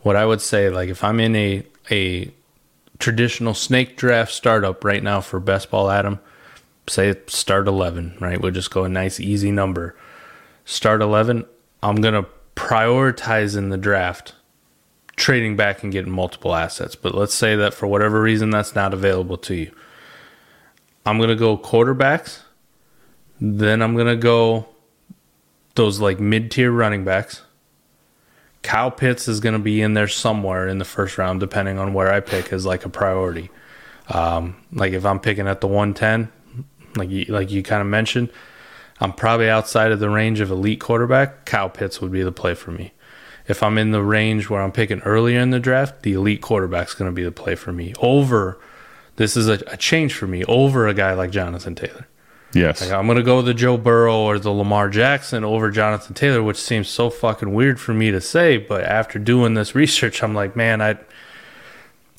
What 0.00 0.16
I 0.16 0.26
would 0.26 0.40
say, 0.40 0.68
like 0.68 0.88
if 0.88 1.04
I'm 1.04 1.20
in 1.20 1.36
a 1.36 1.64
a 1.90 2.32
traditional 2.98 3.54
snake 3.54 3.96
draft 3.96 4.32
startup 4.32 4.84
right 4.84 5.02
now 5.02 5.20
for 5.20 5.40
best 5.40 5.70
ball 5.70 5.90
Adam, 5.90 6.20
say 6.88 7.14
start 7.26 7.68
11, 7.68 8.16
right? 8.20 8.40
We'll 8.40 8.52
just 8.52 8.70
go 8.70 8.84
a 8.84 8.88
nice 8.88 9.20
easy 9.20 9.50
number. 9.50 9.96
Start 10.64 11.02
11, 11.02 11.44
I'm 11.82 11.96
going 11.96 12.14
to 12.14 12.28
prioritize 12.54 13.56
in 13.56 13.70
the 13.70 13.78
draft 13.78 14.34
trading 15.16 15.56
back 15.56 15.82
and 15.82 15.92
getting 15.92 16.12
multiple 16.12 16.54
assets. 16.54 16.94
But 16.94 17.14
let's 17.14 17.34
say 17.34 17.56
that 17.56 17.74
for 17.74 17.86
whatever 17.86 18.20
reason 18.20 18.50
that's 18.50 18.74
not 18.74 18.94
available 18.94 19.36
to 19.38 19.54
you. 19.54 19.72
I'm 21.04 21.18
going 21.18 21.30
to 21.30 21.36
go 21.36 21.58
quarterbacks. 21.58 22.40
Then 23.40 23.82
I'm 23.82 23.94
going 23.94 24.06
to 24.06 24.16
go 24.16 24.68
those 25.74 26.00
like 26.00 26.20
mid 26.20 26.50
tier 26.50 26.70
running 26.70 27.04
backs. 27.04 27.42
Kyle 28.62 28.92
Pitts 28.92 29.26
is 29.26 29.40
going 29.40 29.54
to 29.54 29.58
be 29.58 29.82
in 29.82 29.94
there 29.94 30.06
somewhere 30.06 30.68
in 30.68 30.78
the 30.78 30.84
first 30.84 31.18
round, 31.18 31.40
depending 31.40 31.78
on 31.78 31.94
where 31.94 32.12
I 32.12 32.20
pick 32.20 32.52
as 32.52 32.64
like 32.64 32.84
a 32.84 32.88
priority. 32.88 33.50
Um, 34.08 34.56
like 34.72 34.92
if 34.92 35.04
I'm 35.04 35.18
picking 35.18 35.48
at 35.48 35.60
the 35.60 35.66
110, 35.66 36.30
like 36.96 37.10
you, 37.10 37.24
like 37.26 37.50
you 37.50 37.62
kind 37.62 37.80
of 37.80 37.86
mentioned, 37.88 38.30
I'm 39.00 39.12
probably 39.12 39.48
outside 39.50 39.92
of 39.92 40.00
the 40.00 40.10
range 40.10 40.40
of 40.40 40.50
elite 40.50 40.80
quarterback. 40.80 41.44
Kyle 41.44 41.68
Pitts 41.68 42.00
would 42.00 42.12
be 42.12 42.22
the 42.22 42.32
play 42.32 42.54
for 42.54 42.70
me. 42.70 42.92
If 43.48 43.62
I'm 43.62 43.76
in 43.76 43.90
the 43.90 44.02
range 44.02 44.48
where 44.48 44.62
I'm 44.62 44.72
picking 44.72 45.00
earlier 45.00 45.40
in 45.40 45.50
the 45.50 45.58
draft, 45.58 46.02
the 46.02 46.12
elite 46.12 46.40
quarterback's 46.40 46.94
going 46.94 47.10
to 47.10 47.14
be 47.14 47.24
the 47.24 47.32
play 47.32 47.56
for 47.56 47.72
me. 47.72 47.92
Over, 47.98 48.60
this 49.16 49.36
is 49.36 49.48
a, 49.48 49.54
a, 49.66 49.76
change 49.76 50.14
for 50.14 50.28
me 50.28 50.44
over 50.44 50.86
a 50.86 50.94
guy 50.94 51.12
like 51.14 51.32
Jonathan 51.32 51.74
Taylor. 51.74 52.06
Yes, 52.54 52.82
like 52.82 52.92
I'm 52.92 53.06
going 53.06 53.16
to 53.16 53.24
go 53.24 53.42
the 53.42 53.54
Joe 53.54 53.78
Burrow 53.78 54.18
or 54.18 54.38
the 54.38 54.50
Lamar 54.50 54.90
Jackson 54.90 55.42
over 55.42 55.70
Jonathan 55.70 56.14
Taylor, 56.14 56.42
which 56.42 56.58
seems 56.58 56.88
so 56.88 57.08
fucking 57.08 57.52
weird 57.52 57.80
for 57.80 57.94
me 57.94 58.10
to 58.10 58.20
say. 58.20 58.58
But 58.58 58.84
after 58.84 59.18
doing 59.18 59.54
this 59.54 59.74
research, 59.74 60.22
I'm 60.22 60.34
like, 60.34 60.54
man, 60.54 60.82
I 60.82 60.98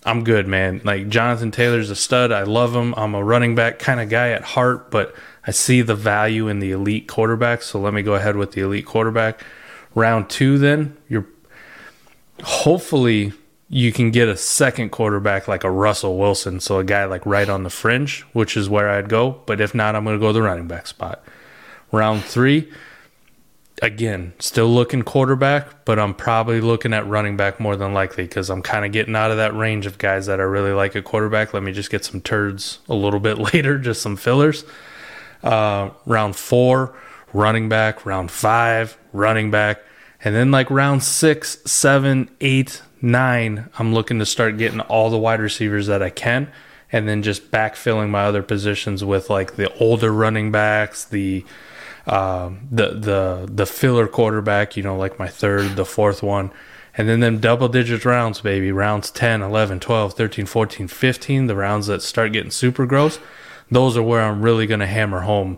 I'm 0.06 0.24
good, 0.24 0.48
man. 0.48 0.82
Like 0.84 1.08
Jonathan 1.10 1.52
Taylor's 1.52 1.90
a 1.90 1.96
stud. 1.96 2.32
I 2.32 2.44
love 2.44 2.76
him. 2.76 2.94
I'm 2.98 3.16
a 3.16 3.24
running 3.24 3.56
back 3.56 3.80
kind 3.80 4.00
of 4.00 4.10
guy 4.10 4.30
at 4.30 4.44
heart, 4.44 4.92
but 4.92 5.16
I 5.46 5.52
see 5.52 5.82
the 5.82 5.96
value 5.96 6.48
in 6.48 6.60
the 6.60 6.72
elite 6.72 7.08
quarterback. 7.08 7.62
So 7.62 7.80
let 7.80 7.94
me 7.94 8.02
go 8.02 8.16
ahead 8.16 8.36
with 8.36 8.52
the 8.52 8.62
elite 8.62 8.86
quarterback. 8.86 9.44
Round 9.96 10.30
two, 10.30 10.58
then 10.58 10.98
you're 11.08 11.28
hopefully 12.44 13.34
you 13.70 13.92
can 13.92 14.12
get 14.12 14.28
a 14.28 14.38
second 14.38 14.90
quarterback 14.90 15.48
like 15.48 15.64
a 15.64 15.72
Russell 15.72 16.18
Wilson. 16.18 16.60
So 16.60 16.80
a 16.80 16.84
guy 16.84 17.06
like 17.06 17.26
right 17.26 17.50
on 17.50 17.64
the 17.64 17.70
fringe, 17.70 18.22
which 18.34 18.56
is 18.58 18.70
where 18.70 18.90
I'd 18.90 19.10
go. 19.10 19.42
But 19.46 19.62
if 19.62 19.74
not, 19.74 19.96
I'm 19.96 20.04
going 20.04 20.16
to 20.16 20.20
go 20.20 20.34
the 20.34 20.42
running 20.42 20.68
back 20.68 20.86
spot. 20.88 21.24
Round 21.92 22.24
three, 22.24 22.72
again, 23.84 24.32
still 24.40 24.70
looking 24.70 25.04
quarterback, 25.04 25.84
but 25.84 26.00
I'm 26.00 26.14
probably 26.14 26.62
looking 26.62 26.94
at 26.94 27.06
running 27.06 27.36
back 27.36 27.60
more 27.60 27.76
than 27.76 27.94
likely 27.94 28.24
because 28.24 28.50
I'm 28.50 28.62
kind 28.62 28.86
of 28.86 28.94
getting 28.94 29.14
out 29.14 29.30
of 29.30 29.38
that 29.38 29.54
range 29.54 29.86
of 29.86 29.98
guys 29.98 30.26
that 30.28 30.40
I 30.40 30.44
really 30.44 30.72
like 30.72 30.96
at 30.96 31.04
quarterback. 31.04 31.54
Let 31.54 31.64
me 31.64 31.74
just 31.74 31.92
get 31.92 32.06
some 32.06 32.22
turds 32.22 32.80
a 32.88 32.96
little 32.96 33.20
bit 33.20 33.38
later, 33.54 33.78
just 33.78 34.02
some 34.02 34.16
fillers. 34.16 34.64
Uh, 35.44 35.90
round 36.06 36.38
four, 36.38 36.96
running 37.34 37.68
back. 37.68 38.06
Round 38.06 38.32
five, 38.32 38.98
running 39.12 39.52
back. 39.52 39.82
And 40.24 40.34
then 40.34 40.50
like 40.50 40.72
round 40.72 41.04
six, 41.04 41.58
seven, 41.66 42.30
eight, 42.40 42.82
nine, 43.02 43.70
I'm 43.78 43.94
looking 43.94 44.18
to 44.20 44.26
start 44.26 44.58
getting 44.58 44.80
all 44.80 45.10
the 45.10 45.18
wide 45.18 45.42
receivers 45.42 45.88
that 45.88 46.02
I 46.02 46.10
can. 46.10 46.50
And 46.90 47.10
then 47.10 47.22
just 47.22 47.52
backfilling 47.52 48.12
my 48.12 48.24
other 48.24 48.44
positions 48.44 49.04
with 49.04 49.30
like 49.30 49.58
the 49.58 49.76
older 49.80 50.14
running 50.14 50.52
backs, 50.52 51.04
the 51.04 51.44
um, 52.08 52.68
the 52.72 52.90
the 52.90 53.50
the 53.52 53.66
filler 53.66 54.08
quarterback, 54.08 54.76
you 54.76 54.84
know, 54.84 54.98
like 54.98 55.20
my 55.20 55.28
third, 55.28 55.76
the 55.76 55.86
fourth 55.86 56.22
one. 56.24 56.52
And 56.96 57.10
then 57.10 57.22
them 57.22 57.40
double 57.40 57.70
digit 57.70 58.06
rounds, 58.06 58.42
baby, 58.42 58.72
rounds 58.72 59.10
10, 59.10 59.42
11, 59.42 59.80
12, 59.80 60.14
13, 60.14 60.46
14, 60.46 60.88
15, 60.88 61.48
the 61.48 61.56
rounds 61.56 61.88
that 61.88 62.04
start 62.04 62.34
getting 62.34 62.52
super 62.52 62.86
gross. 62.86 63.18
Those 63.72 63.98
are 63.98 64.04
where 64.04 64.22
I'm 64.22 64.44
really 64.44 64.68
going 64.68 64.80
to 64.80 64.86
hammer 64.86 65.22
home 65.22 65.58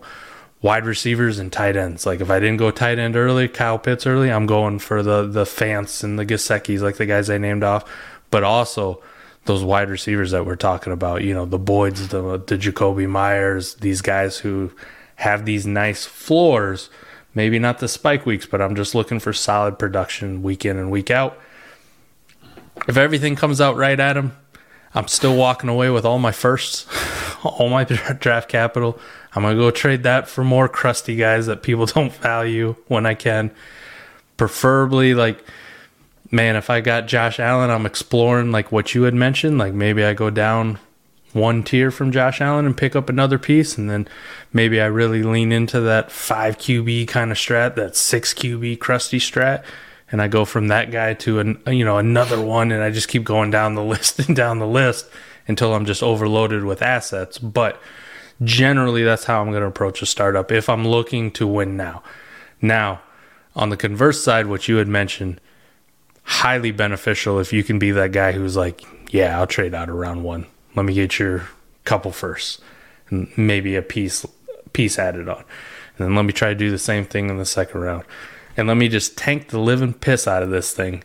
wide 0.61 0.85
receivers 0.85 1.37
and 1.37 1.51
tight 1.51 1.75
ends. 1.75 2.05
Like 2.07 2.21
if 2.21 2.29
I 2.31 2.39
didn't 2.39 2.57
go 2.57 2.71
tight 2.71 2.97
end 2.97 3.15
early, 3.15 3.47
Kyle 3.47 3.77
Pitts 3.77 4.07
early, 4.07 4.31
I'm 4.31 4.45
going 4.45 4.79
for 4.79 5.03
the 5.03 5.27
the 5.27 5.43
Fants 5.43 6.03
and 6.03 6.17
the 6.17 6.25
Gesicki's, 6.25 6.81
like 6.81 6.97
the 6.97 7.05
guys 7.05 7.29
I 7.29 7.37
named 7.37 7.63
off. 7.63 7.83
But 8.31 8.43
also 8.43 9.03
those 9.45 9.63
wide 9.63 9.89
receivers 9.89 10.31
that 10.31 10.45
we're 10.45 10.55
talking 10.55 10.91
about, 10.91 11.23
you 11.23 11.33
know, 11.33 11.45
the 11.45 11.59
Boyds, 11.59 12.07
the 12.07 12.37
the 12.37 12.57
Jakobi 12.57 13.07
Meyers, 13.07 13.75
these 13.75 14.01
guys 14.01 14.39
who 14.39 14.71
have 15.15 15.45
these 15.45 15.65
nice 15.65 16.05
floors. 16.05 16.89
Maybe 17.33 17.59
not 17.59 17.79
the 17.79 17.87
spike 17.87 18.25
weeks, 18.25 18.45
but 18.45 18.61
I'm 18.61 18.75
just 18.75 18.95
looking 18.95 19.19
for 19.19 19.33
solid 19.33 19.77
production 19.77 20.41
week 20.41 20.65
in 20.65 20.77
and 20.77 20.91
week 20.91 21.11
out. 21.11 21.37
If 22.87 22.97
everything 22.97 23.35
comes 23.35 23.59
out 23.59 23.77
right, 23.77 23.99
Adam, 23.99 24.35
I'm 24.93 25.07
still 25.07 25.35
walking 25.35 25.69
away 25.69 25.89
with 25.89 26.05
all 26.05 26.19
my 26.19 26.31
firsts, 26.31 26.85
all 27.43 27.69
my 27.69 27.83
draft 27.83 28.49
capital. 28.49 28.99
I'm 29.33 29.43
gonna 29.43 29.55
go 29.55 29.71
trade 29.71 30.03
that 30.03 30.27
for 30.27 30.43
more 30.43 30.69
crusty 30.69 31.15
guys 31.15 31.45
that 31.47 31.63
people 31.63 31.85
don't 31.87 32.13
value 32.13 32.75
when 32.87 33.05
I 33.05 33.13
can. 33.13 33.51
Preferably, 34.37 35.13
like, 35.13 35.43
man, 36.31 36.55
if 36.55 36.69
I 36.69 36.81
got 36.81 37.07
Josh 37.07 37.39
Allen, 37.39 37.69
I'm 37.69 37.85
exploring 37.85 38.51
like 38.51 38.71
what 38.71 38.93
you 38.95 39.03
had 39.03 39.13
mentioned. 39.13 39.57
Like 39.57 39.73
maybe 39.73 40.03
I 40.03 40.13
go 40.13 40.29
down 40.29 40.79
one 41.35 41.63
tier 41.63 41.91
from 41.91 42.13
Josh 42.13 42.39
Allen 42.39 42.65
and 42.65 42.77
pick 42.77 42.95
up 42.95 43.09
another 43.09 43.37
piece, 43.37 43.77
and 43.77 43.89
then 43.89 44.07
maybe 44.53 44.79
I 44.79 44.85
really 44.85 45.21
lean 45.21 45.51
into 45.51 45.81
that 45.81 46.09
five 46.09 46.57
QB 46.57 47.09
kind 47.09 47.29
of 47.29 47.37
strat, 47.37 47.75
that 47.75 47.97
six 47.97 48.33
QB 48.33 48.79
crusty 48.79 49.19
strat, 49.19 49.65
and 50.09 50.21
I 50.21 50.29
go 50.29 50.45
from 50.45 50.69
that 50.69 50.91
guy 50.91 51.13
to 51.15 51.39
an 51.39 51.61
you 51.67 51.83
know 51.83 51.97
another 51.97 52.41
one, 52.41 52.71
and 52.71 52.81
I 52.81 52.89
just 52.89 53.09
keep 53.09 53.25
going 53.25 53.51
down 53.51 53.75
the 53.75 53.83
list 53.93 54.19
and 54.19 54.35
down 54.35 54.59
the 54.59 54.67
list 54.67 55.09
until 55.45 55.75
I'm 55.75 55.85
just 55.85 56.01
overloaded 56.01 56.63
with 56.63 56.81
assets. 56.81 57.37
But 57.37 57.81
generally, 58.41 59.03
that's 59.03 59.25
how 59.25 59.41
I'm 59.41 59.49
going 59.49 59.61
to 59.61 59.67
approach 59.67 60.01
a 60.01 60.05
startup 60.05 60.53
if 60.53 60.69
I'm 60.69 60.87
looking 60.87 61.31
to 61.31 61.45
win 61.45 61.75
now. 61.75 62.01
Now, 62.61 63.01
on 63.57 63.69
the 63.69 63.77
converse 63.77 64.23
side, 64.23 64.47
what 64.47 64.69
you 64.69 64.77
had 64.77 64.87
mentioned, 64.87 65.41
highly 66.23 66.71
beneficial 66.71 67.39
if 67.39 67.51
you 67.51 67.61
can 67.61 67.77
be 67.77 67.91
that 67.91 68.13
guy 68.13 68.31
who's 68.31 68.55
like, 68.55 68.85
yeah, 69.11 69.37
I'll 69.37 69.47
trade 69.47 69.75
out 69.75 69.89
around 69.89 70.23
one 70.23 70.47
let 70.75 70.85
me 70.85 70.93
get 70.93 71.19
your 71.19 71.47
couple 71.83 72.11
first, 72.11 72.61
and 73.09 73.29
maybe 73.37 73.75
a 73.75 73.81
piece 73.81 74.25
piece 74.73 74.99
added 74.99 75.29
on, 75.29 75.43
and 75.97 76.07
then 76.07 76.15
let 76.15 76.25
me 76.25 76.33
try 76.33 76.49
to 76.49 76.55
do 76.55 76.71
the 76.71 76.77
same 76.77 77.05
thing 77.05 77.29
in 77.29 77.37
the 77.37 77.45
second 77.45 77.81
round, 77.81 78.03
and 78.57 78.67
let 78.67 78.77
me 78.77 78.87
just 78.87 79.17
tank 79.17 79.49
the 79.49 79.59
living 79.59 79.93
piss 79.93 80.27
out 80.27 80.43
of 80.43 80.49
this 80.49 80.73
thing. 80.73 81.03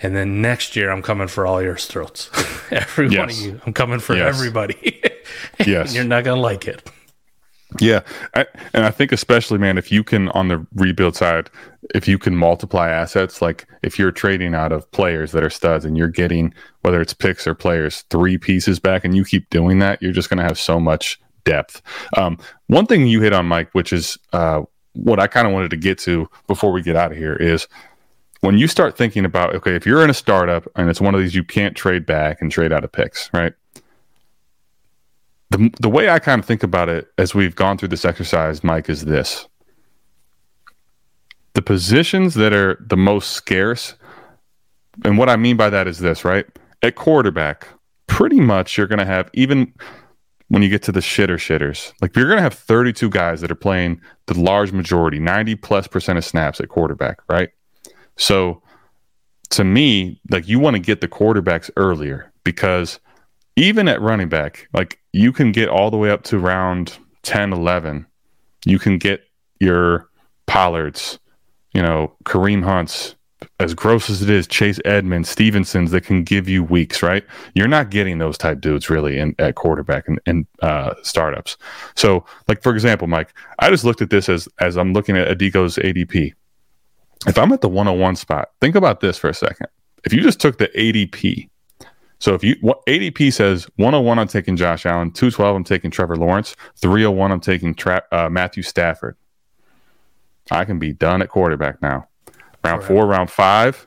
And 0.00 0.14
then 0.14 0.40
next 0.40 0.76
year, 0.76 0.90
I'm 0.90 1.02
coming 1.02 1.26
for 1.26 1.44
all 1.44 1.60
your 1.60 1.76
throats. 1.76 2.30
Every 2.70 3.08
yes. 3.08 3.18
one 3.18 3.30
of 3.30 3.36
you. 3.36 3.60
I'm 3.66 3.72
coming 3.72 3.98
for 3.98 4.14
yes. 4.14 4.32
everybody. 4.32 5.02
yes. 5.66 5.92
You're 5.92 6.04
not 6.04 6.22
going 6.22 6.36
to 6.36 6.40
like 6.40 6.68
it. 6.68 6.88
Yeah, 7.80 8.00
I, 8.34 8.46
and 8.72 8.84
I 8.84 8.90
think 8.90 9.12
especially, 9.12 9.58
man, 9.58 9.76
if 9.76 9.92
you 9.92 10.02
can 10.02 10.30
on 10.30 10.48
the 10.48 10.66
rebuild 10.74 11.16
side, 11.16 11.50
if 11.94 12.08
you 12.08 12.18
can 12.18 12.34
multiply 12.34 12.88
assets, 12.88 13.42
like 13.42 13.66
if 13.82 13.98
you're 13.98 14.10
trading 14.10 14.54
out 14.54 14.72
of 14.72 14.90
players 14.92 15.32
that 15.32 15.44
are 15.44 15.50
studs 15.50 15.84
and 15.84 15.96
you're 15.96 16.08
getting 16.08 16.54
whether 16.80 17.00
it's 17.00 17.12
picks 17.12 17.46
or 17.46 17.54
players 17.54 18.02
three 18.08 18.38
pieces 18.38 18.80
back, 18.80 19.04
and 19.04 19.14
you 19.14 19.24
keep 19.24 19.50
doing 19.50 19.80
that, 19.80 20.00
you're 20.00 20.12
just 20.12 20.30
going 20.30 20.38
to 20.38 20.44
have 20.44 20.58
so 20.58 20.80
much 20.80 21.20
depth. 21.44 21.82
Um, 22.16 22.38
one 22.68 22.86
thing 22.86 23.06
you 23.06 23.20
hit 23.20 23.34
on, 23.34 23.44
Mike, 23.44 23.68
which 23.72 23.92
is 23.92 24.16
uh, 24.32 24.62
what 24.94 25.20
I 25.20 25.26
kind 25.26 25.46
of 25.46 25.52
wanted 25.52 25.70
to 25.70 25.76
get 25.76 25.98
to 26.00 26.28
before 26.46 26.72
we 26.72 26.82
get 26.82 26.96
out 26.96 27.12
of 27.12 27.18
here, 27.18 27.36
is 27.36 27.68
when 28.40 28.56
you 28.56 28.66
start 28.66 28.96
thinking 28.96 29.26
about 29.26 29.54
okay, 29.54 29.74
if 29.74 29.84
you're 29.84 30.02
in 30.02 30.10
a 30.10 30.14
startup 30.14 30.66
and 30.74 30.88
it's 30.88 31.02
one 31.02 31.14
of 31.14 31.20
these 31.20 31.34
you 31.34 31.44
can't 31.44 31.76
trade 31.76 32.06
back 32.06 32.40
and 32.40 32.50
trade 32.50 32.72
out 32.72 32.84
of 32.84 32.92
picks, 32.92 33.30
right? 33.34 33.52
The 35.50 35.70
the 35.80 35.88
way 35.88 36.10
I 36.10 36.18
kind 36.18 36.38
of 36.40 36.46
think 36.46 36.62
about 36.62 36.88
it 36.88 37.08
as 37.18 37.34
we've 37.34 37.54
gone 37.54 37.78
through 37.78 37.88
this 37.88 38.04
exercise, 38.04 38.62
Mike, 38.62 38.88
is 38.88 39.04
this: 39.04 39.48
the 41.54 41.62
positions 41.62 42.34
that 42.34 42.52
are 42.52 42.84
the 42.86 42.96
most 42.96 43.32
scarce, 43.32 43.94
and 45.04 45.18
what 45.18 45.28
I 45.28 45.36
mean 45.36 45.56
by 45.56 45.70
that 45.70 45.86
is 45.86 45.98
this, 45.98 46.24
right? 46.24 46.46
At 46.82 46.94
quarterback, 46.94 47.66
pretty 48.06 48.40
much 48.40 48.76
you're 48.76 48.86
going 48.86 48.98
to 48.98 49.06
have 49.06 49.30
even 49.32 49.72
when 50.48 50.62
you 50.62 50.68
get 50.68 50.82
to 50.82 50.92
the 50.92 51.00
shitter 51.00 51.36
shitters, 51.36 51.92
like 52.00 52.16
you're 52.16 52.26
going 52.26 52.38
to 52.38 52.42
have 52.42 52.54
32 52.54 53.10
guys 53.10 53.40
that 53.40 53.50
are 53.50 53.56
playing 53.56 54.00
the 54.26 54.38
large 54.38 54.72
majority, 54.72 55.18
90 55.18 55.56
plus 55.56 55.86
percent 55.86 56.18
of 56.18 56.24
snaps 56.24 56.58
at 56.60 56.68
quarterback, 56.68 57.18
right? 57.28 57.50
So 58.16 58.62
to 59.50 59.64
me, 59.64 60.20
like 60.30 60.48
you 60.48 60.58
want 60.58 60.74
to 60.74 60.80
get 60.80 61.00
the 61.00 61.08
quarterbacks 61.08 61.70
earlier 61.76 62.32
because 62.44 62.98
even 63.58 63.88
at 63.88 64.00
running 64.00 64.28
back, 64.28 64.68
like 64.72 65.00
you 65.12 65.32
can 65.32 65.52
get 65.52 65.68
all 65.68 65.90
the 65.90 65.96
way 65.96 66.10
up 66.10 66.22
to 66.24 66.38
round 66.38 66.96
10, 67.24 67.52
11. 67.52 68.06
You 68.64 68.78
can 68.78 68.98
get 68.98 69.24
your 69.60 70.08
Pollards, 70.46 71.18
you 71.74 71.82
know, 71.82 72.14
Kareem 72.24 72.62
Hunts, 72.62 73.16
as 73.60 73.74
gross 73.74 74.08
as 74.08 74.22
it 74.22 74.30
is, 74.30 74.46
Chase 74.46 74.78
Edmonds, 74.84 75.28
Stevensons 75.28 75.90
that 75.90 76.04
can 76.04 76.22
give 76.22 76.48
you 76.48 76.62
weeks, 76.62 77.02
right? 77.02 77.24
You're 77.54 77.68
not 77.68 77.90
getting 77.90 78.18
those 78.18 78.38
type 78.38 78.60
dudes 78.60 78.88
really 78.88 79.18
in 79.18 79.34
at 79.38 79.56
quarterback 79.56 80.06
and, 80.08 80.20
and 80.26 80.46
uh, 80.62 80.94
startups. 81.02 81.56
So, 81.96 82.24
like 82.46 82.62
for 82.62 82.72
example, 82.72 83.08
Mike, 83.08 83.32
I 83.58 83.70
just 83.70 83.84
looked 83.84 84.02
at 84.02 84.10
this 84.10 84.28
as 84.28 84.48
as 84.60 84.76
I'm 84.76 84.92
looking 84.92 85.16
at 85.16 85.36
Adigo's 85.36 85.76
ADP. 85.76 86.32
If 87.26 87.38
I'm 87.38 87.52
at 87.52 87.60
the 87.60 87.68
101 87.68 88.16
spot, 88.16 88.50
think 88.60 88.76
about 88.76 89.00
this 89.00 89.18
for 89.18 89.28
a 89.28 89.34
second. 89.34 89.66
If 90.04 90.12
you 90.12 90.20
just 90.20 90.40
took 90.40 90.58
the 90.58 90.68
ADP 90.68 91.48
so 92.20 92.34
if 92.34 92.42
you 92.42 92.56
what 92.60 92.84
ADP 92.86 93.32
says 93.32 93.68
101, 93.76 94.18
I'm 94.18 94.28
taking 94.28 94.56
Josh 94.56 94.86
Allen. 94.86 95.10
212, 95.10 95.56
I'm 95.56 95.64
taking 95.64 95.90
Trevor 95.90 96.16
Lawrence. 96.16 96.56
301, 96.76 97.32
I'm 97.32 97.40
taking 97.40 97.74
Tra- 97.74 98.04
uh, 98.10 98.28
Matthew 98.28 98.62
Stafford. 98.62 99.16
I 100.50 100.64
can 100.64 100.78
be 100.78 100.92
done 100.92 101.22
at 101.22 101.28
quarterback 101.28 101.80
now. 101.82 102.08
Round 102.64 102.82
four, 102.82 103.06
round 103.06 103.30
five, 103.30 103.86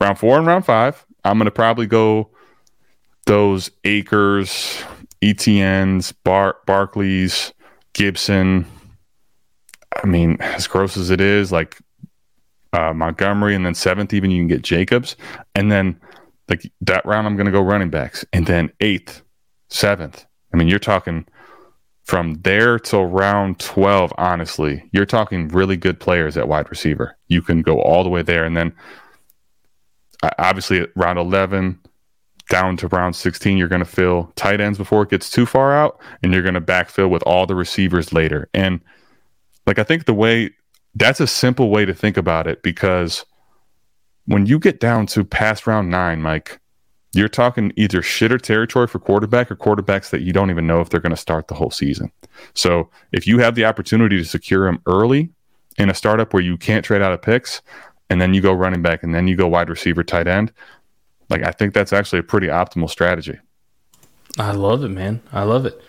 round 0.00 0.18
four 0.18 0.38
and 0.38 0.46
round 0.46 0.66
five. 0.66 1.04
I'm 1.24 1.38
going 1.38 1.44
to 1.44 1.50
probably 1.50 1.86
go 1.86 2.30
those 3.26 3.70
Akers, 3.84 4.82
ETNs, 5.22 6.12
Bar- 6.24 6.56
Barkleys, 6.66 7.52
Gibson. 7.92 8.66
I 10.02 10.06
mean, 10.06 10.38
as 10.40 10.66
gross 10.66 10.96
as 10.96 11.10
it 11.10 11.20
is, 11.20 11.52
like 11.52 11.78
uh, 12.72 12.92
Montgomery, 12.92 13.54
and 13.54 13.64
then 13.64 13.74
seventh, 13.74 14.12
even 14.14 14.30
you 14.30 14.40
can 14.40 14.48
get 14.48 14.62
Jacobs, 14.62 15.16
and 15.54 15.70
then 15.70 16.00
like 16.48 16.70
that 16.80 17.04
round, 17.04 17.26
I'm 17.26 17.36
going 17.36 17.46
to 17.46 17.52
go 17.52 17.60
running 17.60 17.90
backs, 17.90 18.24
and 18.32 18.46
then 18.46 18.70
eighth, 18.80 19.22
seventh. 19.68 20.26
I 20.52 20.56
mean, 20.56 20.68
you're 20.68 20.78
talking 20.78 21.26
from 22.04 22.34
there 22.42 22.78
till 22.78 23.04
round 23.04 23.58
12. 23.58 24.12
Honestly, 24.16 24.88
you're 24.92 25.06
talking 25.06 25.48
really 25.48 25.76
good 25.76 26.00
players 26.00 26.36
at 26.36 26.48
wide 26.48 26.70
receiver. 26.70 27.16
You 27.28 27.42
can 27.42 27.62
go 27.62 27.80
all 27.80 28.02
the 28.02 28.08
way 28.08 28.22
there, 28.22 28.44
and 28.44 28.56
then 28.56 28.72
obviously 30.38 30.80
at 30.80 30.90
round 30.96 31.18
11 31.18 31.78
down 32.48 32.76
to 32.78 32.88
round 32.88 33.14
16, 33.14 33.58
you're 33.58 33.68
going 33.68 33.84
to 33.84 33.84
fill 33.84 34.32
tight 34.34 34.60
ends 34.60 34.78
before 34.78 35.02
it 35.02 35.10
gets 35.10 35.30
too 35.30 35.44
far 35.44 35.72
out, 35.72 36.00
and 36.22 36.32
you're 36.32 36.42
going 36.42 36.54
to 36.54 36.60
backfill 36.60 37.10
with 37.10 37.22
all 37.24 37.46
the 37.46 37.54
receivers 37.54 38.12
later. 38.12 38.48
And 38.54 38.80
like 39.66 39.78
I 39.78 39.84
think 39.84 40.06
the 40.06 40.14
way 40.14 40.50
that's 40.94 41.20
a 41.20 41.26
simple 41.26 41.70
way 41.70 41.84
to 41.84 41.94
think 41.94 42.16
about 42.16 42.46
it 42.46 42.62
because 42.62 43.24
when 44.28 44.44
you 44.44 44.58
get 44.58 44.78
down 44.78 45.06
to 45.06 45.24
past 45.24 45.66
round 45.66 45.88
nine, 45.88 46.20
Mike, 46.20 46.60
you're 47.14 47.30
talking 47.30 47.72
either 47.76 48.02
shitter 48.02 48.38
territory 48.38 48.86
for 48.86 48.98
quarterback 48.98 49.50
or 49.50 49.56
quarterbacks 49.56 50.10
that 50.10 50.20
you 50.20 50.34
don't 50.34 50.50
even 50.50 50.66
know 50.66 50.82
if 50.82 50.90
they're 50.90 51.00
going 51.00 51.14
to 51.14 51.16
start 51.16 51.48
the 51.48 51.54
whole 51.54 51.70
season. 51.70 52.12
So 52.54 52.90
if 53.10 53.26
you 53.26 53.38
have 53.38 53.54
the 53.54 53.64
opportunity 53.64 54.18
to 54.18 54.24
secure 54.24 54.66
them 54.66 54.82
early 54.84 55.30
in 55.78 55.88
a 55.88 55.94
startup 55.94 56.34
where 56.34 56.42
you 56.42 56.58
can't 56.58 56.84
trade 56.84 57.00
out 57.00 57.12
of 57.12 57.22
picks, 57.22 57.62
and 58.10 58.20
then 58.20 58.34
you 58.34 58.42
go 58.42 58.52
running 58.52 58.82
back, 58.82 59.02
and 59.02 59.14
then 59.14 59.28
you 59.28 59.34
go 59.34 59.46
wide 59.46 59.70
receiver, 59.70 60.04
tight 60.04 60.28
end, 60.28 60.52
like 61.30 61.42
I 61.42 61.50
think 61.50 61.72
that's 61.72 61.94
actually 61.94 62.18
a 62.18 62.22
pretty 62.22 62.48
optimal 62.48 62.90
strategy. 62.90 63.38
I 64.38 64.52
love 64.52 64.84
it, 64.84 64.90
man. 64.90 65.22
I 65.32 65.44
love 65.44 65.64
it. 65.64 65.80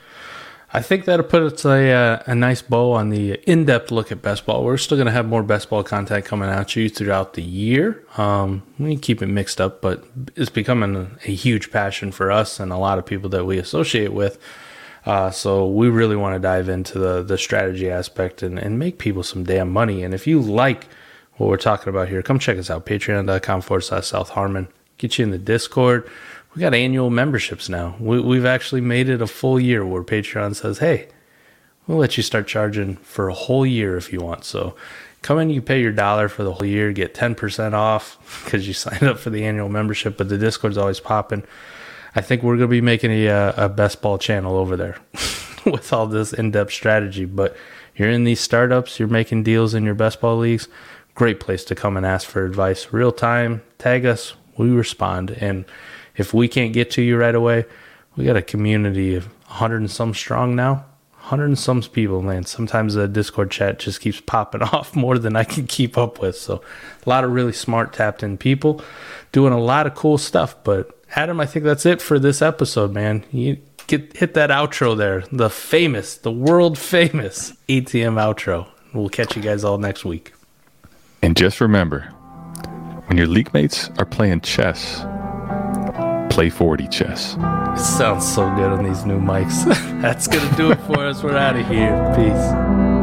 I 0.72 0.84
think 0.84 1.06
that'll 1.06 1.26
put 1.26 1.66
a, 1.66 1.92
uh, 1.92 2.24
a 2.28 2.36
nice 2.36 2.62
bow 2.62 2.92
on 2.92 3.10
the 3.10 3.34
in 3.50 3.66
depth 3.66 3.90
look 3.90 4.12
at 4.12 4.22
best 4.22 4.46
ball. 4.46 4.64
We're 4.64 4.78
still 4.78 4.98
going 4.98 5.08
to 5.08 5.12
have 5.12 5.26
more 5.26 5.42
best 5.42 5.70
ball 5.70 5.84
content 5.84 6.26
coming 6.26 6.48
at 6.48 6.76
you 6.76 6.90
throughout 6.90 7.34
the 7.34 7.42
year. 7.42 8.06
Um, 8.18 8.62
we 8.78 8.96
keep 8.96 9.24
it 9.24 9.28
mixed 9.28 9.60
up, 9.60 9.82
but 9.82 10.06
it's 10.36 10.52
becoming 10.52 10.96
a, 10.96 11.10
a, 11.26 11.34
huge 11.34 11.72
passion 11.72 12.12
for 12.12 12.32
us 12.32 12.60
and 12.60 12.72
a 12.72 12.78
lot 12.78 13.00
of 13.00 13.06
people 13.08 13.30
that 13.30 13.46
we 13.46 13.58
associate 13.58 14.14
with. 14.14 14.38
Uh, 15.08 15.32
so 15.32 15.68
we 15.68 15.90
really 15.90 16.16
want 16.16 16.36
to 16.36 16.40
dive 16.40 16.70
into 16.70 17.00
the, 17.00 17.24
the 17.24 17.38
strategy 17.38 17.90
aspect 17.90 18.44
and, 18.44 18.60
and 18.60 18.78
make 18.78 19.00
people 19.00 19.24
some 19.24 19.44
damn 19.44 19.72
money. 19.72 20.04
And 20.04 20.14
if 20.14 20.28
you 20.28 20.40
like 20.40 20.88
what 21.38 21.50
we're 21.50 21.58
talking 21.58 21.90
about 21.90 22.10
here, 22.10 22.22
come 22.22 22.38
check 22.38 22.60
us 22.60 22.70
out. 22.70 22.86
Patreon.com 22.86 23.62
forward 23.62 23.82
slash 23.82 24.06
South 24.06 24.30
Harmon. 24.30 24.68
Get 25.00 25.18
you 25.18 25.24
in 25.24 25.32
the 25.32 25.40
Discord 25.40 26.08
we 26.60 26.62
got 26.62 26.74
annual 26.74 27.10
memberships 27.10 27.70
now. 27.70 27.96
We, 28.02 28.20
we've 28.20 28.46
actually 28.46 28.82
made 28.82 29.08
it 29.08 29.22
a 29.22 29.28
full 29.28 29.62
year 29.62 29.86
where 29.86 30.04
Patreon 30.04 30.58
says, 30.58 30.80
hey, 30.80 31.08
we'll 31.88 32.00
let 32.00 32.18
you 32.18 32.24
start 32.24 32.48
charging 32.48 32.98
for 32.98 33.30
a 33.30 33.34
whole 33.34 33.66
year 33.66 33.96
if 33.96 34.12
you 34.12 34.20
want. 34.20 34.44
So 34.44 34.76
come 35.22 35.40
in, 35.40 35.50
you 35.50 35.62
pay 35.62 35.80
your 35.80 35.94
dollar 35.94 36.28
for 36.28 36.44
the 36.44 36.52
whole 36.52 36.66
year, 36.66 36.92
get 36.92 37.14
10% 37.14 37.72
off 37.72 38.42
because 38.44 38.68
you 38.68 38.74
signed 38.74 39.04
up 39.04 39.20
for 39.20 39.30
the 39.30 39.46
annual 39.46 39.70
membership, 39.70 40.18
but 40.18 40.28
the 40.28 40.38
Discord's 40.38 40.78
always 40.78 41.00
popping. 41.00 41.44
I 42.14 42.20
think 42.20 42.44
we're 42.44 42.58
going 42.58 42.68
to 42.68 42.76
be 42.76 42.82
making 42.82 43.12
a, 43.12 43.54
a 43.56 43.70
best 43.70 44.02
ball 44.02 44.18
channel 44.18 44.58
over 44.58 44.76
there 44.76 44.98
with 45.66 45.94
all 45.94 46.08
this 46.08 46.34
in 46.34 46.52
depth 46.52 46.74
strategy, 46.74 47.24
but 47.24 47.56
you're 47.96 48.10
in 48.10 48.26
these 48.26 48.42
startups, 48.42 49.00
you're 49.00 49.08
making 49.08 49.44
deals 49.44 49.74
in 49.74 49.86
your 49.86 49.96
best 49.96 50.20
ball 50.20 50.40
leagues, 50.40 50.68
great 51.16 51.40
place 51.40 51.64
to 51.64 51.74
come 51.74 51.96
and 51.96 52.06
ask 52.06 52.28
for 52.28 52.44
advice. 52.44 52.92
Real 52.92 53.14
time, 53.14 53.62
tag 53.78 54.06
us, 54.06 54.34
we 54.58 54.70
respond. 54.72 55.32
And 55.32 55.64
if 56.20 56.34
we 56.34 56.48
can't 56.48 56.74
get 56.74 56.92
to 56.92 57.02
you 57.02 57.18
right 57.18 57.34
away, 57.34 57.66
we 58.16 58.26
got 58.26 58.36
a 58.36 58.42
community 58.42 59.16
of 59.16 59.26
100 59.48 59.78
and 59.78 59.90
some 59.90 60.14
strong 60.14 60.56
now. 60.56 60.86
100 61.14 61.46
and 61.46 61.60
some 61.60 61.82
people, 61.82 62.22
man. 62.22 62.44
Sometimes 62.44 62.96
the 62.96 63.08
Discord 63.08 63.52
chat 63.52 63.80
just 63.80 64.02
keeps 64.02 64.20
popping 64.20 64.62
off 64.74 64.96
more 64.96 65.18
than 65.18 65.36
I 65.36 65.44
can 65.46 65.66
keep 65.66 65.98
up 65.98 66.20
with. 66.20 66.36
So, 66.36 66.62
a 67.06 67.10
lot 67.10 67.24
of 67.24 67.32
really 67.32 67.54
smart, 67.54 67.94
tapped 67.94 68.22
in 68.22 68.38
people 68.38 68.82
doing 69.32 69.54
a 69.54 69.60
lot 69.60 69.88
of 69.88 69.96
cool 69.96 70.18
stuff. 70.18 70.56
But, 70.64 70.92
Adam, 71.16 71.40
I 71.40 71.46
think 71.46 71.66
that's 71.66 71.86
it 71.86 72.02
for 72.02 72.20
this 72.20 72.42
episode, 72.42 72.92
man. 72.92 73.24
You 73.32 73.58
get 73.88 74.18
hit 74.18 74.34
that 74.34 74.50
outro 74.50 74.98
there, 74.98 75.24
the 75.32 75.50
famous, 75.50 76.18
the 76.18 76.32
world 76.32 76.78
famous 76.78 77.54
ATM 77.70 78.16
outro. 78.16 78.68
We'll 78.94 79.10
catch 79.10 79.36
you 79.36 79.42
guys 79.42 79.64
all 79.64 79.78
next 79.78 80.04
week. 80.04 80.34
And 81.22 81.36
just 81.36 81.62
remember, 81.62 82.02
when 83.06 83.18
your 83.18 83.28
league 83.28 83.54
mates 83.54 83.90
are 83.98 84.06
playing 84.06 84.42
chess, 84.42 85.06
play 86.40 86.50
4D 86.50 86.90
chess. 86.90 87.36
It 87.36 87.84
sounds 87.84 88.26
so 88.26 88.50
good 88.56 88.72
on 88.72 88.86
these 88.86 89.04
new 89.04 89.20
mics. 89.20 89.66
That's 90.02 90.26
going 90.26 90.48
to 90.48 90.56
do 90.56 90.72
it 90.72 90.80
for 90.84 91.06
us. 91.06 91.22
We're 91.22 91.36
out 91.36 91.58
of 91.58 91.68
here. 91.68 92.14
Peace. 92.16 92.99